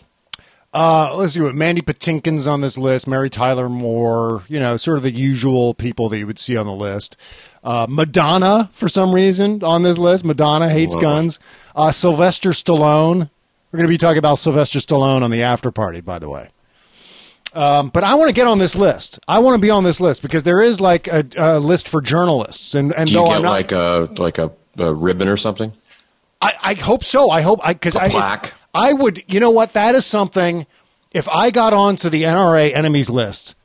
Uh, 0.75 1.15
let's 1.15 1.33
see 1.33 1.39
what 1.41 1.55
Mandy 1.55 1.81
Patinkin's 1.81 2.47
on 2.47 2.59
this 2.59 2.77
list. 2.77 3.07
Mary 3.07 3.29
Tyler 3.29 3.69
Moore. 3.69 4.43
You 4.49 4.59
know, 4.59 4.75
sort 4.75 4.97
of 4.97 5.03
the 5.03 5.11
usual 5.11 5.73
people 5.73 6.09
that 6.09 6.17
you 6.17 6.27
would 6.27 6.37
see 6.39 6.57
on 6.57 6.65
the 6.65 6.73
list. 6.73 7.15
Uh, 7.63 7.87
Madonna, 7.89 8.69
for 8.73 8.89
some 8.89 9.13
reason, 9.15 9.63
on 9.63 9.83
this 9.83 9.97
list. 9.97 10.25
Madonna 10.25 10.67
hates 10.69 10.93
Wow. 10.95 11.01
guns. 11.01 11.39
Uh, 11.75 11.91
Sylvester 11.91 12.49
Stallone. 12.49 13.29
We're 13.71 13.77
going 13.77 13.87
to 13.87 13.93
be 13.93 13.97
talking 13.97 14.17
about 14.19 14.37
Sylvester 14.39 14.79
Stallone 14.79 15.21
on 15.23 15.31
the 15.31 15.43
after 15.43 15.71
party, 15.71 16.01
by 16.01 16.19
the 16.19 16.29
way. 16.29 16.49
Um, 17.53 17.87
but 17.89 18.03
I 18.03 18.15
want 18.15 18.27
to 18.27 18.33
get 18.33 18.47
on 18.47 18.59
this 18.59 18.75
list. 18.75 19.17
I 19.29 19.39
want 19.39 19.55
to 19.55 19.61
be 19.61 19.69
on 19.69 19.85
this 19.85 20.01
list 20.01 20.21
because 20.21 20.43
there 20.43 20.61
is 20.61 20.81
like 20.81 21.07
a, 21.07 21.25
a 21.37 21.57
list 21.59 21.87
for 21.87 22.01
journalists, 22.01 22.75
and 22.75 22.93
and 22.93 23.07
Do 23.07 23.13
you 23.15 23.19
though 23.21 23.27
get 23.27 23.35
I'm 23.37 23.41
not, 23.43 23.49
like 23.51 23.71
a 23.71 24.09
like 24.17 24.37
a, 24.39 24.51
a 24.77 24.93
ribbon 24.93 25.29
or 25.29 25.37
something? 25.37 25.71
I, 26.41 26.53
I 26.61 26.73
hope 26.73 27.05
so. 27.05 27.29
I 27.29 27.39
hope 27.41 27.61
I 27.63 27.71
because 27.71 27.95
A 27.95 28.01
I 28.01 28.09
plaque. 28.09 28.53
I 28.75 28.93
would. 28.93 29.23
You 29.27 29.39
know 29.39 29.51
what? 29.51 29.73
That 29.73 29.95
is 29.95 30.05
something. 30.05 30.67
If 31.13 31.29
I 31.29 31.49
got 31.49 31.71
onto 31.71 32.09
the 32.09 32.23
NRA 32.23 32.75
enemies 32.75 33.09
list, 33.09 33.55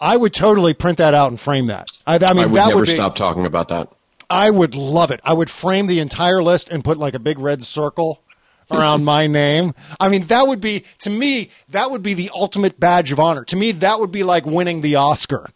I 0.00 0.16
would 0.16 0.34
totally 0.34 0.74
print 0.74 0.98
that 0.98 1.14
out 1.14 1.30
and 1.30 1.40
frame 1.40 1.68
that. 1.68 1.86
I, 2.06 2.16
I 2.16 2.32
mean, 2.32 2.50
would 2.50 2.58
that 2.58 2.68
never 2.68 2.80
would 2.80 2.86
be, 2.86 2.92
stop 2.92 3.14
talking 3.14 3.46
about 3.46 3.68
that. 3.68 3.92
I 4.28 4.50
would 4.50 4.74
love 4.74 5.10
it. 5.10 5.20
I 5.24 5.32
would 5.32 5.48
frame 5.48 5.86
the 5.86 6.00
entire 6.00 6.42
list 6.42 6.68
and 6.68 6.84
put 6.84 6.98
like 6.98 7.14
a 7.14 7.20
big 7.20 7.38
red 7.38 7.62
circle 7.62 8.22
around 8.70 9.04
my 9.04 9.26
name. 9.28 9.72
I 10.00 10.08
mean, 10.08 10.26
that 10.26 10.48
would 10.48 10.60
be 10.60 10.84
to 11.00 11.10
me 11.10 11.50
that 11.68 11.90
would 11.90 12.02
be 12.02 12.14
the 12.14 12.30
ultimate 12.34 12.80
badge 12.80 13.12
of 13.12 13.20
honor. 13.20 13.44
To 13.44 13.56
me, 13.56 13.72
that 13.72 14.00
would 14.00 14.10
be 14.10 14.24
like 14.24 14.44
winning 14.44 14.80
the 14.80 14.96
Oscar 14.96 15.48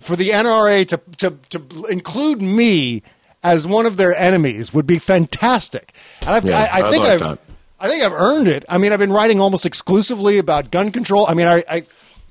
for 0.00 0.16
the 0.16 0.30
NRA 0.30 0.88
to 0.88 1.00
to 1.18 1.38
to 1.50 1.84
include 1.90 2.40
me 2.40 3.02
as 3.42 3.66
one 3.66 3.86
of 3.86 3.96
their 3.96 4.14
enemies 4.16 4.72
would 4.72 4.86
be 4.86 4.98
fantastic. 4.98 5.92
And 6.22 6.30
I've, 6.30 6.44
Yeah, 6.44 6.68
I, 6.72 6.80
I 6.80 6.90
think 6.90 7.04
like 7.04 7.12
I've 7.12 7.20
that. 7.20 7.40
I 7.86 7.88
think 7.88 8.02
I've 8.02 8.12
earned 8.12 8.48
it. 8.48 8.64
I 8.68 8.78
mean, 8.78 8.92
I've 8.92 8.98
been 8.98 9.12
writing 9.12 9.40
almost 9.40 9.64
exclusively 9.64 10.38
about 10.38 10.70
gun 10.70 10.92
control. 10.92 11.26
I 11.26 11.34
mean, 11.34 11.46
I. 11.46 11.64
I 11.68 11.82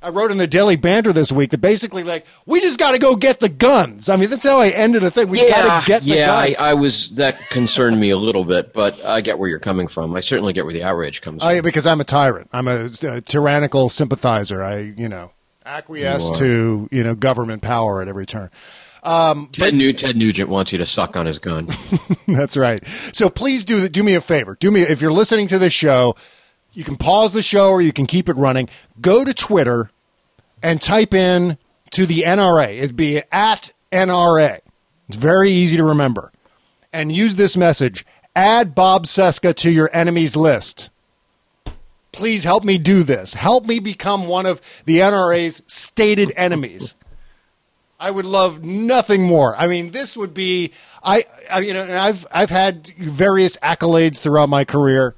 I 0.04 0.10
wrote 0.10 0.30
in 0.30 0.38
the 0.38 0.46
Daily 0.46 0.76
Banter 0.76 1.12
this 1.14 1.32
week 1.32 1.50
that 1.50 1.62
basically, 1.62 2.04
like, 2.04 2.28
we 2.46 2.62
just 2.62 2.78
got 2.78 2.92
to 2.92 3.00
go 3.00 3.16
get 3.16 3.40
the 3.40 3.50
guns. 3.50 4.08
I 4.08 4.18
mean, 4.18 4.30
that's 4.30 4.46
how 4.46 4.60
I 4.60 4.68
ended 4.70 5.04
a 5.04 5.10
thing. 5.10 5.30
We 5.30 5.50
got 5.50 5.82
to 5.82 5.88
get 5.88 6.04
the 6.04 6.10
yeah, 6.10 6.28
guns. 6.28 6.58
I, 6.60 6.70
I 6.70 6.74
was 6.76 7.16
that 7.16 7.40
concerned 7.50 8.00
me 8.00 8.12
a 8.12 8.18
little 8.18 8.46
bit, 8.46 8.72
but 8.72 9.04
I 9.04 9.22
get 9.22 9.40
where 9.40 9.50
you're 9.50 9.58
coming 9.58 9.88
from. 9.88 10.16
I 10.16 10.20
certainly 10.20 10.54
get 10.54 10.64
where 10.64 10.76
the 10.76 10.84
outrage 10.84 11.24
comes 11.24 11.42
oh, 11.42 11.48
from. 11.48 11.58
I, 11.58 11.62
because 11.62 11.88
I'm 11.88 12.00
a 12.02 12.04
tyrant. 12.04 12.52
I'm 12.54 12.68
a, 12.68 12.88
a 13.02 13.22
tyrannical 13.22 13.90
sympathizer. 13.90 14.62
I, 14.62 14.94
you 14.96 15.10
know, 15.10 15.32
acquiesce 15.66 16.30
You 16.30 16.38
to 16.38 16.90
you 16.92 17.04
know 17.04 17.16
government 17.16 17.64
power 17.64 18.04
at 18.04 18.08
every 18.08 18.28
turn. 18.28 18.52
Um, 19.06 19.50
Ted, 19.52 19.76
New, 19.76 19.94
Ted 19.94 20.18
Nugent 20.18 20.50
wants 20.50 20.72
you 20.72 20.80
to 20.80 20.86
suck 20.86 21.16
on 21.16 21.28
his 21.28 21.38
gun. 21.38 21.70
That's 22.28 22.58
right. 22.58 22.84
So 23.14 23.30
please 23.30 23.64
do 23.64 23.88
do 23.88 24.04
me 24.04 24.16
a 24.16 24.22
favor. 24.22 24.58
Do 24.60 24.72
me 24.72 24.82
if 24.82 25.00
you're 25.00 25.14
listening 25.14 25.48
to 25.50 25.60
this 25.60 25.74
show, 25.74 26.16
you 26.74 26.84
can 26.84 26.96
pause 26.96 27.32
the 27.32 27.44
show 27.44 27.70
or 27.70 27.82
you 27.82 27.94
can 27.94 28.08
keep 28.08 28.28
it 28.28 28.36
running. 28.36 28.68
Go 29.00 29.24
to 29.24 29.34
Twitter 29.34 29.92
and 30.64 30.82
type 30.82 31.14
in 31.14 31.60
to 31.92 32.08
the 32.08 32.24
NRA. 32.24 32.80
It'd 32.80 32.96
be 32.96 33.22
at 33.32 33.72
NRA. 33.92 34.60
It's 35.08 35.18
very 35.18 35.52
easy 35.52 35.78
to 35.78 35.84
remember. 35.84 36.32
And 36.92 37.12
use 37.12 37.36
this 37.36 37.56
message. 37.56 38.06
Add 38.36 38.74
Bob 38.74 39.06
Cesca 39.06 39.54
to 39.56 39.70
your 39.70 39.90
enemies 39.94 40.36
list. 40.36 40.90
Please 42.12 42.44
help 42.44 42.64
me 42.64 42.78
do 42.78 43.04
this. 43.04 43.34
Help 43.34 43.66
me 43.66 43.80
become 43.80 44.28
one 44.28 44.46
of 44.46 44.62
the 44.86 45.00
NRA's 45.00 45.62
stated 45.68 46.34
enemies. 46.36 46.96
I 48.00 48.12
would 48.12 48.26
love 48.26 48.64
nothing 48.64 49.24
more. 49.24 49.56
I 49.56 49.68
mean, 49.68 49.92
this 49.92 50.18
would 50.18 50.34
be 50.34 50.72
I, 51.04 51.26
I 51.52 51.60
you 51.60 51.74
know, 51.74 51.84
and 51.84 51.94
I've 51.94 52.26
I've 52.32 52.50
had 52.50 52.88
various 52.98 53.58
accolades 53.58 54.18
throughout 54.18 54.50
my 54.50 54.66
career. 54.66 55.16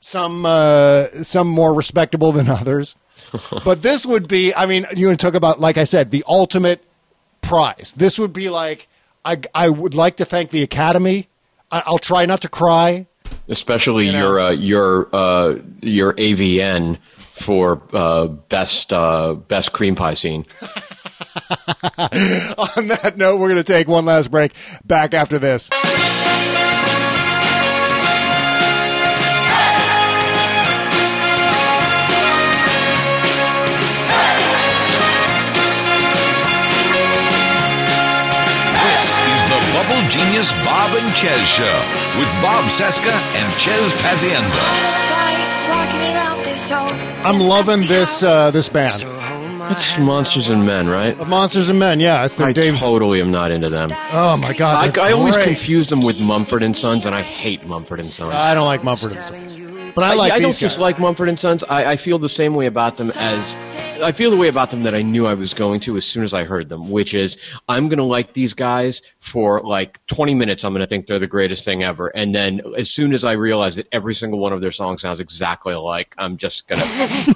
Some 0.00 0.44
uh, 0.46 1.06
some 1.22 1.48
more 1.48 1.74
respectable 1.74 2.32
than 2.32 2.48
others, 2.48 2.96
but 3.64 3.82
this 3.82 4.06
would 4.06 4.28
be. 4.28 4.54
I 4.54 4.66
mean, 4.66 4.86
you 4.96 5.06
want 5.08 5.20
to 5.20 5.26
talk 5.26 5.34
about 5.34 5.60
like 5.60 5.76
I 5.78 5.84
said, 5.84 6.10
the 6.10 6.24
ultimate 6.26 6.82
prize. 7.42 7.94
This 7.96 8.18
would 8.18 8.32
be 8.32 8.48
like 8.50 8.88
I 9.24 9.40
I 9.54 9.68
would 9.68 9.94
like 9.94 10.16
to 10.16 10.24
thank 10.24 10.50
the 10.50 10.62
Academy. 10.62 11.28
I, 11.70 11.82
I'll 11.86 11.98
try 11.98 12.24
not 12.26 12.42
to 12.42 12.48
cry. 12.48 13.06
Especially 13.48 14.06
You 14.06 14.12
know. 14.12 14.18
your 14.18 14.40
uh, 14.40 14.50
your 14.52 15.08
uh, 15.14 15.58
your 15.80 16.14
AVN 16.14 16.98
for 17.32 17.82
uh, 17.92 18.26
best 18.26 18.92
uh, 18.92 19.34
best 19.34 19.72
cream 19.72 19.94
pie 19.94 20.14
scene. 20.14 20.46
On 21.98 22.86
that 22.86 23.14
note, 23.16 23.38
we're 23.40 23.48
going 23.48 23.56
to 23.56 23.64
take 23.64 23.88
one 23.88 24.04
last 24.04 24.30
break. 24.30 24.52
Back 24.84 25.14
after 25.14 25.38
this. 25.38 25.68
This 38.80 39.06
is 39.26 39.42
the 39.50 39.60
Bubble 39.74 40.02
Genius 40.08 40.52
Bob 40.62 40.90
and 41.02 41.10
Chez 41.16 41.40
Show 41.50 41.76
with 42.18 42.30
Bob 42.40 42.64
Cesca 42.70 43.10
and 43.10 43.48
Chez 43.58 43.92
Pazienza. 44.02 44.66
I'm 47.24 47.38
loving 47.40 47.86
this 47.88 48.22
uh, 48.22 48.50
this 48.52 48.68
band. 48.68 49.39
It's 49.70 49.98
Monsters 49.98 50.50
and 50.50 50.64
Men, 50.64 50.88
right? 50.88 51.16
Monsters 51.28 51.68
and 51.68 51.78
Men, 51.78 52.00
yeah, 52.00 52.24
it's 52.24 52.36
their 52.36 52.48
I 52.48 52.52
Dave. 52.52 52.76
totally 52.78 53.20
am 53.20 53.30
not 53.30 53.50
into 53.50 53.68
them. 53.68 53.90
Oh 54.12 54.36
my 54.38 54.52
god, 54.54 54.98
I, 54.98 55.08
I 55.08 55.12
always 55.12 55.34
great. 55.36 55.44
confuse 55.48 55.88
them 55.88 56.02
with 56.02 56.18
Mumford 56.20 56.62
and 56.62 56.76
Sons, 56.76 57.04
and 57.06 57.14
I 57.14 57.22
hate 57.22 57.66
Mumford 57.66 57.98
and 57.98 58.08
Sons. 58.08 58.34
I 58.34 58.54
don't 58.54 58.66
like 58.66 58.82
Mumford 58.84 59.12
and 59.12 59.20
Sons, 59.20 59.56
but 59.94 60.04
I 60.04 60.14
like 60.14 60.32
I, 60.32 60.36
these 60.38 60.42
don't 60.42 60.50
guys. 60.52 60.58
dislike 60.58 60.98
Mumford 60.98 61.28
and 61.28 61.38
Sons. 61.38 61.64
I, 61.64 61.92
I 61.92 61.96
feel 61.96 62.18
the 62.18 62.28
same 62.28 62.54
way 62.54 62.66
about 62.66 62.96
them 62.96 63.08
as 63.16 63.54
I 64.02 64.12
feel 64.12 64.30
the 64.30 64.36
way 64.36 64.48
about 64.48 64.70
them 64.70 64.84
that 64.84 64.94
I 64.94 65.02
knew 65.02 65.26
I 65.26 65.34
was 65.34 65.52
going 65.52 65.80
to 65.80 65.96
as 65.96 66.06
soon 66.06 66.22
as 66.22 66.32
I 66.32 66.44
heard 66.44 66.68
them, 66.68 66.90
which 66.90 67.12
is 67.14 67.36
I'm 67.68 67.88
going 67.88 67.98
to 67.98 68.04
like 68.04 68.32
these 68.32 68.54
guys 68.54 69.02
for 69.18 69.60
like 69.62 70.04
20 70.06 70.34
minutes. 70.34 70.64
I'm 70.64 70.72
going 70.72 70.80
to 70.80 70.86
think 70.86 71.06
they're 71.06 71.18
the 71.18 71.26
greatest 71.26 71.64
thing 71.64 71.82
ever, 71.82 72.08
and 72.08 72.34
then 72.34 72.60
as 72.76 72.90
soon 72.90 73.12
as 73.12 73.24
I 73.24 73.32
realize 73.32 73.76
that 73.76 73.88
every 73.92 74.14
single 74.14 74.38
one 74.38 74.52
of 74.52 74.60
their 74.60 74.70
songs 74.72 75.02
sounds 75.02 75.20
exactly 75.20 75.74
alike, 75.74 76.14
I'm 76.18 76.36
just 76.36 76.66
going 76.68 76.80
to 76.82 76.86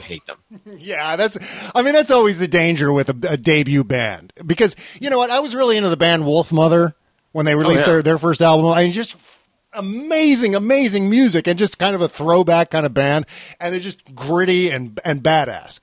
hate 0.02 0.26
them. 0.26 0.38
Yeah, 0.78 1.16
that's. 1.16 1.36
I 1.74 1.82
mean, 1.82 1.92
that's 1.92 2.10
always 2.10 2.38
the 2.38 2.48
danger 2.48 2.92
with 2.92 3.08
a, 3.08 3.32
a 3.32 3.36
debut 3.36 3.84
band 3.84 4.32
because 4.44 4.74
you 5.00 5.10
know 5.10 5.18
what? 5.18 5.30
I 5.30 5.40
was 5.40 5.54
really 5.54 5.76
into 5.76 5.88
the 5.90 5.96
band 5.96 6.22
Wolfmother 6.24 6.94
when 7.32 7.44
they 7.46 7.54
oh, 7.54 7.58
released 7.58 7.84
Oh, 7.84 7.88
yeah. 7.88 7.92
their 7.94 8.02
their 8.02 8.18
first 8.18 8.40
album. 8.42 8.66
I 8.66 8.88
just 8.90 9.16
amazing, 9.74 10.54
amazing 10.54 11.10
music 11.10 11.46
and 11.46 11.58
just 11.58 11.78
kind 11.78 11.94
of 11.94 12.00
a 12.00 12.08
throwback 12.08 12.70
kind 12.70 12.86
of 12.86 12.94
band, 12.94 13.26
and 13.60 13.72
they're 13.72 13.80
just 13.80 14.14
gritty 14.14 14.70
and 14.70 15.00
and 15.04 15.22
badass. 15.22 15.80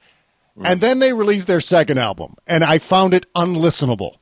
And 0.63 0.79
then 0.81 0.99
they 0.99 1.13
released 1.13 1.47
their 1.47 1.61
second 1.61 1.97
album, 1.97 2.35
and 2.45 2.63
I 2.63 2.77
found 2.77 3.13
it 3.13 3.25
unlistenable. 3.33 4.17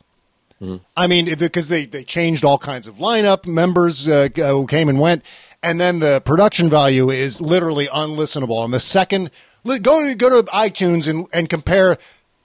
I 0.95 1.07
mean, 1.07 1.33
because 1.37 1.69
they, 1.69 1.85
they 1.85 2.03
changed 2.03 2.43
all 2.43 2.57
kinds 2.57 2.85
of 2.85 2.95
lineup 2.95 3.47
members 3.47 4.09
uh, 4.09 4.27
who 4.35 4.67
came 4.67 4.89
and 4.89 4.99
went, 4.99 5.23
and 5.63 5.79
then 5.79 5.99
the 5.99 6.21
production 6.21 6.69
value 6.69 7.09
is 7.09 7.39
literally 7.41 7.87
unlistenable. 7.87 8.63
And 8.65 8.73
the 8.73 8.79
second, 8.79 9.31
go 9.65 9.77
to 9.79 10.15
go 10.15 10.29
to 10.29 10.51
iTunes 10.51 11.07
and, 11.07 11.27
and 11.31 11.49
compare 11.49 11.97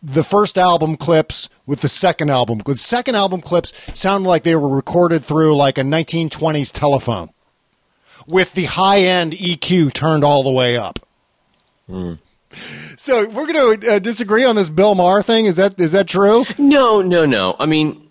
the 0.07 0.23
first 0.25 0.59
album 0.59 0.97
clips 0.97 1.49
with 1.67 1.81
the 1.81 1.89
second 1.89 2.31
album. 2.31 2.61
The 2.67 2.77
second 2.77 3.15
album 3.15 3.41
clips 3.41 3.73
sound 3.99 4.25
like 4.25 4.43
they 4.45 4.55
were 4.55 4.69
recorded 4.69 5.25
through 5.25 5.57
like 5.57 5.79
a 5.79 5.83
1920s 5.83 6.71
telephone, 6.73 7.31
with 8.27 8.53
the 8.53 8.65
high 8.65 9.01
end 9.01 9.33
EQ 9.33 9.93
turned 9.95 10.23
all 10.23 10.43
the 10.43 10.51
way 10.53 10.77
up. 10.77 10.99
So 12.97 13.29
we're 13.29 13.53
going 13.53 13.81
to 13.81 13.95
uh, 13.95 13.99
disagree 13.99 14.45
on 14.45 14.57
this 14.57 14.69
Bill 14.69 14.95
Maher 14.95 15.23
thing. 15.23 15.47
Is 15.47 15.57
that 15.57 15.81
is 15.81 15.93
that 15.93 16.07
true? 16.07 16.45
No, 16.59 17.03
no, 17.03 17.27
no. 17.27 17.57
I 17.59 17.67
mean, 17.67 18.09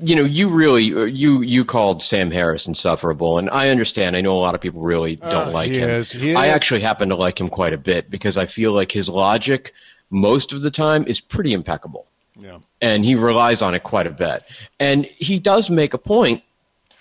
you 0.00 0.14
know, 0.14 0.22
you 0.24 0.48
really 0.48 0.84
you 0.84 1.40
you 1.42 1.64
called 1.64 2.02
Sam 2.02 2.30
Harris 2.30 2.68
insufferable, 2.68 3.38
and 3.38 3.50
I 3.50 3.70
understand. 3.70 4.14
I 4.16 4.20
know 4.20 4.34
a 4.34 4.38
lot 4.40 4.54
of 4.54 4.60
people 4.60 4.82
really 4.82 5.16
don't 5.16 5.48
Uh, 5.48 5.50
like 5.50 5.70
him. 5.70 5.88
is. 5.88 6.14
I 6.14 6.48
actually 6.48 6.82
happen 6.82 7.08
to 7.08 7.16
like 7.16 7.40
him 7.40 7.48
quite 7.48 7.72
a 7.72 7.78
bit 7.78 8.10
because 8.10 8.36
I 8.38 8.46
feel 8.46 8.72
like 8.72 8.92
his 8.92 9.08
logic 9.08 9.72
most 10.14 10.52
of 10.52 10.62
the 10.62 10.70
time 10.70 11.04
is 11.06 11.20
pretty 11.20 11.52
impeccable, 11.52 12.06
Yeah. 12.38 12.58
and 12.80 13.04
he 13.04 13.14
relies 13.14 13.60
on 13.62 13.74
it 13.74 13.82
quite 13.82 14.06
a 14.06 14.12
bit. 14.12 14.44
And 14.80 15.04
he 15.06 15.38
does 15.38 15.68
make 15.68 15.92
a 15.92 15.98
point. 15.98 16.42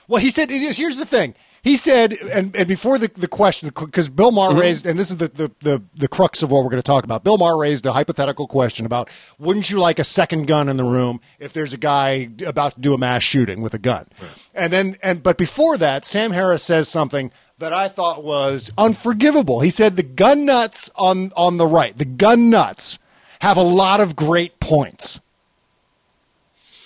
Well, 0.08 0.22
he 0.22 0.30
said, 0.30 0.50
here's 0.50 0.98
the 0.98 1.06
thing. 1.06 1.36
He 1.62 1.78
said, 1.78 2.12
and, 2.12 2.54
and 2.58 2.68
before 2.68 2.98
the, 2.98 3.08
the 3.14 3.30
question, 3.30 3.70
because 3.74 4.10
Bill 4.10 4.32
Maher 4.32 4.50
Mm-hmm. 4.52 4.60
raised, 4.60 4.86
and 4.86 5.00
this 5.00 5.10
is 5.10 5.16
the, 5.16 5.30
the, 5.30 5.52
the, 5.62 5.82
the 5.96 6.08
crux 6.10 6.44
of 6.44 6.52
what 6.52 6.62
we're 6.62 6.70
going 6.70 6.82
to 6.82 6.86
talk 6.86 7.06
about. 7.06 7.24
Bill 7.24 7.38
Maher 7.38 7.58
raised 7.58 7.86
a 7.86 7.94
hypothetical 7.94 8.48
question 8.48 8.86
about 8.86 9.10
wouldn't 9.40 9.70
you 9.70 9.80
like 9.80 9.98
a 9.98 10.04
second 10.04 10.46
gun 10.48 10.68
in 10.68 10.76
the 10.76 10.84
room 10.84 11.22
if 11.40 11.54
there's 11.54 11.72
a 11.72 11.78
guy 11.78 12.30
about 12.46 12.76
to 12.76 12.82
do 12.82 12.94
a 12.94 12.98
mass 12.98 13.24
shooting 13.24 13.62
with 13.62 13.74
a 13.74 13.80
gun? 13.80 14.08
And 14.54 14.74
then, 14.74 14.98
and 15.02 15.24
but 15.24 15.38
before 15.38 15.78
that, 15.78 16.04
Sam 16.04 16.32
Harris 16.32 16.64
says 16.64 16.90
something 16.90 17.32
that 17.60 17.72
I 17.72 17.88
thought 17.88 18.26
was 18.26 18.70
unforgivable. 18.78 19.62
He 19.62 19.70
said 19.70 19.96
the 19.96 20.04
gun 20.04 20.44
nuts 20.44 20.90
on 20.98 21.32
on 21.38 21.56
the 21.56 21.68
right, 21.68 21.98
the 21.98 22.04
gun 22.04 22.50
nuts 22.50 23.00
have 23.44 23.58
a 23.58 23.62
lot 23.62 24.00
of 24.00 24.16
great 24.16 24.60
points. 24.60 25.20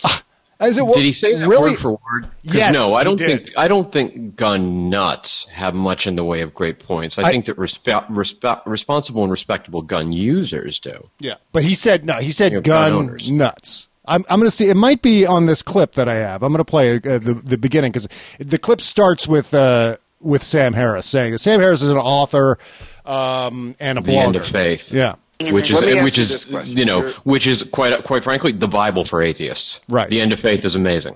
Ah, 0.03 0.23
Is 0.61 0.77
it 0.77 0.85
Did 0.93 1.03
he 1.05 1.13
say 1.13 1.35
that 1.35 1.47
really? 1.47 1.71
word 1.71 1.77
for 1.79 1.91
word? 1.91 2.29
Yes, 2.43 2.73
no, 2.73 2.95
I 2.95 3.03
don't 3.03 3.17
think 3.17 3.51
I 3.57 3.67
don't 3.67 3.91
think 3.91 4.35
gun 4.35 4.89
nuts 4.89 5.45
have 5.47 5.75
much 5.75 6.07
in 6.07 6.15
the 6.15 6.23
way 6.23 6.41
of 6.41 6.53
great 6.53 6.79
points. 6.79 7.19
I, 7.19 7.23
I- 7.23 7.31
think 7.31 7.45
that 7.45 7.57
respe- 7.57 8.07
respe- 8.09 8.61
responsible 8.65 9.23
and 9.23 9.31
respectable 9.31 9.81
gun 9.81 10.11
users 10.13 10.79
do. 10.79 11.09
Yeah, 11.19 11.35
but 11.51 11.63
he 11.63 11.73
said 11.73 12.05
no. 12.05 12.15
He 12.15 12.31
said 12.31 12.51
You 12.51 12.57
know, 12.57 12.61
gun 12.63 13.17
nuts. 13.29 13.87
I'm, 14.09 14.23
I'm 14.29 14.39
going 14.39 14.47
to 14.49 14.55
see. 14.55 14.69
It 14.69 14.77
might 14.77 15.01
be 15.01 15.25
on 15.25 15.47
this 15.47 15.61
clip 15.61 15.91
that 15.93 16.07
I 16.07 16.15
have. 16.15 16.41
I'm 16.41 16.53
going 16.53 16.59
to 16.59 16.65
play 16.65 16.95
uh, 16.95 16.99
the 17.19 17.33
the 17.43 17.57
beginning 17.57 17.91
because 17.91 18.07
the 18.39 18.57
clip 18.57 18.79
starts 18.81 19.27
with 19.27 19.53
uh, 19.53 19.97
with 20.21 20.43
Sam 20.43 20.73
Harris 20.73 21.05
saying 21.05 21.33
that 21.33 21.39
Sam 21.39 21.59
Harris 21.59 21.81
is 21.83 21.89
an 21.89 21.97
author 21.97 22.57
um, 23.05 23.75
and 23.81 23.97
a 23.99 24.01
The 24.01 24.13
blogger. 24.13 24.23
end 24.27 24.35
of 24.37 24.47
faith. 24.47 24.93
Yeah, 24.93 25.15
Which 25.39 25.69
is 25.69 25.75
Let 25.81 25.85
me 25.85 25.97
ask 25.97 26.03
which 26.03 26.17
is 26.17 26.29
this 26.29 26.45
question. 26.45 26.77
you 26.77 26.85
know 26.85 26.99
You're- 27.01 27.13
which 27.23 27.45
is 27.47 27.63
quite 27.63 28.03
quite 28.03 28.23
frankly 28.23 28.51
the 28.53 28.67
Bible 28.67 29.05
for 29.05 29.21
atheists. 29.21 29.81
Right. 29.87 30.09
The 30.09 30.19
end 30.19 30.33
of 30.33 30.39
faith 30.39 30.65
is 30.65 30.75
amazing. 30.75 31.15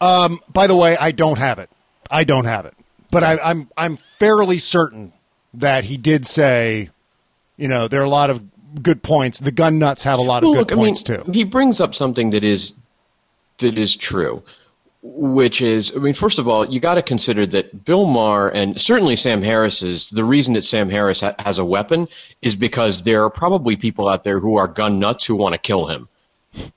Um, 0.00 0.40
by 0.50 0.66
the 0.66 0.76
way, 0.76 0.96
I 0.96 1.10
don't 1.10 1.38
have 1.38 1.58
it. 1.58 1.68
I 2.10 2.24
don't 2.24 2.46
have 2.46 2.64
it, 2.66 2.74
but 3.10 3.22
I, 3.22 3.38
I'm 3.38 3.68
I'm 3.76 3.96
fairly 3.96 4.56
certain 4.58 5.12
that 5.54 5.84
he 5.84 5.96
did 5.98 6.24
say, 6.26 6.88
you 7.58 7.68
know, 7.68 7.86
there 7.88 8.00
are 8.00 8.04
a 8.04 8.08
lot 8.08 8.30
of 8.30 8.42
good 8.82 9.02
points. 9.02 9.38
The 9.40 9.52
gun 9.52 9.78
nuts 9.78 10.04
have 10.04 10.18
a 10.18 10.22
lot 10.22 10.42
of 10.42 10.48
Well, 10.48 10.64
good 10.64 10.70
look, 10.70 10.78
points 10.78 11.08
I 11.08 11.12
mean, 11.12 11.24
too. 11.24 11.32
He 11.32 11.44
brings 11.44 11.80
up 11.80 11.94
something 11.94 12.30
that 12.30 12.42
is 12.42 12.72
that 13.58 13.76
is 13.76 13.96
true, 13.96 14.42
which 15.02 15.62
is, 15.62 15.92
I 15.96 15.98
mean, 15.98 16.14
first 16.14 16.38
of 16.38 16.46
all, 16.48 16.66
you 16.68 16.78
got 16.78 16.94
to 16.96 17.02
consider 17.02 17.46
that 17.46 17.84
Bill 17.84 18.04
Maher 18.06 18.50
and 18.50 18.78
certainly 18.80 19.16
Sam 19.16 19.40
Harris 19.42 19.82
is 19.82 20.10
the 20.10 20.24
reason 20.24 20.54
that 20.54 20.62
Sam 20.64 20.90
Harris 20.90 21.22
ha- 21.22 21.34
has 21.38 21.58
a 21.58 21.64
weapon 21.64 22.06
is 22.42 22.54
because 22.54 23.02
there 23.02 23.24
are 23.24 23.30
probably 23.30 23.76
people 23.76 24.08
out 24.08 24.24
there 24.24 24.40
who 24.40 24.56
are 24.56 24.68
gun 24.68 24.98
nuts 24.98 25.24
who 25.24 25.36
want 25.36 25.54
to 25.54 25.58
kill 25.58 25.86
him. 25.86 26.08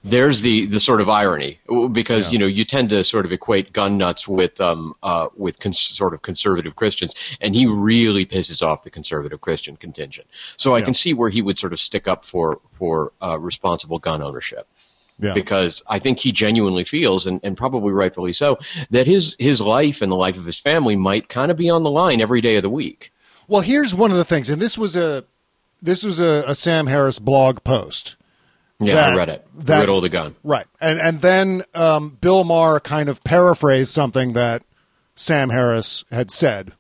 There's 0.04 0.42
the, 0.42 0.68
the 0.68 0.80
sort 0.80 1.02
of 1.02 1.10
irony 1.10 1.60
because 1.92 2.32
you 2.32 2.38
know 2.38 2.46
you 2.46 2.64
tend 2.64 2.90
to 2.92 3.04
sort 3.04 3.26
of 3.26 3.32
equate 3.32 3.74
gun 3.74 3.98
nuts 3.98 4.28
with 4.28 4.62
um 4.62 4.94
uh 5.02 5.30
with 5.36 5.58
cons- 5.60 5.80
sort 5.80 6.14
of 6.14 6.22
conservative 6.22 6.76
Christians 6.76 7.16
and 7.42 7.56
he 7.56 7.66
really 7.66 8.24
pisses 8.24 8.62
off 8.62 8.84
the 8.84 8.92
conservative 8.92 9.42
Christian 9.42 9.76
contingent. 9.76 10.28
So 10.58 10.76
I 10.76 10.78
Yeah. 10.78 10.86
can 10.86 10.94
see 10.94 11.16
where 11.16 11.32
he 11.32 11.42
would 11.42 11.58
sort 11.58 11.74
of 11.74 11.80
stick 11.80 12.08
up 12.08 12.24
for 12.24 12.60
for 12.72 13.14
uh, 13.20 13.40
responsible 13.40 13.98
gun 13.98 14.22
ownership 14.22 14.68
Yeah. 15.20 15.34
because 15.34 15.82
I 15.88 16.00
think 16.00 16.20
he 16.20 16.32
genuinely 16.32 16.84
feels, 16.84 17.28
and, 17.28 17.40
and 17.44 17.56
probably 17.56 17.94
rightfully 17.94 18.34
so, 18.34 18.58
that 18.90 19.08
his 19.08 19.36
his 19.40 19.62
life 19.62 20.02
and 20.02 20.12
the 20.12 20.16
life 20.16 20.38
of 20.38 20.46
his 20.46 20.60
family 20.60 20.96
might 20.96 21.30
kind 21.30 21.52
of 21.52 21.58
be 21.58 21.70
on 21.70 21.84
the 21.84 21.92
line 21.92 22.20
every 22.22 22.42
day 22.42 22.56
of 22.56 22.64
the 22.64 22.70
week. 22.70 23.12
Well, 23.48 23.62
here's 23.62 23.94
one 23.94 24.12
of 24.12 24.18
the 24.18 24.26
things, 24.26 24.50
and 24.50 24.62
this 24.62 24.78
was 24.78 24.96
a 24.96 25.24
this 25.82 26.04
was 26.04 26.20
a, 26.20 26.44
a 26.48 26.56
Sam 26.56 26.88
Harris 26.88 27.20
blog 27.20 27.64
post. 27.64 28.16
Yeah, 28.80 28.96
That- 28.96 29.14
I 29.14 29.16
read 29.16 29.30
it. 29.30 29.48
that- 29.60 29.80
Riddle 29.82 30.02
the 30.02 30.10
gun. 30.10 30.36
Right, 30.44 30.66
and 30.82 31.00
and 31.00 31.22
then 31.22 31.64
um, 31.76 32.18
Bill 32.22 32.44
Maher 32.44 32.80
kind 32.80 33.08
of 33.10 33.24
paraphrased 33.24 33.92
something 33.92 34.34
that 34.34 34.64
Sam 35.16 35.50
Harris 35.52 36.04
had 36.12 36.32
said, 36.32 36.72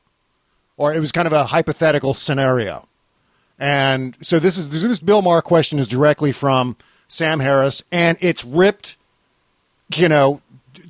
or 0.76 0.94
it 0.94 1.00
was 1.00 1.12
kind 1.12 1.28
of 1.28 1.34
a 1.34 1.46
hypothetical 1.46 2.14
scenario. 2.14 2.88
And 3.60 4.18
so 4.22 4.40
this 4.40 4.58
is 4.58 4.70
this 4.70 5.00
Bill 5.00 5.22
Maher 5.22 5.42
question 5.42 5.80
is 5.80 5.88
directly 5.88 6.32
from 6.32 6.76
Sam 7.14 7.39
Harris, 7.39 7.84
and 7.91 8.18
it's 8.22 8.43
ripped, 8.43 8.97
you 9.95 10.09
know, 10.09 10.41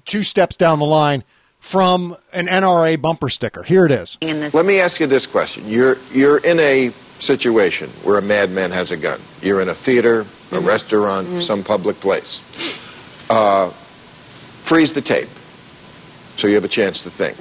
two 0.05 0.23
steps 0.23 0.55
down 0.55 0.79
the 0.79 0.85
line 0.85 1.25
from 1.59 2.15
an 2.31 2.47
NRA 2.47 3.01
bumper 3.01 3.27
sticker. 3.27 3.61
Here 3.61 3.85
it 3.85 3.91
is. 3.91 4.17
Let 4.21 4.65
me 4.65 4.79
ask 4.79 5.01
you 5.01 5.07
this 5.07 5.27
question. 5.27 5.67
You're, 5.67 5.97
you're 6.13 6.37
in 6.37 6.61
a 6.61 6.91
situation 7.19 7.89
where 8.03 8.17
a 8.17 8.21
madman 8.21 8.71
has 8.71 8.91
a 8.91 8.97
gun. 8.97 9.19
You're 9.41 9.61
in 9.61 9.67
a 9.67 9.73
theater, 9.75 10.21
a 10.21 10.23
Mm-hmm. 10.23 10.65
restaurant, 10.67 11.43
some 11.43 11.61
public 11.63 11.99
place. 11.99 12.39
Uh, 13.29 13.69
freeze 13.69 14.93
the 14.93 15.01
tape 15.01 15.27
so 16.37 16.47
you 16.47 16.55
have 16.55 16.63
a 16.63 16.67
chance 16.69 17.03
to 17.03 17.09
think. 17.09 17.35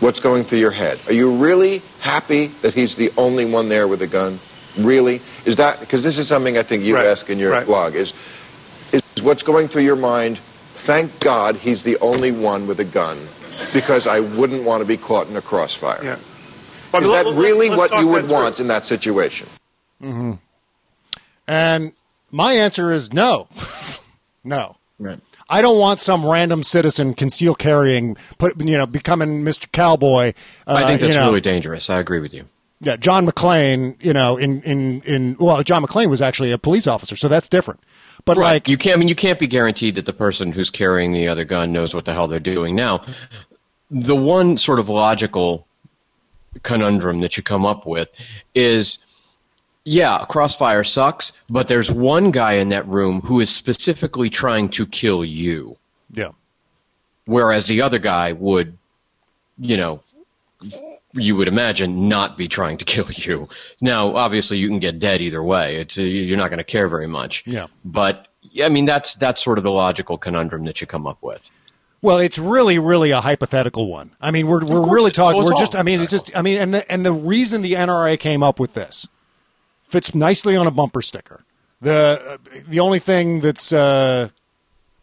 What's 0.00 0.20
going 0.20 0.44
through 0.44 0.60
your 0.60 0.70
head? 0.70 0.98
Are 1.08 1.12
you 1.12 1.36
really 1.36 1.82
happy 2.00 2.46
that 2.62 2.72
he's 2.72 2.94
the 2.94 3.10
only 3.18 3.44
one 3.44 3.68
there 3.68 3.86
with 3.88 4.00
a 4.00 4.06
gun? 4.06 4.38
Really? 4.84 5.16
Is 5.44 5.56
that 5.56 5.80
because 5.80 6.02
this 6.02 6.18
is 6.18 6.28
something 6.28 6.56
I 6.58 6.62
think 6.62 6.84
you 6.84 6.96
ask 6.96 7.28
in 7.30 7.38
your 7.38 7.64
blog 7.64 7.94
is 7.94 8.12
is 8.92 9.02
what's 9.22 9.42
going 9.42 9.68
through 9.68 9.82
your 9.82 9.96
mind? 9.96 10.38
Thank 10.38 11.20
God 11.20 11.56
he's 11.56 11.82
the 11.82 11.96
only 12.00 12.32
one 12.32 12.66
with 12.66 12.80
a 12.80 12.84
gun 12.84 13.18
because 13.74 14.06
I 14.06 14.20
wouldn't 14.20 14.64
want 14.64 14.82
to 14.82 14.88
be 14.88 14.96
caught 14.96 15.28
in 15.28 15.36
a 15.36 15.42
crossfire. 15.42 16.02
Yeah. 16.02 16.14
Is 16.14 16.90
that 16.90 17.02
let- 17.02 17.26
let's- 17.26 17.38
really 17.38 17.68
let's 17.68 17.78
what 17.78 17.90
talk 17.90 18.00
you 18.00 18.08
would 18.08 18.28
want 18.28 18.58
in 18.60 18.68
that 18.68 18.84
situation? 18.86 19.46
hmm 20.00 20.32
And 21.46 21.92
my 22.30 22.54
answer 22.54 22.92
is 22.92 23.12
no, 23.12 23.48
no. 24.44 24.76
Right. 24.98 25.20
I 25.48 25.62
don't 25.62 25.78
want 25.78 26.00
some 26.00 26.24
random 26.24 26.62
citizen 26.62 27.14
conceal 27.14 27.54
carrying, 27.56 28.16
put 28.38 28.58
you 28.60 28.76
know, 28.78 28.86
becoming 28.86 29.42
Mr. 29.42 29.70
Cowboy. 29.72 30.32
Uh, 30.66 30.74
I 30.74 30.86
think 30.86 31.00
that's 31.00 31.14
you 31.14 31.20
know, 31.20 31.26
really 31.28 31.40
dangerous. 31.40 31.90
I 31.90 31.98
agree 31.98 32.20
with 32.20 32.32
you. 32.32 32.44
Yeah. 32.80 32.96
John 32.96 33.26
McClane, 33.26 34.02
you 34.02 34.12
know, 34.12 34.36
in 34.36 34.62
in 34.62 35.02
in 35.02 35.36
well, 35.38 35.62
John 35.62 35.84
McClane 35.84 36.08
was 36.08 36.22
actually 36.22 36.50
a 36.50 36.58
police 36.58 36.86
officer, 36.86 37.16
so 37.16 37.28
that's 37.28 37.48
different. 37.48 37.80
But 38.24 38.36
like, 38.36 38.68
you 38.68 38.76
can't. 38.76 38.96
I 38.96 38.98
mean, 38.98 39.08
you 39.08 39.14
can't 39.14 39.38
be 39.38 39.46
guaranteed 39.46 39.94
that 39.94 40.06
the 40.06 40.12
person 40.12 40.52
who's 40.52 40.70
carrying 40.70 41.12
the 41.12 41.28
other 41.28 41.44
gun 41.44 41.72
knows 41.72 41.94
what 41.94 42.04
the 42.04 42.12
hell 42.12 42.28
they're 42.28 42.40
doing. 42.40 42.74
Now, 42.74 43.04
the 43.90 44.16
one 44.16 44.56
sort 44.56 44.78
of 44.78 44.88
logical 44.88 45.66
conundrum 46.62 47.20
that 47.20 47.36
you 47.36 47.42
come 47.42 47.64
up 47.64 47.86
with 47.86 48.08
is, 48.54 48.98
yeah, 49.84 50.24
crossfire 50.28 50.84
sucks, 50.84 51.32
but 51.48 51.68
there's 51.68 51.90
one 51.90 52.30
guy 52.30 52.54
in 52.54 52.70
that 52.70 52.86
room 52.86 53.20
who 53.22 53.40
is 53.40 53.50
specifically 53.50 54.28
trying 54.28 54.68
to 54.70 54.86
kill 54.86 55.24
you, 55.24 55.76
yeah, 56.12 56.30
whereas 57.24 57.66
the 57.66 57.82
other 57.82 57.98
guy 57.98 58.32
would, 58.32 58.76
you 59.58 59.76
know. 59.76 60.02
You 61.12 61.36
would 61.36 61.48
imagine 61.48 62.08
not 62.08 62.36
be 62.36 62.48
trying 62.48 62.76
to 62.78 62.84
kill 62.86 63.10
you. 63.10 63.48
Now, 63.80 64.16
obviously, 64.16 64.58
you 64.58 64.68
can 64.68 64.78
get 64.78 64.98
dead 64.98 65.20
either 65.20 65.42
way. 65.42 65.76
It's 65.76 65.96
you're 65.96 66.38
not 66.38 66.50
going 66.50 66.58
to 66.58 66.64
care 66.64 66.88
very 66.88 67.08
much. 67.08 67.46
Yeah. 67.46 67.66
But 67.84 68.28
I 68.62 68.68
mean, 68.68 68.84
that's 68.84 69.14
that's 69.14 69.42
sort 69.42 69.58
of 69.58 69.64
the 69.64 69.72
logical 69.72 70.18
conundrum 70.18 70.64
that 70.64 70.80
you 70.80 70.86
come 70.86 71.06
up 71.06 71.22
with. 71.22 71.50
Well, 72.02 72.18
it's 72.18 72.38
really, 72.38 72.78
really 72.78 73.10
a 73.10 73.20
hypothetical 73.20 73.86
one. 73.88 74.12
I 74.20 74.30
mean, 74.30 74.46
we're 74.46 74.64
we're 74.64 74.90
really 74.90 75.10
talking. 75.10 75.38
well, 75.38 75.46
we're 75.46 75.58
just. 75.58 75.76
I 75.76 75.82
mean, 75.82 76.00
it's 76.00 76.10
just. 76.10 76.34
I 76.34 76.42
mean, 76.42 76.56
and 76.56 76.72
the 76.72 76.90
and 76.90 77.04
the 77.04 77.12
reason 77.12 77.60
the 77.60 77.74
NRA 77.74 78.18
came 78.18 78.42
up 78.42 78.58
with 78.58 78.74
this 78.74 79.06
fits 79.86 80.14
nicely 80.14 80.56
on 80.56 80.66
a 80.66 80.70
bumper 80.70 81.02
sticker. 81.02 81.44
The 81.82 82.38
uh, 82.44 82.60
the 82.68 82.80
only 82.80 83.00
thing 83.00 83.40
that's 83.40 83.72
uh, 83.72 84.30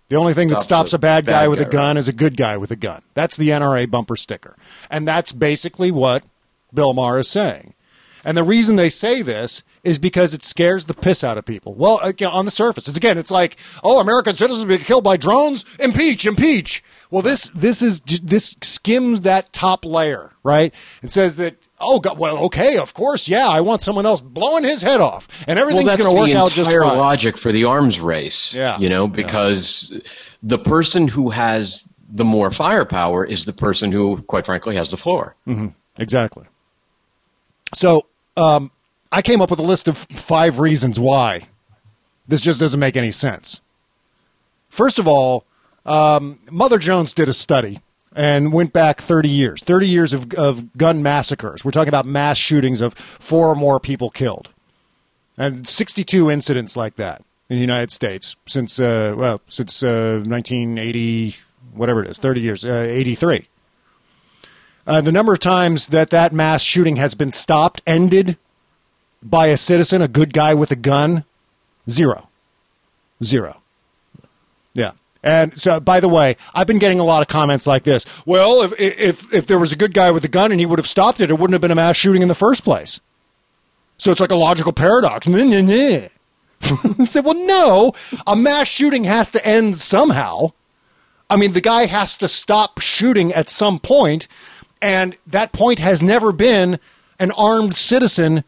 the 0.09 0.15
only 0.15 0.33
thing 0.33 0.47
that 0.49 0.61
Stops 0.61 0.91
stops 0.91 0.93
a 0.93 0.95
a 0.95 0.99
bad 0.99 1.25
guy 1.25 1.43
bad 1.43 1.49
with 1.49 1.61
a 1.61 1.65
guy, 1.65 1.71
gun 1.71 1.97
is 1.97 2.07
a 2.07 2.13
good 2.13 2.37
guy 2.37 2.57
with 2.57 2.71
a 2.71 2.75
gun. 2.75 3.01
That's 3.13 3.37
the 3.37 3.49
NRA 3.49 3.89
bumper 3.89 4.15
sticker, 4.15 4.55
and 4.89 5.07
that's 5.07 5.31
basically 5.31 5.91
what 5.91 6.23
Bill 6.73 6.93
Maher 6.93 7.19
is 7.19 7.27
saying. 7.27 7.73
And 8.23 8.37
the 8.37 8.43
reason 8.43 8.75
they 8.75 8.89
say 8.89 9.21
this 9.21 9.63
is 9.83 9.99
because 9.99 10.33
it 10.33 10.43
scares 10.43 10.85
the 10.85 10.93
piss 10.93 11.23
out 11.23 11.37
of 11.37 11.45
people. 11.45 11.73
Well, 11.73 12.01
uh, 12.03 12.11
you 12.17 12.25
know, 12.25 12.33
on 12.33 12.43
the 12.43 12.51
surface, 12.51 12.87
it's 12.87 12.97
again, 12.97 13.17
it's 13.17 13.31
like, 13.31 13.57
oh, 13.83 14.01
American 14.01 14.35
citizens 14.35 14.65
be 14.65 14.77
killed 14.79 15.03
by 15.05 15.15
drones, 15.15 15.63
impeach, 15.79 16.25
impeach. 16.25 16.83
Well, 17.09 17.21
this 17.21 17.49
this 17.49 17.81
is 17.81 18.01
this 18.01 18.55
skims 18.61 19.21
that 19.21 19.53
top 19.53 19.85
layer, 19.85 20.33
right? 20.43 20.73
It 21.01 21.11
says 21.11 21.37
that, 21.37 21.55
oh, 21.79 21.99
God, 21.99 22.17
well, 22.17 22.45
okay, 22.45 22.77
of 22.77 22.93
course, 22.93 23.27
yeah, 23.27 23.47
I 23.47 23.61
want 23.61 23.81
someone 23.81 24.05
else 24.05 24.21
blowing 24.21 24.63
his 24.63 24.81
head 24.81 25.01
off, 25.01 25.27
and 25.47 25.59
everything's 25.59 25.85
well, 25.87 25.97
going 25.97 26.15
to 26.15 26.21
work 26.21 26.31
out 26.31 26.51
just 26.51 26.69
entire 26.69 26.81
fine. 26.81 26.97
logic 26.97 27.37
for 27.37 27.51
the 27.51 27.65
arms 27.65 27.99
race. 27.99 28.53
Yeah. 28.53 28.77
you 28.77 28.89
know, 28.89 29.07
because 29.07 29.99
the 30.41 30.57
person 30.57 31.07
who 31.07 31.29
has 31.29 31.87
the 32.09 32.25
more 32.25 32.51
firepower 32.51 33.25
is 33.25 33.45
the 33.45 33.53
person 33.53 33.91
who, 33.91 34.21
quite 34.23 34.45
frankly, 34.45 34.75
has 34.75 34.91
the 34.91 34.97
floor. 34.97 35.35
hmm 35.45 35.67
Exactly. 35.99 36.45
So 37.73 38.05
um, 38.37 38.71
I 39.11 39.21
came 39.21 39.41
up 39.41 39.49
with 39.49 39.59
a 39.59 39.63
list 39.63 39.87
of 39.87 39.97
five 39.97 40.59
reasons 40.59 40.99
why 40.99 41.43
this 42.27 42.41
just 42.41 42.59
doesn't 42.59 42.79
make 42.79 42.95
any 42.95 43.11
sense. 43.11 43.61
First 44.69 44.99
of 44.99 45.07
all, 45.07 45.45
um, 45.85 46.39
Mother 46.51 46.77
Jones 46.77 47.13
did 47.13 47.29
a 47.29 47.33
study 47.33 47.81
and 48.17 48.51
went 48.51 48.73
back 48.73 48.99
30 48.99 49.29
years 49.29 49.61
30 49.61 49.87
years 49.87 50.11
of, 50.11 50.33
of 50.33 50.75
gun 50.75 51.01
massacres. 51.03 51.63
We're 51.63 51.71
talking 51.71 51.87
about 51.87 52.05
mass 52.05 52.37
shootings 52.37 52.81
of 52.81 52.95
four 52.95 53.47
or 53.47 53.55
more 53.55 53.79
people 53.79 54.09
killed. 54.09 54.49
And 55.37 55.67
62 55.67 56.31
incidents 56.31 56.75
like 56.75 56.95
that 56.95 57.23
in 57.47 57.57
the 57.57 57.61
United 57.61 57.91
States 57.91 58.35
since, 58.47 58.79
uh, 58.79 59.13
well, 59.15 59.39
since 59.47 59.83
uh, 59.83 60.23
1980, 60.25 61.35
whatever 61.73 62.03
it 62.03 62.09
is, 62.09 62.17
30 62.17 62.41
years, 62.41 62.65
uh, 62.65 62.85
83. 62.89 63.47
Uh, 64.87 65.01
the 65.01 65.11
number 65.11 65.33
of 65.33 65.39
times 65.39 65.87
that 65.87 66.09
that 66.09 66.33
mass 66.33 66.63
shooting 66.63 66.95
has 66.95 67.13
been 67.13 67.31
stopped, 67.31 67.81
ended 67.85 68.37
by 69.21 69.47
a 69.47 69.57
citizen, 69.57 70.01
a 70.01 70.07
good 70.07 70.33
guy 70.33 70.55
with 70.55 70.71
a 70.71 70.75
gun, 70.75 71.23
zero. 71.87 72.29
Zero. 73.23 73.61
Yeah. 74.73 74.93
And 75.23 75.57
so, 75.59 75.79
by 75.79 75.99
the 75.99 76.07
way, 76.07 76.37
I've 76.53 76.67
been 76.67 76.79
getting 76.79 76.99
a 76.99 77.03
lot 77.03 77.21
of 77.21 77.27
comments 77.27 77.67
like 77.67 77.83
this. 77.83 78.05
Well, 78.25 78.61
if, 78.61 78.79
if, 78.79 79.33
if 79.33 79.47
there 79.47 79.59
was 79.59 79.71
a 79.71 79.75
good 79.75 79.93
guy 79.93 80.11
with 80.11 80.23
a 80.23 80.29
gun 80.29 80.51
and 80.51 80.59
he 80.59 80.65
would 80.65 80.79
have 80.79 80.87
stopped 80.87 81.19
it, 81.19 81.29
it 81.29 81.33
wouldn't 81.33 81.53
have 81.53 81.61
been 81.61 81.71
a 81.71 81.75
mass 81.75 81.97
shooting 81.97 82.21
in 82.21 82.27
the 82.27 82.35
first 82.35 82.63
place. 82.63 83.01
So 83.97 84.11
it's 84.11 84.21
like 84.21 84.31
a 84.31 84.35
logical 84.35 84.73
paradox. 84.73 85.27
I 85.27 86.09
said, 87.03 87.25
well, 87.25 87.33
no, 87.33 87.93
a 88.25 88.35
mass 88.35 88.67
shooting 88.67 89.03
has 89.05 89.31
to 89.31 89.45
end 89.45 89.77
somehow. 89.77 90.51
I 91.29 91.35
mean, 91.35 91.53
the 91.53 91.61
guy 91.61 91.87
has 91.87 92.15
to 92.17 92.27
stop 92.27 92.79
shooting 92.79 93.33
at 93.33 93.49
some 93.49 93.79
point, 93.79 94.27
and 94.81 95.17
that 95.25 95.51
point 95.51 95.79
has 95.79 96.01
never 96.01 96.31
been 96.31 96.79
an 97.19 97.31
armed 97.31 97.75
citizen 97.75 98.43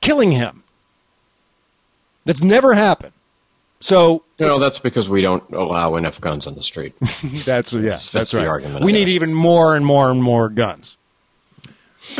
killing 0.00 0.32
him. 0.32 0.64
That's 2.24 2.42
never 2.42 2.74
happened. 2.74 3.12
So 3.80 4.24
No, 4.38 4.58
that's 4.58 4.78
because 4.78 5.08
we 5.08 5.22
don't 5.22 5.42
allow 5.52 5.96
enough 5.96 6.20
guns 6.20 6.46
on 6.46 6.54
the 6.54 6.62
street. 6.62 6.94
that's 7.44 7.72
yes, 7.72 7.72
That's 7.72 8.12
that's, 8.12 8.30
the 8.32 8.38
right. 8.38 8.46
argument, 8.48 8.82
I 8.82 8.84
We 8.84 8.92
need 8.92 9.06
guess. 9.06 9.14
even 9.14 9.32
more 9.34 9.74
and 9.74 9.84
more 9.86 10.10
and 10.10 10.22
more 10.22 10.48
guns. 10.50 10.96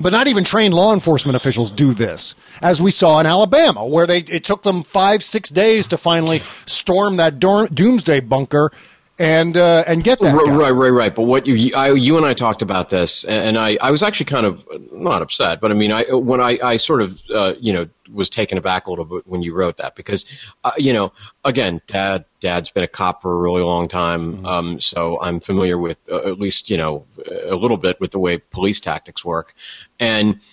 but 0.00 0.10
not 0.12 0.26
even 0.26 0.42
trained 0.44 0.74
law 0.74 0.92
enforcement 0.92 1.36
officials 1.36 1.70
do 1.70 1.92
this, 1.92 2.34
as 2.60 2.80
we 2.82 2.90
saw 2.90 3.20
in 3.20 3.26
Alabama, 3.26 3.86
where 3.86 4.06
they 4.06 4.18
it 4.18 4.42
took 4.44 4.62
them 4.62 4.82
five 4.82 5.22
six 5.22 5.50
days 5.50 5.86
to 5.88 5.96
finally 5.96 6.42
storm 6.66 7.16
that 7.16 7.38
dorm, 7.38 7.66
doomsday 7.72 8.20
bunker 8.20 8.72
and 9.18 9.56
uh, 9.56 9.84
and 9.86 10.02
get 10.02 10.18
that. 10.20 10.34
right, 10.34 10.46
guy. 10.46 10.56
right, 10.56 10.70
right, 10.70 10.90
right. 10.90 11.14
But 11.14 11.22
what 11.22 11.46
you, 11.46 11.70
I, 11.76 11.90
you 11.90 12.16
and 12.16 12.24
I 12.24 12.34
talked 12.34 12.62
about 12.62 12.90
this, 12.90 13.24
and 13.24 13.58
I, 13.58 13.76
I 13.80 13.90
was 13.90 14.02
actually 14.02 14.26
kind 14.26 14.46
of 14.46 14.66
not 14.92 15.22
upset, 15.22 15.60
but 15.60 15.70
I 15.70 15.74
mean, 15.74 15.92
I 15.92 16.04
when 16.12 16.40
I, 16.40 16.58
I 16.62 16.76
sort 16.76 17.02
of, 17.02 17.22
uh, 17.32 17.54
you 17.60 17.72
know, 17.72 17.88
was 18.12 18.30
taken 18.30 18.58
aback 18.58 18.86
a 18.86 18.90
little 18.90 19.04
bit 19.04 19.26
when 19.26 19.42
you 19.42 19.54
wrote 19.54 19.76
that 19.78 19.96
because, 19.96 20.24
uh, 20.64 20.72
you 20.76 20.92
know, 20.92 21.12
again, 21.44 21.80
dad, 21.86 22.24
dad's 22.40 22.70
been 22.70 22.84
a 22.84 22.88
cop 22.88 23.22
for 23.22 23.32
a 23.32 23.36
really 23.36 23.62
long 23.62 23.86
time, 23.86 24.44
um, 24.46 24.80
so 24.80 25.20
I'm 25.20 25.40
familiar 25.40 25.78
with 25.78 25.98
uh, 26.10 26.28
at 26.28 26.38
least, 26.38 26.70
you 26.70 26.76
know, 26.76 27.06
a 27.44 27.54
little 27.54 27.76
bit 27.76 28.00
with 28.00 28.12
the 28.12 28.18
way 28.18 28.38
police 28.38 28.80
tactics 28.80 29.24
work, 29.24 29.52
and. 30.00 30.44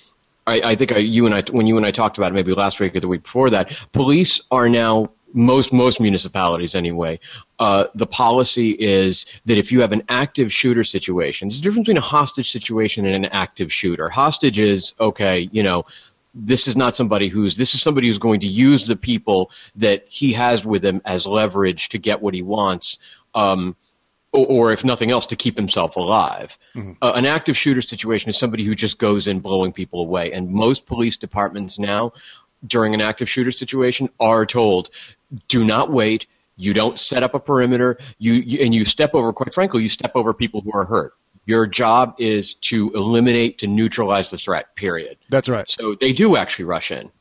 I, 0.47 0.71
I 0.71 0.75
think 0.75 0.91
I, 0.91 0.97
you 0.97 1.27
and 1.27 1.35
I, 1.35 1.43
when 1.51 1.67
you 1.67 1.77
and 1.77 1.85
I 1.85 1.91
talked 1.91 2.17
about 2.17 2.31
it, 2.31 2.33
maybe 2.33 2.55
last 2.55 2.79
week 2.79 2.95
or 2.95 2.99
the 3.01 3.07
week 3.07 3.21
before 3.21 3.51
that, 3.51 3.71
police 3.91 4.41
are 4.49 4.67
now 4.67 5.11
most 5.33 5.71
most 5.71 5.99
municipalities 5.99 6.75
anyway. 6.75 7.19
Uh, 7.59 7.85
the 7.95 8.07
policy 8.07 8.71
is 8.71 9.25
that 9.45 9.57
if 9.57 9.71
you 9.71 9.81
have 9.81 9.91
an 9.91 10.03
active 10.09 10.51
shooter 10.51 10.83
situation, 10.83 11.47
there's 11.47 11.59
a 11.59 11.63
difference 11.63 11.85
between 11.85 11.97
a 11.97 12.01
hostage 12.01 12.51
situation 12.51 13.05
and 13.05 13.15
an 13.15 13.25
active 13.25 13.71
shooter. 13.71 14.09
Hostage 14.09 14.59
is 14.59 14.93
okay, 14.99 15.49
you 15.51 15.63
know. 15.63 15.85
This 16.35 16.67
is 16.67 16.77
not 16.77 16.95
somebody 16.95 17.27
who's. 17.27 17.57
This 17.57 17.73
is 17.73 17.81
somebody 17.81 18.07
who's 18.07 18.19
going 18.19 18.39
to 18.41 18.47
use 18.47 18.85
the 18.85 18.95
people 18.95 19.51
that 19.75 20.05
he 20.07 20.31
has 20.33 20.63
with 20.63 20.85
him 20.85 21.01
as 21.03 21.25
leverage 21.25 21.89
to 21.89 21.97
get 21.97 22.21
what 22.21 22.35
he 22.35 22.43
wants. 22.43 22.99
Um, 23.33 23.75
or, 24.31 24.45
or 24.45 24.71
if 24.71 24.85
nothing 24.85 25.11
else, 25.11 25.25
to 25.27 25.35
keep 25.35 25.57
himself 25.57 25.95
alive. 25.95 26.57
Uh, 27.01 27.13
an 27.15 27.25
active 27.25 27.57
shooter 27.57 27.81
situation 27.81 28.29
is 28.29 28.37
somebody 28.37 28.63
who 28.63 28.75
just 28.75 28.99
goes 28.99 29.27
in 29.27 29.39
blowing 29.39 29.71
people 29.71 30.01
away. 30.01 30.31
And 30.31 30.49
most 30.49 30.85
police 30.85 31.17
departments 31.17 31.79
now, 31.79 32.13
during 32.65 32.93
an 32.93 33.01
active 33.01 33.29
shooter 33.29 33.51
situation, 33.51 34.09
are 34.19 34.45
told, 34.45 34.89
do 35.47 35.63
not 35.63 35.91
wait. 35.91 36.27
You 36.57 36.73
don't 36.73 36.99
set 36.99 37.23
up 37.23 37.33
a 37.33 37.39
perimeter. 37.39 37.97
You, 38.17 38.33
you 38.33 38.63
and 38.63 38.73
you 38.73 38.85
step 38.85 39.13
over. 39.13 39.31
Quite 39.31 39.53
frankly, 39.53 39.81
you 39.81 39.89
step 39.89 40.11
over 40.15 40.33
people 40.33 40.61
who 40.61 40.71
are 40.73 40.85
hurt. 40.85 41.13
Your 41.45 41.65
job 41.65 42.15
is 42.19 42.53
to 42.55 42.91
eliminate, 42.93 43.57
to 43.59 43.67
neutralize 43.67 44.29
the 44.29 44.37
threat. 44.37 44.75
Period. 44.75 45.17
That's 45.29 45.47
right. 45.47 45.69
So 45.69 45.95
they 45.95 46.13
do 46.13 46.35
actually 46.35 46.65
rush 46.65 46.91
in. 46.91 47.11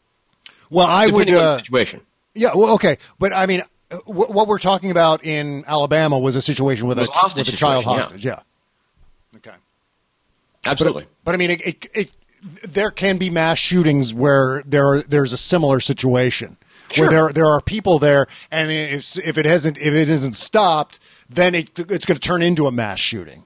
Well, 0.71 0.87
I 0.87 1.07
would. 1.07 1.31
Uh, 1.31 1.59
situation. 1.59 2.01
yeah. 2.35 2.51
Well, 2.55 2.75
okay, 2.75 2.99
but 3.19 3.33
I 3.33 3.47
mean, 3.47 3.63
wh- 4.05 4.09
what 4.09 4.49
we're 4.49 4.59
talking 4.59 4.91
about 4.91 5.25
in 5.25 5.65
Alabama 5.67 6.19
was 6.19 6.35
a 6.35 6.43
situation 6.43 6.89
with 6.89 6.99
a, 6.99 7.05
hostage 7.05 7.47
with 7.47 7.55
a 7.55 7.57
child 7.57 7.85
situation, 7.85 7.97
yeah. 7.97 8.03
hostage. 8.03 8.25
Yeah. 8.25 8.41
Absolutely. 10.69 11.07
But 11.25 11.35
I 11.35 11.39
mean, 11.39 11.51
it, 11.53 11.67
it, 11.67 11.87
it, 11.95 12.11
there 12.41 12.91
can 12.91 13.19
be 13.19 13.31
mass 13.31 13.59
shootings 13.59 14.15
where 14.15 14.63
there 14.65 15.03
there's 15.03 15.33
a 15.33 15.37
similar 15.37 15.81
situation 15.81 16.57
Sure. 16.93 17.07
where 17.07 17.11
there 17.11 17.33
there 17.33 17.47
are 17.51 17.61
people 17.61 17.99
there, 17.99 18.27
and 18.51 18.71
if 18.71 19.19
if 19.19 19.37
it 19.37 19.45
hasn't 19.45 19.77
if 19.77 19.93
it 19.93 20.09
isn't 20.09 20.35
stopped, 20.35 20.99
then 21.29 21.55
it, 21.55 21.79
it's 21.79 22.07
going 22.07 22.19
to 22.19 22.21
turn 22.21 22.41
into 22.41 22.67
a 22.67 22.73
mass 22.73 22.99
shooting. 22.99 23.45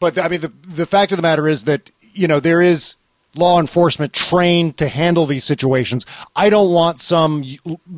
But 0.00 0.18
I 0.18 0.28
mean, 0.28 0.40
the 0.40 0.52
the 0.66 0.86
fact 0.86 1.12
of 1.12 1.18
the 1.18 1.22
matter 1.22 1.46
is 1.46 1.64
that 1.64 1.90
you 2.12 2.26
know 2.26 2.40
there 2.40 2.60
is 2.60 2.96
law 3.36 3.60
enforcement 3.60 4.12
trained 4.12 4.78
to 4.78 4.88
handle 4.88 5.26
these 5.26 5.44
situations. 5.44 6.04
I 6.34 6.50
don't 6.50 6.72
want 6.72 7.00
some 7.00 7.44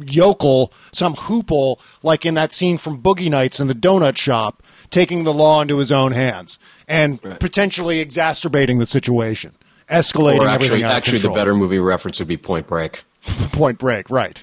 yokel, 0.04 0.72
some 0.92 1.14
hoople 1.14 1.78
like 2.02 2.26
in 2.26 2.34
that 2.34 2.52
scene 2.52 2.76
from 2.76 3.00
Boogie 3.00 3.30
Nights 3.30 3.58
in 3.60 3.68
the 3.68 3.74
donut 3.74 4.18
shop, 4.18 4.62
taking 4.90 5.24
the 5.24 5.32
law 5.32 5.62
into 5.62 5.78
his 5.78 5.92
own 5.92 6.12
hands 6.12 6.58
and 6.88 7.20
potentially 7.20 8.00
exacerbating 8.00 8.78
the 8.78 8.86
situation, 8.86 9.54
escalating 9.88 10.38
Or 10.38 10.48
everything 10.48 10.82
actually, 10.82 10.84
out 10.84 10.90
of 10.90 10.96
actually, 10.96 11.18
the 11.18 11.30
better 11.30 11.54
movie 11.54 11.78
reference 11.78 12.18
would 12.18 12.28
be 12.28 12.36
Point 12.36 12.66
Break. 12.66 13.04
Point 13.52 13.78
Break, 13.78 14.10
right? 14.10 14.42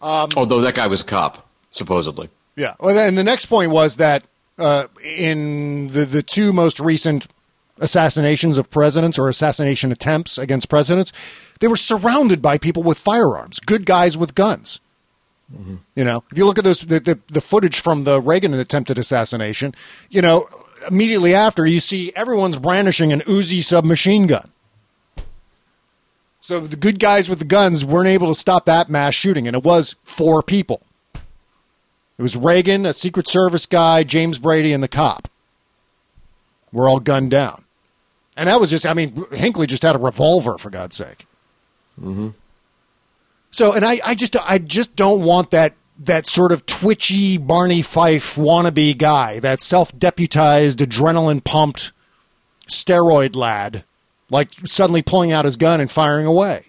Um, 0.00 0.28
Although 0.36 0.60
that 0.60 0.74
guy 0.74 0.86
was 0.86 1.02
a 1.02 1.04
cop, 1.04 1.46
supposedly. 1.70 2.30
Yeah. 2.56 2.74
Well, 2.78 2.96
and 2.96 3.18
the 3.18 3.24
next 3.24 3.46
point 3.46 3.72
was 3.72 3.96
that 3.96 4.22
uh, 4.58 4.86
in 5.04 5.88
the 5.88 6.04
the 6.04 6.22
two 6.22 6.52
most 6.52 6.78
recent 6.78 7.26
assassinations 7.80 8.56
of 8.56 8.70
presidents 8.70 9.18
or 9.18 9.28
assassination 9.28 9.90
attempts 9.90 10.38
against 10.38 10.68
presidents, 10.68 11.12
they 11.58 11.66
were 11.66 11.76
surrounded 11.76 12.40
by 12.40 12.58
people 12.58 12.82
with 12.82 12.98
firearms, 12.98 13.58
good 13.58 13.86
guys 13.86 14.16
with 14.16 14.34
guns. 14.34 14.80
You 15.94 16.04
know, 16.04 16.24
if 16.32 16.38
you 16.38 16.46
look 16.46 16.58
at 16.58 16.64
those 16.64 16.80
the, 16.80 16.98
the, 16.98 17.18
the 17.28 17.40
footage 17.40 17.80
from 17.80 18.04
the 18.04 18.20
Reagan 18.20 18.54
attempted 18.54 18.98
assassination, 18.98 19.74
you 20.10 20.22
know, 20.22 20.48
immediately 20.88 21.34
after 21.34 21.66
you 21.66 21.80
see 21.80 22.12
everyone's 22.14 22.58
brandishing 22.58 23.12
an 23.12 23.20
Uzi 23.20 23.62
submachine 23.62 24.26
gun. 24.26 24.50
So 26.40 26.60
the 26.60 26.76
good 26.76 26.98
guys 26.98 27.28
with 27.28 27.38
the 27.38 27.44
guns 27.46 27.84
weren't 27.84 28.08
able 28.08 28.28
to 28.28 28.38
stop 28.38 28.66
that 28.66 28.90
mass 28.90 29.14
shooting, 29.14 29.46
and 29.46 29.56
it 29.56 29.62
was 29.62 29.96
four 30.04 30.42
people. 30.42 30.82
It 32.18 32.22
was 32.22 32.36
Reagan, 32.36 32.84
a 32.86 32.92
Secret 32.92 33.26
Service 33.26 33.66
guy, 33.66 34.04
James 34.04 34.38
Brady, 34.38 34.72
and 34.72 34.82
the 34.82 34.88
cop. 34.88 35.28
Were 36.70 36.88
all 36.88 37.00
gunned 37.00 37.30
down. 37.30 37.64
And 38.36 38.48
that 38.48 38.60
was 38.60 38.68
just, 38.68 38.84
I 38.84 38.94
mean, 38.94 39.24
Hinckley 39.32 39.66
just 39.66 39.84
had 39.84 39.94
a 39.94 39.98
revolver, 39.98 40.58
for 40.58 40.68
God's 40.68 40.96
sake. 40.96 41.26
Mm-hmm. 41.98 42.30
So, 43.50 43.72
and 43.72 43.84
I, 43.84 44.00
I 44.04 44.14
just, 44.14 44.36
I 44.36 44.58
just 44.58 44.96
don't 44.96 45.22
want 45.22 45.50
that, 45.52 45.74
that 45.98 46.26
sort 46.26 46.52
of 46.52 46.66
twitchy 46.66 47.38
Barney 47.38 47.82
Fife 47.82 48.34
wannabe 48.36 48.96
guy, 48.98 49.38
that 49.40 49.62
self-deputized, 49.62 50.78
adrenaline-pumped 50.80 51.92
steroid 52.68 53.36
lad, 53.36 53.84
like 54.30 54.52
suddenly 54.64 55.02
pulling 55.02 55.32
out 55.32 55.44
his 55.44 55.56
gun 55.56 55.80
and 55.80 55.90
firing 55.90 56.26
away. 56.26 56.66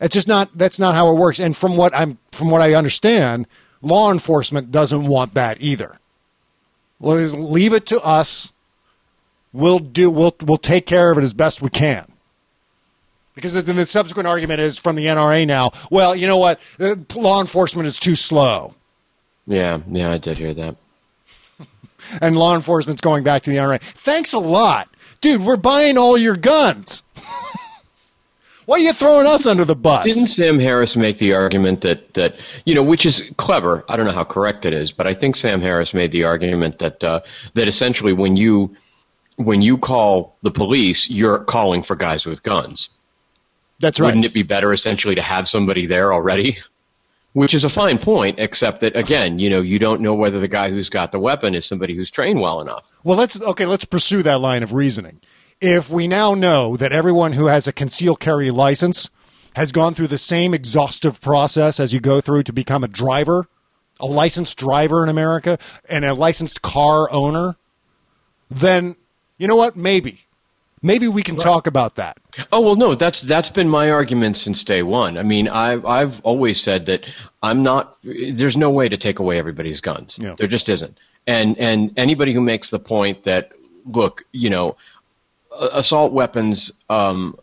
It's 0.00 0.14
just 0.14 0.28
not. 0.28 0.56
That's 0.56 0.78
not 0.78 0.94
how 0.94 1.10
it 1.10 1.18
works. 1.18 1.38
And 1.38 1.56
from 1.56 1.76
what 1.76 1.94
I'm, 1.94 2.18
from 2.32 2.50
what 2.50 2.60
I 2.60 2.74
understand, 2.74 3.46
law 3.80 4.10
enforcement 4.10 4.72
doesn't 4.72 5.06
want 5.06 5.34
that 5.34 5.60
either. 5.60 5.98
Leave 7.00 7.72
it 7.72 7.86
to 7.86 8.00
us. 8.00 8.52
We'll 9.52 9.78
do. 9.78 10.10
We'll 10.10 10.34
we'll 10.42 10.56
take 10.56 10.86
care 10.86 11.10
of 11.10 11.18
it 11.18 11.24
as 11.24 11.34
best 11.34 11.62
we 11.62 11.70
can. 11.70 12.11
Because 13.34 13.54
then 13.54 13.76
the 13.76 13.86
subsequent 13.86 14.26
argument 14.26 14.60
is 14.60 14.78
from 14.78 14.96
the 14.96 15.06
NRA 15.06 15.46
now. 15.46 15.70
Well, 15.90 16.14
you 16.14 16.26
know 16.26 16.36
what? 16.36 16.60
Law 17.14 17.40
enforcement 17.40 17.86
is 17.86 17.98
too 17.98 18.14
slow, 18.14 18.74
Yeah, 19.46 19.80
yeah, 19.88 20.10
I 20.10 20.18
did 20.18 20.36
hear 20.36 20.52
that. 20.54 20.76
and 22.20 22.36
law 22.36 22.54
enforcement's 22.54 23.00
going 23.00 23.24
back 23.24 23.42
to 23.44 23.50
the 23.50 23.56
NRA. 23.56 23.80
Thanks 23.80 24.32
a 24.32 24.38
lot, 24.38 24.88
dude. 25.20 25.42
We're 25.42 25.56
buying 25.56 25.96
all 25.96 26.18
your 26.18 26.36
guns. 26.36 27.02
Why 28.66 28.76
are 28.76 28.80
you 28.80 28.92
throwing 28.92 29.26
us 29.26 29.44
under 29.46 29.64
the 29.64 29.74
bus? 29.74 30.04
Didn't 30.04 30.28
Sam 30.28 30.58
Harris 30.60 30.96
make 30.96 31.18
the 31.18 31.34
argument 31.34 31.80
that, 31.80 32.14
that 32.14 32.38
you 32.64 32.74
know, 32.74 32.82
which 32.82 33.04
is 33.04 33.32
clever? 33.36 33.84
I 33.88 33.96
don't 33.96 34.06
know 34.06 34.12
how 34.12 34.24
correct 34.24 34.66
it 34.66 34.72
is, 34.72 34.92
but 34.92 35.06
I 35.06 35.14
think 35.14 35.36
Sam 35.36 35.60
Harris 35.60 35.92
made 35.92 36.12
the 36.12 36.24
argument 36.24 36.78
that 36.78 37.02
uh, 37.02 37.20
that 37.54 37.66
essentially 37.66 38.12
when 38.12 38.36
you 38.36 38.76
when 39.36 39.62
you 39.62 39.78
call 39.78 40.36
the 40.42 40.50
police, 40.50 41.10
you're 41.10 41.40
calling 41.40 41.82
for 41.82 41.96
guys 41.96 42.24
with 42.24 42.42
guns. 42.42 42.88
That's 43.82 43.98
right. 43.98 44.06
Wouldn't 44.06 44.24
it 44.24 44.32
be 44.32 44.44
better 44.44 44.72
essentially 44.72 45.16
to 45.16 45.22
have 45.22 45.48
somebody 45.48 45.86
there 45.86 46.12
already? 46.12 46.56
Which 47.32 47.52
is 47.52 47.64
a 47.64 47.68
fine 47.68 47.98
point, 47.98 48.38
except 48.38 48.80
that 48.80 48.94
again, 48.94 49.38
you 49.38 49.50
know, 49.50 49.60
you 49.60 49.78
don't 49.78 50.00
know 50.00 50.14
whether 50.14 50.38
the 50.38 50.48
guy 50.48 50.70
who's 50.70 50.88
got 50.88 51.12
the 51.12 51.18
weapon 51.18 51.54
is 51.54 51.66
somebody 51.66 51.94
who's 51.94 52.10
trained 52.10 52.40
well 52.40 52.60
enough. 52.60 52.92
Well, 53.02 53.18
let's 53.18 53.42
okay. 53.42 53.66
Let's 53.66 53.84
pursue 53.84 54.22
that 54.22 54.40
line 54.40 54.62
of 54.62 54.72
reasoning. 54.72 55.20
If 55.60 55.90
we 55.90 56.06
now 56.06 56.34
know 56.34 56.76
that 56.76 56.92
everyone 56.92 57.32
who 57.32 57.46
has 57.46 57.66
a 57.66 57.72
concealed 57.72 58.20
carry 58.20 58.50
license 58.50 59.10
has 59.56 59.72
gone 59.72 59.94
through 59.94 60.08
the 60.08 60.18
same 60.18 60.54
exhaustive 60.54 61.20
process 61.20 61.80
as 61.80 61.92
you 61.92 62.00
go 62.00 62.20
through 62.20 62.44
to 62.44 62.52
become 62.52 62.84
a 62.84 62.88
driver, 62.88 63.46
a 63.98 64.06
licensed 64.06 64.56
driver 64.56 65.02
in 65.02 65.08
America, 65.08 65.58
and 65.88 66.04
a 66.04 66.14
licensed 66.14 66.62
car 66.62 67.10
owner, 67.10 67.56
then 68.48 68.94
you 69.38 69.48
know 69.48 69.56
what? 69.56 69.76
Maybe, 69.76 70.20
maybe 70.82 71.08
we 71.08 71.22
can 71.22 71.36
talk 71.36 71.66
about 71.66 71.96
that. 71.96 72.18
Oh 72.50 72.60
well, 72.60 72.76
no, 72.76 72.94
that's 72.94 73.22
that's 73.22 73.48
been 73.48 73.68
my 73.68 73.90
argument 73.90 74.36
since 74.36 74.64
day 74.64 74.82
one. 74.82 75.16
I 75.16 75.22
mean, 75.22 75.48
I've 75.48 75.86
I've 75.86 76.20
always 76.22 76.60
said 76.60 76.86
that 76.86 77.06
I'm 77.42 77.62
not. 77.62 77.96
There's 78.02 78.56
no 78.56 78.70
way 78.70 78.88
to 78.88 78.96
take 78.96 79.18
away 79.18 79.38
everybody's 79.38 79.80
guns. 79.80 80.16
There 80.16 80.46
just 80.46 80.68
isn't. 80.68 80.98
And 81.26 81.56
and 81.58 81.96
anybody 81.96 82.32
who 82.32 82.40
makes 82.40 82.70
the 82.70 82.78
point 82.78 83.24
that 83.24 83.52
look, 83.86 84.24
you 84.32 84.50
know, 84.50 84.76
assault 85.72 86.12
weapons 86.12 86.72
um, 86.90 87.36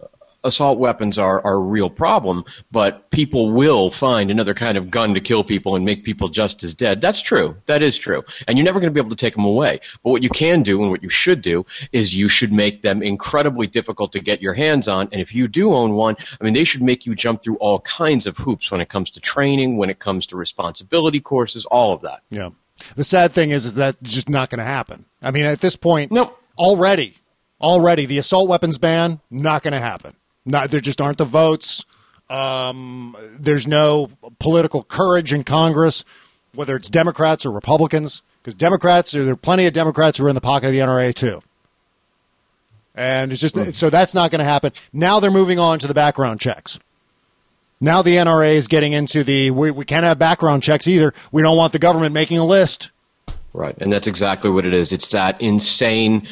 assault 0.44 0.80
weapons 0.80 1.20
are, 1.20 1.42
are 1.46 1.56
a 1.56 1.60
real 1.60 1.90
problem, 1.90 2.46
but 2.72 3.10
people 3.12 3.52
will 3.52 3.92
find 3.92 4.32
another 4.32 4.54
kind 4.54 4.78
of 4.78 4.90
gun 4.92 5.14
to 5.14 5.20
kill 5.20 5.44
people 5.44 5.76
and 5.76 5.86
make 5.86 6.04
people 6.04 6.30
just 6.30 6.64
as 6.64 6.74
dead. 6.74 7.02
That's 7.02 7.22
true. 7.22 7.58
That 7.66 7.82
is 7.84 7.98
true. 7.98 8.24
And 8.48 8.58
you're 8.58 8.66
never 8.66 8.80
going 8.80 8.92
to 8.92 8.94
be 8.94 9.00
able 9.00 9.10
to 9.10 9.16
take 9.16 9.36
them 9.36 9.46
away. 9.46 9.80
But 10.04 10.12
what 10.12 10.24
you 10.24 10.30
can 10.30 10.64
do 10.64 10.82
and 10.82 10.92
what 10.92 11.04
you 11.04 11.10
should 11.10 11.42
do 11.42 11.66
is 11.92 12.16
you 12.16 12.30
should 12.30 12.52
make 12.52 12.82
them 12.82 13.04
incredibly 13.04 13.68
difficult 13.68 14.12
to 14.14 14.20
get 14.20 14.42
your 14.42 14.54
hands 14.54 14.88
on. 14.88 15.10
And 15.12 15.22
if 15.22 15.36
you 15.36 15.48
do 15.48 15.74
own 15.74 15.94
one, 15.94 16.16
I 16.40 16.44
mean, 16.44 16.54
they 16.54 16.64
should 16.64 16.82
make 16.82 17.06
you 17.06 17.16
jump 17.16 17.44
through 17.44 17.58
all 17.58 17.80
kinds 17.80 18.28
of 18.28 18.38
hoops 18.38 18.72
when 18.72 18.82
it 18.82 18.90
comes 18.90 19.12
to 19.12 19.20
training, 19.20 19.78
when 19.78 19.90
it 19.90 20.00
comes 20.00 20.26
to 20.28 20.38
responsibility 20.38 21.20
courses, 21.20 21.66
all 21.66 21.94
of 21.94 22.02
that. 22.02 22.22
Yeah. 22.30 22.50
The 22.96 23.04
sad 23.04 23.34
thing 23.34 23.52
is, 23.52 23.66
is 23.66 23.74
that 23.76 24.02
just 24.02 24.30
not 24.30 24.50
going 24.50 24.60
to 24.60 24.66
happen. 24.66 25.06
I 25.22 25.32
mean, 25.32 25.46
at 25.46 25.60
this 25.60 25.76
point, 25.76 26.12
nope. 26.12 26.38
already, 26.58 27.16
already, 27.60 28.06
the 28.06 28.18
assault 28.18 28.48
weapons 28.48 28.78
ban, 28.78 29.20
not 29.30 29.64
going 29.64 29.74
to 29.74 29.80
happen. 29.80 30.16
Not, 30.50 30.72
there 30.72 30.82
just 30.82 31.00
aren't 31.00 31.20
the 31.20 31.26
votes. 31.26 31.86
Um, 32.30 33.16
there's 33.40 33.68
no 33.68 34.10
political 34.40 34.84
courage 34.84 35.32
in 35.32 35.44
Congress, 35.44 36.04
whether 36.54 36.76
it's 36.76 36.90
Democrats 36.90 37.46
or 37.46 37.52
Republicans, 37.52 38.22
because 38.42 38.56
Democrats, 38.56 39.12
there 39.12 39.30
are 39.30 39.36
plenty 39.36 39.66
of 39.66 39.74
Democrats 39.74 40.18
who 40.18 40.26
are 40.26 40.30
in 40.30 40.36
the 40.36 40.42
pocket 40.42 40.68
of 40.68 40.72
the 40.72 40.80
NRA 40.80 41.14
too. 41.14 41.42
And 42.96 43.32
it's 43.32 43.42
just, 43.42 43.56
so 43.76 43.90
that's 43.90 44.14
not 44.14 44.32
going 44.32 44.40
to 44.40 44.46
happen. 44.46 44.74
Now 44.92 45.20
they're 45.20 45.32
moving 45.32 45.60
on 45.60 45.80
to 45.80 45.88
the 45.88 45.94
background 45.94 46.40
checks. 46.40 46.80
Now 47.80 48.02
the 48.02 48.16
NRA 48.16 48.56
is 48.56 48.68
getting 48.68 48.92
into 48.92 49.24
the 49.24 49.52
we, 49.52 49.72
we 49.72 49.86
can't 49.86 50.04
have 50.04 50.20
background 50.20 50.64
checks 50.64 50.88
either. 50.88 51.14
We 51.32 51.42
don't 51.42 51.56
want 51.56 51.72
the 51.72 51.80
government 51.80 52.14
making 52.14 52.38
a 52.40 52.44
list. 52.44 52.90
Right, 53.54 53.76
and 53.80 53.92
that's 53.92 54.06
exactly 54.08 54.50
what 54.50 54.66
it 54.66 54.74
is. 54.74 54.92
It's 54.92 55.10
that 55.10 55.40
insane 55.42 56.28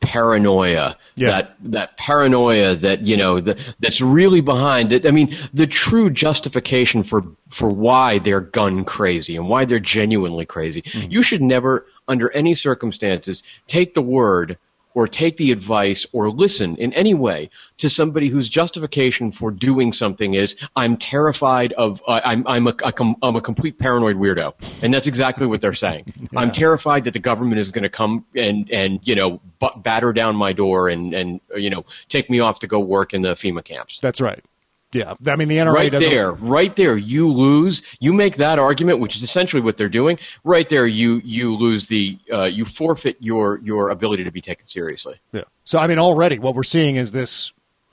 paranoia. 0.00 0.96
Yeah. 1.14 1.30
That 1.30 1.56
that 1.60 1.96
paranoia 1.96 2.74
that 2.76 3.04
you 3.04 3.16
know 3.16 3.40
that 3.40 3.58
that's 3.80 4.00
really 4.00 4.40
behind 4.40 4.92
it. 4.92 5.06
I 5.06 5.10
mean, 5.10 5.34
the 5.52 5.66
true 5.66 6.10
justification 6.10 7.02
for 7.02 7.22
for 7.50 7.68
why 7.68 8.18
they're 8.18 8.40
gun 8.40 8.84
crazy 8.84 9.36
and 9.36 9.48
why 9.48 9.64
they're 9.64 9.78
genuinely 9.78 10.46
crazy. 10.46 10.82
Mm-hmm. 10.82 11.10
You 11.10 11.22
should 11.22 11.42
never, 11.42 11.86
under 12.08 12.34
any 12.34 12.54
circumstances, 12.54 13.42
take 13.66 13.94
the 13.94 14.02
word 14.02 14.56
or 14.94 15.06
take 15.06 15.36
the 15.36 15.52
advice 15.52 16.06
or 16.12 16.30
listen 16.30 16.76
in 16.76 16.92
any 16.94 17.14
way 17.14 17.50
to 17.78 17.88
somebody 17.88 18.28
whose 18.28 18.48
justification 18.48 19.32
for 19.32 19.50
doing 19.50 19.92
something 19.92 20.34
is 20.34 20.56
I'm 20.76 20.96
terrified 20.96 21.72
of 21.74 22.02
uh, 22.06 22.20
I'm 22.24 22.46
I'm 22.46 22.66
a, 22.66 22.74
I'm 23.22 23.36
a 23.36 23.40
complete 23.40 23.78
paranoid 23.78 24.16
weirdo. 24.16 24.54
And 24.82 24.92
that's 24.92 25.06
exactly 25.06 25.46
what 25.46 25.60
they're 25.60 25.72
saying. 25.72 26.12
I'm 26.36 26.50
terrified 26.50 27.04
that 27.04 27.12
the 27.12 27.18
government 27.18 27.58
is 27.58 27.70
going 27.70 27.82
to 27.82 27.88
come 27.88 28.24
and 28.34 28.70
and 28.70 29.06
you 29.06 29.14
know 29.14 29.40
batter 29.76 30.12
down 30.12 30.36
my 30.36 30.52
door 30.52 30.88
and 30.88 31.14
and 31.14 31.40
you 31.56 31.70
know 31.70 31.84
take 32.08 32.30
me 32.30 32.40
off 32.40 32.58
to 32.60 32.66
go 32.66 32.78
work 32.78 33.14
in 33.14 33.22
the 33.22 33.32
FEMA 33.32 33.64
camps. 33.64 34.00
That's 34.00 34.20
right. 34.20 34.44
Yeah. 34.92 35.14
I 35.26 35.36
mean, 35.36 35.48
the 35.48 35.58
NRA 35.58 35.72
right 35.72 35.92
doesn't. 35.92 36.10
there, 36.10 36.32
right 36.32 36.74
there, 36.74 36.96
you 36.96 37.30
lose. 37.30 37.82
You 38.00 38.12
make 38.12 38.36
that 38.36 38.58
argument, 38.58 38.98
which 38.98 39.14
is 39.14 39.22
essentially 39.22 39.62
what 39.62 39.76
they're 39.76 39.88
doing. 39.88 40.18
Right 40.42 40.68
there, 40.68 40.86
you 40.86 41.20
you 41.24 41.54
lose 41.54 41.86
the 41.86 42.18
uh, 42.32 42.44
you 42.44 42.64
forfeit 42.64 43.16
your 43.20 43.60
your 43.62 43.90
ability 43.90 44.24
to 44.24 44.32
be 44.32 44.40
taken 44.40 44.66
seriously. 44.66 45.20
Yeah. 45.32 45.44
So, 45.64 45.78
I 45.78 45.86
mean, 45.86 45.98
already 45.98 46.38
what 46.38 46.54
we're 46.54 46.64
seeing 46.64 46.96
is 46.96 47.12
this 47.12 47.52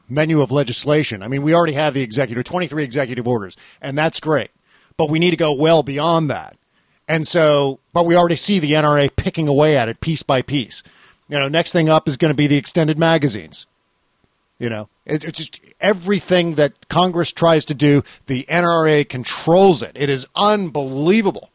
menu 0.09 0.41
of 0.41 0.51
legislation. 0.51 1.21
I 1.21 1.27
mean, 1.27 1.43
we 1.43 1.53
already 1.53 1.73
have 1.73 1.93
the 1.93 2.01
executive, 2.01 2.43
23 2.43 2.83
executive 2.83 3.27
orders, 3.27 3.55
and 3.81 3.97
that's 3.97 4.19
great. 4.19 4.51
But 4.95 5.09
we 5.09 5.19
need 5.19 5.31
to 5.31 5.37
go 5.37 5.53
well 5.53 5.83
beyond 5.83 6.29
that. 6.31 6.57
And 7.07 7.27
so, 7.27 7.79
but 7.93 8.05
we 8.05 8.15
already 8.15 8.35
see 8.35 8.59
the 8.59 8.71
NRA 8.71 9.15
picking 9.15 9.47
away 9.47 9.77
at 9.77 9.87
it 9.87 10.01
piece 10.01 10.23
by 10.23 10.41
piece. 10.41 10.81
You 11.29 11.39
know, 11.39 11.47
next 11.47 11.71
thing 11.71 11.89
up 11.89 12.07
is 12.07 12.17
going 12.17 12.31
to 12.31 12.35
be 12.35 12.47
the 12.47 12.57
extended 12.57 12.97
magazines. 12.97 13.67
You 14.59 14.69
know, 14.69 14.89
it's, 15.05 15.23
just 15.23 15.59
everything 15.79 16.55
that 16.55 16.89
Congress 16.89 17.31
tries 17.31 17.65
to 17.65 17.75
do, 17.75 18.03
the 18.25 18.45
NRA 18.49 19.07
controls 19.07 19.83
it. 19.83 19.91
It 19.95 20.09
is 20.09 20.25
unbelievable. 20.35 21.51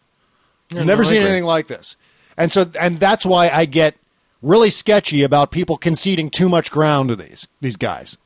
Yeah, 0.70 0.84
Never 0.84 1.03
no, 1.03 1.09
seen 1.09 1.22
anything 1.22 1.44
like 1.44 1.66
this. 1.66 1.96
And 2.36 2.53
so, 2.53 2.66
and 2.80 3.00
that's 3.00 3.26
why 3.26 3.48
I 3.48 3.64
get 3.64 3.96
really 4.40 4.70
sketchy 4.70 5.22
about 5.22 5.50
people 5.50 5.76
conceding 5.76 6.30
too 6.30 6.48
much 6.48 6.70
ground 6.70 7.09
to 7.09 7.16
these 7.16 7.48
these 7.61 7.76
guys. 7.76 8.16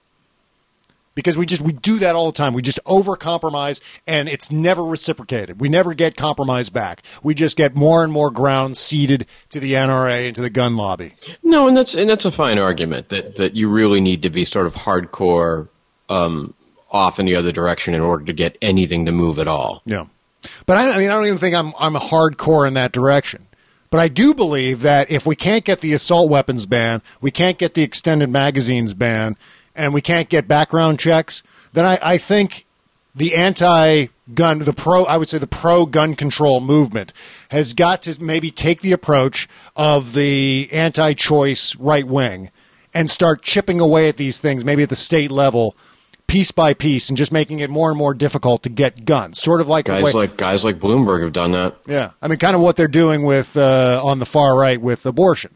Because 1.17 1.37
we 1.37 1.47
just 1.47 1.63
we 1.63 1.73
do 1.73 1.99
that 1.99 2.15
all 2.15 2.27
the 2.27 2.37
time. 2.37 2.53
We 2.53 2.63
just 2.63 2.79
overcompromise, 2.85 3.81
and 4.07 4.29
it's 4.29 4.53
never 4.53 4.85
reciprocated. 4.85 5.61
We 5.61 5.69
never 5.69 5.95
get 5.95 6.15
compromise 6.15 6.69
back. 6.69 7.03
We 7.25 7.35
just 7.35 7.57
get 7.57 7.75
more 7.75 8.05
and 8.05 8.13
more 8.13 8.31
ground 8.31 8.77
ceded 8.77 9.27
to 9.49 9.59
the 9.59 9.73
NRA 9.73 10.27
and 10.27 10.37
to 10.37 10.43
the 10.43 10.51
gun 10.51 10.77
lobby. 10.77 11.15
No, 11.43 11.67
and 11.67 11.77
that's 11.77 11.95
and 11.95 12.09
that's 12.09 12.27
a 12.27 12.31
fine 12.31 12.59
argument 12.59 13.09
that 13.09 13.37
that 13.37 13.57
you 13.57 13.69
really 13.69 14.01
need 14.01 14.23
to 14.23 14.31
be 14.31 14.45
sort 14.45 14.67
of 14.67 14.75
hardcore 14.75 15.69
um, 16.09 16.55
off 16.91 17.19
in 17.19 17.27
the 17.27 17.35
other 17.35 17.51
direction 17.51 17.95
in 17.95 18.03
order 18.03 18.27
to 18.27 18.33
get 18.33 18.57
anything 18.63 19.07
to 19.07 19.13
move 19.13 19.39
at 19.39 19.49
all. 19.49 19.83
Yeah. 19.87 20.07
But 20.67 20.77
I, 20.77 20.93
I 20.93 20.99
mean, 20.99 21.11
I 21.11 21.15
don't 21.15 21.27
even 21.27 21.39
think 21.39 21.57
I'm 21.57 21.73
I'm 21.79 21.95
hardcore 21.95 22.69
in 22.69 22.75
that 22.75 22.93
direction. 22.93 23.47
But 23.91 24.01
I 24.01 24.09
do 24.09 24.35
believe 24.35 24.83
that 24.83 25.11
if 25.11 25.27
we 25.27 25.37
can't 25.37 25.65
get 25.65 25.81
the 25.81 25.93
assault 25.93 26.29
weapons 26.29 26.67
ban, 26.67 27.03
we 27.21 27.31
can't 27.31 27.57
get 27.57 27.75
the 27.75 27.83
extended 27.83 28.29
magazines 28.29 28.95
ban, 28.95 29.37
and 29.77 29.93
we 29.95 30.01
can't 30.01 30.29
get 30.29 30.49
background 30.49 30.99
checks, 30.99 31.43
then 31.73 31.85
I, 31.85 31.99
I 32.03 32.19
think 32.19 32.65
the 33.15 33.35
anti-gun, 33.35 34.59
the 34.61 34.73
pro, 34.73 35.05
I 35.05 35.17
would 35.17 35.29
say 35.29 35.39
the 35.39 35.47
pro-gun 35.47 36.15
control 36.17 36.61
movement 36.61 37.13
has 37.51 37.73
got 37.75 38.03
to 38.03 38.23
maybe 38.23 38.51
take 38.51 38.81
the 38.81 38.93
approach 38.93 39.49
of 39.75 40.13
the 40.15 40.69
anti-choice 40.73 41.77
right 41.77 42.07
wing 42.07 42.51
and 42.95 43.11
start 43.11 43.43
chipping 43.43 43.81
away 43.81 44.09
at 44.09 44.17
these 44.17 44.39
things, 44.39 44.65
maybe 44.65 44.83
at 44.83 44.89
the 44.89 44.97
state 44.97 45.31
level, 45.31 45.77
piece 46.27 46.51
by 46.51 46.75
piece, 46.75 47.09
and 47.09 47.17
just 47.17 47.31
making 47.33 47.59
it 47.61 47.71
more 47.71 47.89
and 47.91 47.99
more 47.99 48.15
difficult 48.15 48.63
to 48.65 48.69
get 48.69 49.05
guns. 49.05 49.41
Sort 49.41 49.61
of 49.61 49.69
like 49.69 49.85
Guys 49.87 50.15
like 50.15 50.37
guys 50.37 50.65
like 50.65 50.79
Bloomberg 50.79 51.23
have 51.23 51.33
done 51.33 51.53
that. 51.53 51.77
yeah, 51.87 52.13
I 52.21 52.29
mean, 52.29 52.39
kind 52.39 52.57
of 52.57 52.63
what 52.63 52.77
they're 52.77 52.89
doing 52.89 53.23
with 53.23 53.57
uh, 53.57 54.01
on 54.03 54.19
the 54.19 54.27
far 54.27 54.57
right 54.59 54.81
with 54.81 55.07
abortion, 55.07 55.53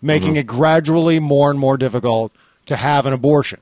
making 0.00 0.34
Mhm. 0.34 0.38
it 0.38 0.46
gradually 0.46 1.18
more 1.18 1.50
and 1.50 1.58
more 1.58 1.76
difficult 1.76 2.32
to 2.66 2.76
have 2.76 3.06
an 3.06 3.12
abortion, 3.12 3.60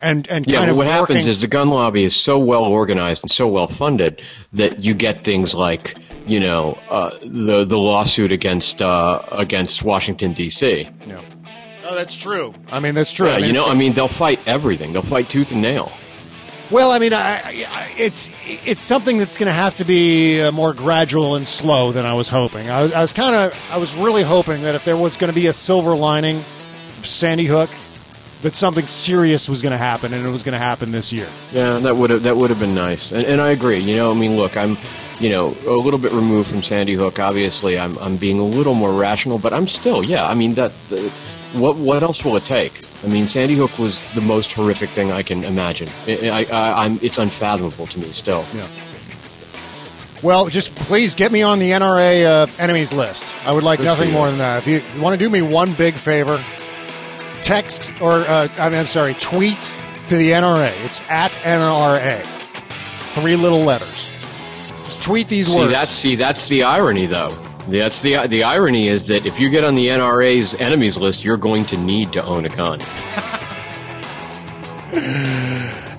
and 0.00 0.28
and 0.28 0.46
Yeah, 0.46 0.58
kind 0.58 0.66
but 0.66 0.70
of 0.72 0.76
what 0.76 0.86
happens 0.86 1.26
is 1.26 1.40
the 1.40 1.46
gun 1.46 1.70
lobby 1.70 2.04
is 2.04 2.16
so 2.16 2.38
well 2.38 2.64
organized 2.64 3.24
and 3.24 3.30
so 3.30 3.48
well 3.48 3.68
funded 3.68 4.22
that 4.52 4.84
you 4.84 4.94
get 4.94 5.24
things 5.24 5.54
like 5.54 5.96
you 6.26 6.40
know 6.40 6.78
uh, 6.90 7.10
the 7.22 7.64
the 7.64 7.78
lawsuit 7.78 8.32
against 8.32 8.82
uh, 8.82 9.22
against 9.32 9.82
Washington 9.82 10.32
D.C. 10.32 10.88
Yeah. 11.06 11.20
Oh, 11.84 11.94
that's 11.94 12.16
true. 12.16 12.54
I 12.70 12.80
mean, 12.80 12.94
that's 12.94 13.12
true. 13.12 13.26
Yeah, 13.26 13.34
I 13.34 13.40
mean, 13.40 13.48
you 13.48 13.52
know, 13.54 13.64
I 13.64 13.74
mean, 13.74 13.92
they'll 13.92 14.08
fight 14.08 14.40
everything. 14.46 14.92
They'll 14.92 15.02
fight 15.02 15.28
tooth 15.28 15.52
and 15.52 15.60
nail. 15.60 15.92
Well, 16.70 16.90
I 16.90 16.98
mean, 16.98 17.12
I, 17.12 17.34
I, 17.68 17.92
it's 17.98 18.30
it's 18.46 18.82
something 18.82 19.18
that's 19.18 19.36
going 19.36 19.48
to 19.48 19.52
have 19.52 19.76
to 19.76 19.84
be 19.84 20.40
uh, 20.40 20.52
more 20.52 20.72
gradual 20.72 21.34
and 21.34 21.46
slow 21.46 21.92
than 21.92 22.06
I 22.06 22.14
was 22.14 22.30
hoping. 22.30 22.70
I, 22.70 22.90
I 22.92 23.02
was 23.02 23.12
kind 23.12 23.34
of, 23.34 23.70
I 23.70 23.76
was 23.76 23.94
really 23.94 24.22
hoping 24.22 24.62
that 24.62 24.74
if 24.74 24.84
there 24.86 24.96
was 24.96 25.18
going 25.18 25.30
to 25.30 25.38
be 25.38 25.48
a 25.48 25.52
silver 25.52 25.94
lining, 25.94 26.40
Sandy 27.02 27.44
Hook, 27.44 27.68
that 28.42 28.54
something 28.54 28.86
serious 28.86 29.48
was 29.48 29.62
going 29.62 29.72
to 29.72 29.78
happen, 29.78 30.12
and 30.12 30.26
it 30.26 30.30
was 30.30 30.44
going 30.44 30.52
to 30.52 30.58
happen 30.58 30.92
this 30.92 31.12
year. 31.12 31.26
Yeah, 31.52 31.78
that 31.78 31.96
would 31.96 32.10
have 32.10 32.22
that 32.24 32.36
would 32.36 32.50
have 32.50 32.60
been 32.60 32.74
nice. 32.74 33.12
And, 33.12 33.24
and 33.24 33.40
I 33.40 33.50
agree. 33.50 33.78
You 33.78 33.96
know, 33.96 34.10
I 34.10 34.14
mean, 34.14 34.36
look, 34.36 34.56
I'm, 34.56 34.76
you 35.18 35.30
know, 35.30 35.56
a 35.66 35.72
little 35.72 35.98
bit 35.98 36.12
removed 36.12 36.50
from 36.50 36.62
Sandy 36.62 36.94
Hook. 36.94 37.18
Obviously, 37.18 37.78
I'm 37.78 37.96
I'm 37.98 38.16
being 38.16 38.38
a 38.38 38.44
little 38.44 38.74
more 38.74 38.92
rational, 38.92 39.38
but 39.38 39.52
I'm 39.52 39.66
still, 39.66 40.04
yeah. 40.04 40.26
I 40.26 40.34
mean, 40.34 40.54
that 40.54 40.72
the, 40.88 41.00
what 41.54 41.76
what 41.76 42.02
else 42.02 42.24
will 42.24 42.36
it 42.36 42.44
take? 42.44 42.80
I 43.04 43.08
mean, 43.08 43.26
Sandy 43.26 43.54
Hook 43.54 43.78
was 43.78 44.00
the 44.14 44.20
most 44.20 44.52
horrific 44.52 44.90
thing 44.90 45.10
I 45.12 45.22
can 45.22 45.44
imagine. 45.44 45.88
I, 46.06 46.28
I, 46.28 46.56
I, 46.56 46.84
I'm 46.84 46.98
it's 47.02 47.18
unfathomable 47.18 47.86
to 47.86 47.98
me 47.98 48.12
still. 48.12 48.44
Yeah. 48.54 48.66
Well, 50.22 50.46
just 50.46 50.74
please 50.76 51.16
get 51.16 51.32
me 51.32 51.42
on 51.42 51.58
the 51.58 51.70
NRA 51.70 52.24
uh, 52.24 52.46
enemies 52.60 52.92
list. 52.92 53.26
I 53.44 53.52
would 53.52 53.64
like 53.64 53.78
Good 53.80 53.86
nothing 53.86 54.12
more 54.12 54.28
than 54.28 54.38
that. 54.38 54.58
If 54.64 54.68
you, 54.68 55.02
want 55.02 55.18
to 55.18 55.24
do 55.24 55.28
me 55.28 55.42
one 55.42 55.72
big 55.74 55.94
favor, 55.94 56.42
text 57.42 57.92
or 58.00 58.12
uh, 58.12 58.48
I 58.58 58.68
mean, 58.68 58.78
I'm 58.78 58.86
sorry, 58.86 59.14
tweet 59.14 59.60
to 60.06 60.16
the 60.16 60.30
NRA. 60.30 60.72
It's 60.84 61.00
at 61.10 61.32
NRA. 61.32 62.22
Three 63.14 63.36
little 63.36 63.60
letters. 63.60 63.88
Just 64.84 65.02
tweet 65.02 65.28
these 65.28 65.52
See, 65.52 65.58
words. 65.58 65.72
that's 65.72 65.94
see, 65.94 66.14
that's 66.16 66.46
the 66.48 66.62
irony, 66.64 67.06
though. 67.06 67.28
That's 67.68 68.02
the 68.02 68.26
the 68.26 68.44
irony 68.44 68.88
is 68.88 69.04
that 69.06 69.26
if 69.26 69.38
you 69.38 69.50
get 69.50 69.64
on 69.64 69.74
the 69.74 69.86
NRA's 69.88 70.54
enemies 70.60 70.98
list, 70.98 71.24
you're 71.24 71.36
going 71.36 71.64
to 71.66 71.76
need 71.76 72.12
to 72.14 72.24
own 72.24 72.44
a 72.46 72.48
gun. 72.48 72.80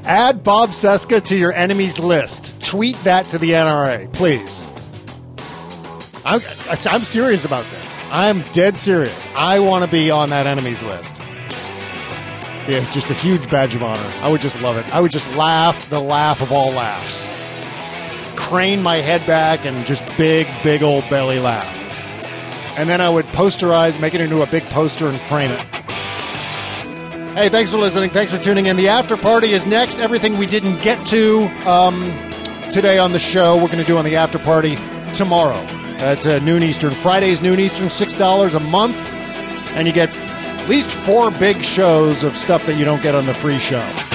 Add 0.05 0.43
Bob 0.43 0.69
Cesca 0.71 1.21
to 1.23 1.35
your 1.35 1.53
enemies 1.53 1.97
list. 1.97 2.61
Tweet 2.61 2.95
that 2.97 3.25
to 3.27 3.37
the 3.37 3.51
NRA, 3.51 4.11
please. 4.13 4.69
I'm, 6.25 6.41
I'm 6.69 7.01
serious 7.01 7.45
about 7.45 7.63
this. 7.63 8.11
I'm 8.11 8.41
dead 8.53 8.77
serious. 8.77 9.27
I 9.35 9.59
want 9.59 9.85
to 9.85 9.89
be 9.91 10.11
on 10.11 10.29
that 10.29 10.45
enemies 10.45 10.83
list. 10.83 11.22
Yeah, 12.67 12.79
just 12.93 13.11
a 13.11 13.13
huge 13.13 13.49
badge 13.49 13.75
of 13.75 13.83
honor. 13.83 13.99
I 14.21 14.31
would 14.31 14.39
just 14.39 14.61
love 14.61 14.77
it. 14.77 14.95
I 14.95 15.01
would 15.01 15.11
just 15.11 15.35
laugh 15.35 15.89
the 15.89 15.99
laugh 15.99 16.41
of 16.41 16.53
all 16.53 16.71
laughs. 16.71 17.31
Crane 18.37 18.81
my 18.81 18.95
head 18.95 19.25
back 19.27 19.65
and 19.65 19.77
just 19.85 20.05
big, 20.17 20.47
big 20.63 20.81
old 20.81 21.07
belly 21.09 21.39
laugh. 21.39 21.67
And 22.77 22.87
then 22.87 23.01
I 23.01 23.09
would 23.09 23.25
posterize, 23.27 23.99
make 23.99 24.13
it 24.13 24.21
into 24.21 24.41
a 24.43 24.47
big 24.47 24.65
poster 24.67 25.07
and 25.07 25.19
frame 25.19 25.51
it. 25.51 25.61
Hey, 27.35 27.49
thanks 27.49 27.69
for 27.69 27.77
listening. 27.77 28.11
Thanks 28.11 28.31
for 28.31 28.37
tuning 28.37 28.67
in. 28.67 28.77
The 28.77 28.87
after 28.87 29.17
party 29.17 29.51
is 29.51 29.65
next. 29.65 29.99
Everything 29.99 30.37
we 30.37 30.45
didn't 30.45 30.81
get 30.81 31.05
to 31.07 31.47
um, 31.69 32.11
today 32.71 32.97
on 32.97 33.11
the 33.11 33.19
show, 33.19 33.55
we're 33.55 33.67
going 33.67 33.79
to 33.79 33.83
do 33.83 33.97
on 33.97 34.05
the 34.05 34.15
after 34.15 34.39
party 34.39 34.77
tomorrow 35.13 35.57
at 35.99 36.25
uh, 36.25 36.39
noon 36.39 36.63
Eastern. 36.63 36.91
Fridays, 36.91 37.41
noon 37.41 37.59
Eastern, 37.59 37.87
$6 37.87 38.55
a 38.55 38.59
month. 38.59 38.95
And 39.75 39.87
you 39.87 39.93
get 39.93 40.13
least 40.69 40.91
four 40.91 41.31
big 41.31 41.61
shows 41.61 42.23
of 42.23 42.37
stuff 42.37 42.65
that 42.65 42.77
you 42.77 42.85
don't 42.85 43.01
get 43.03 43.15
on 43.15 43.25
the 43.25 43.33
free 43.33 43.59
show. 43.59 44.12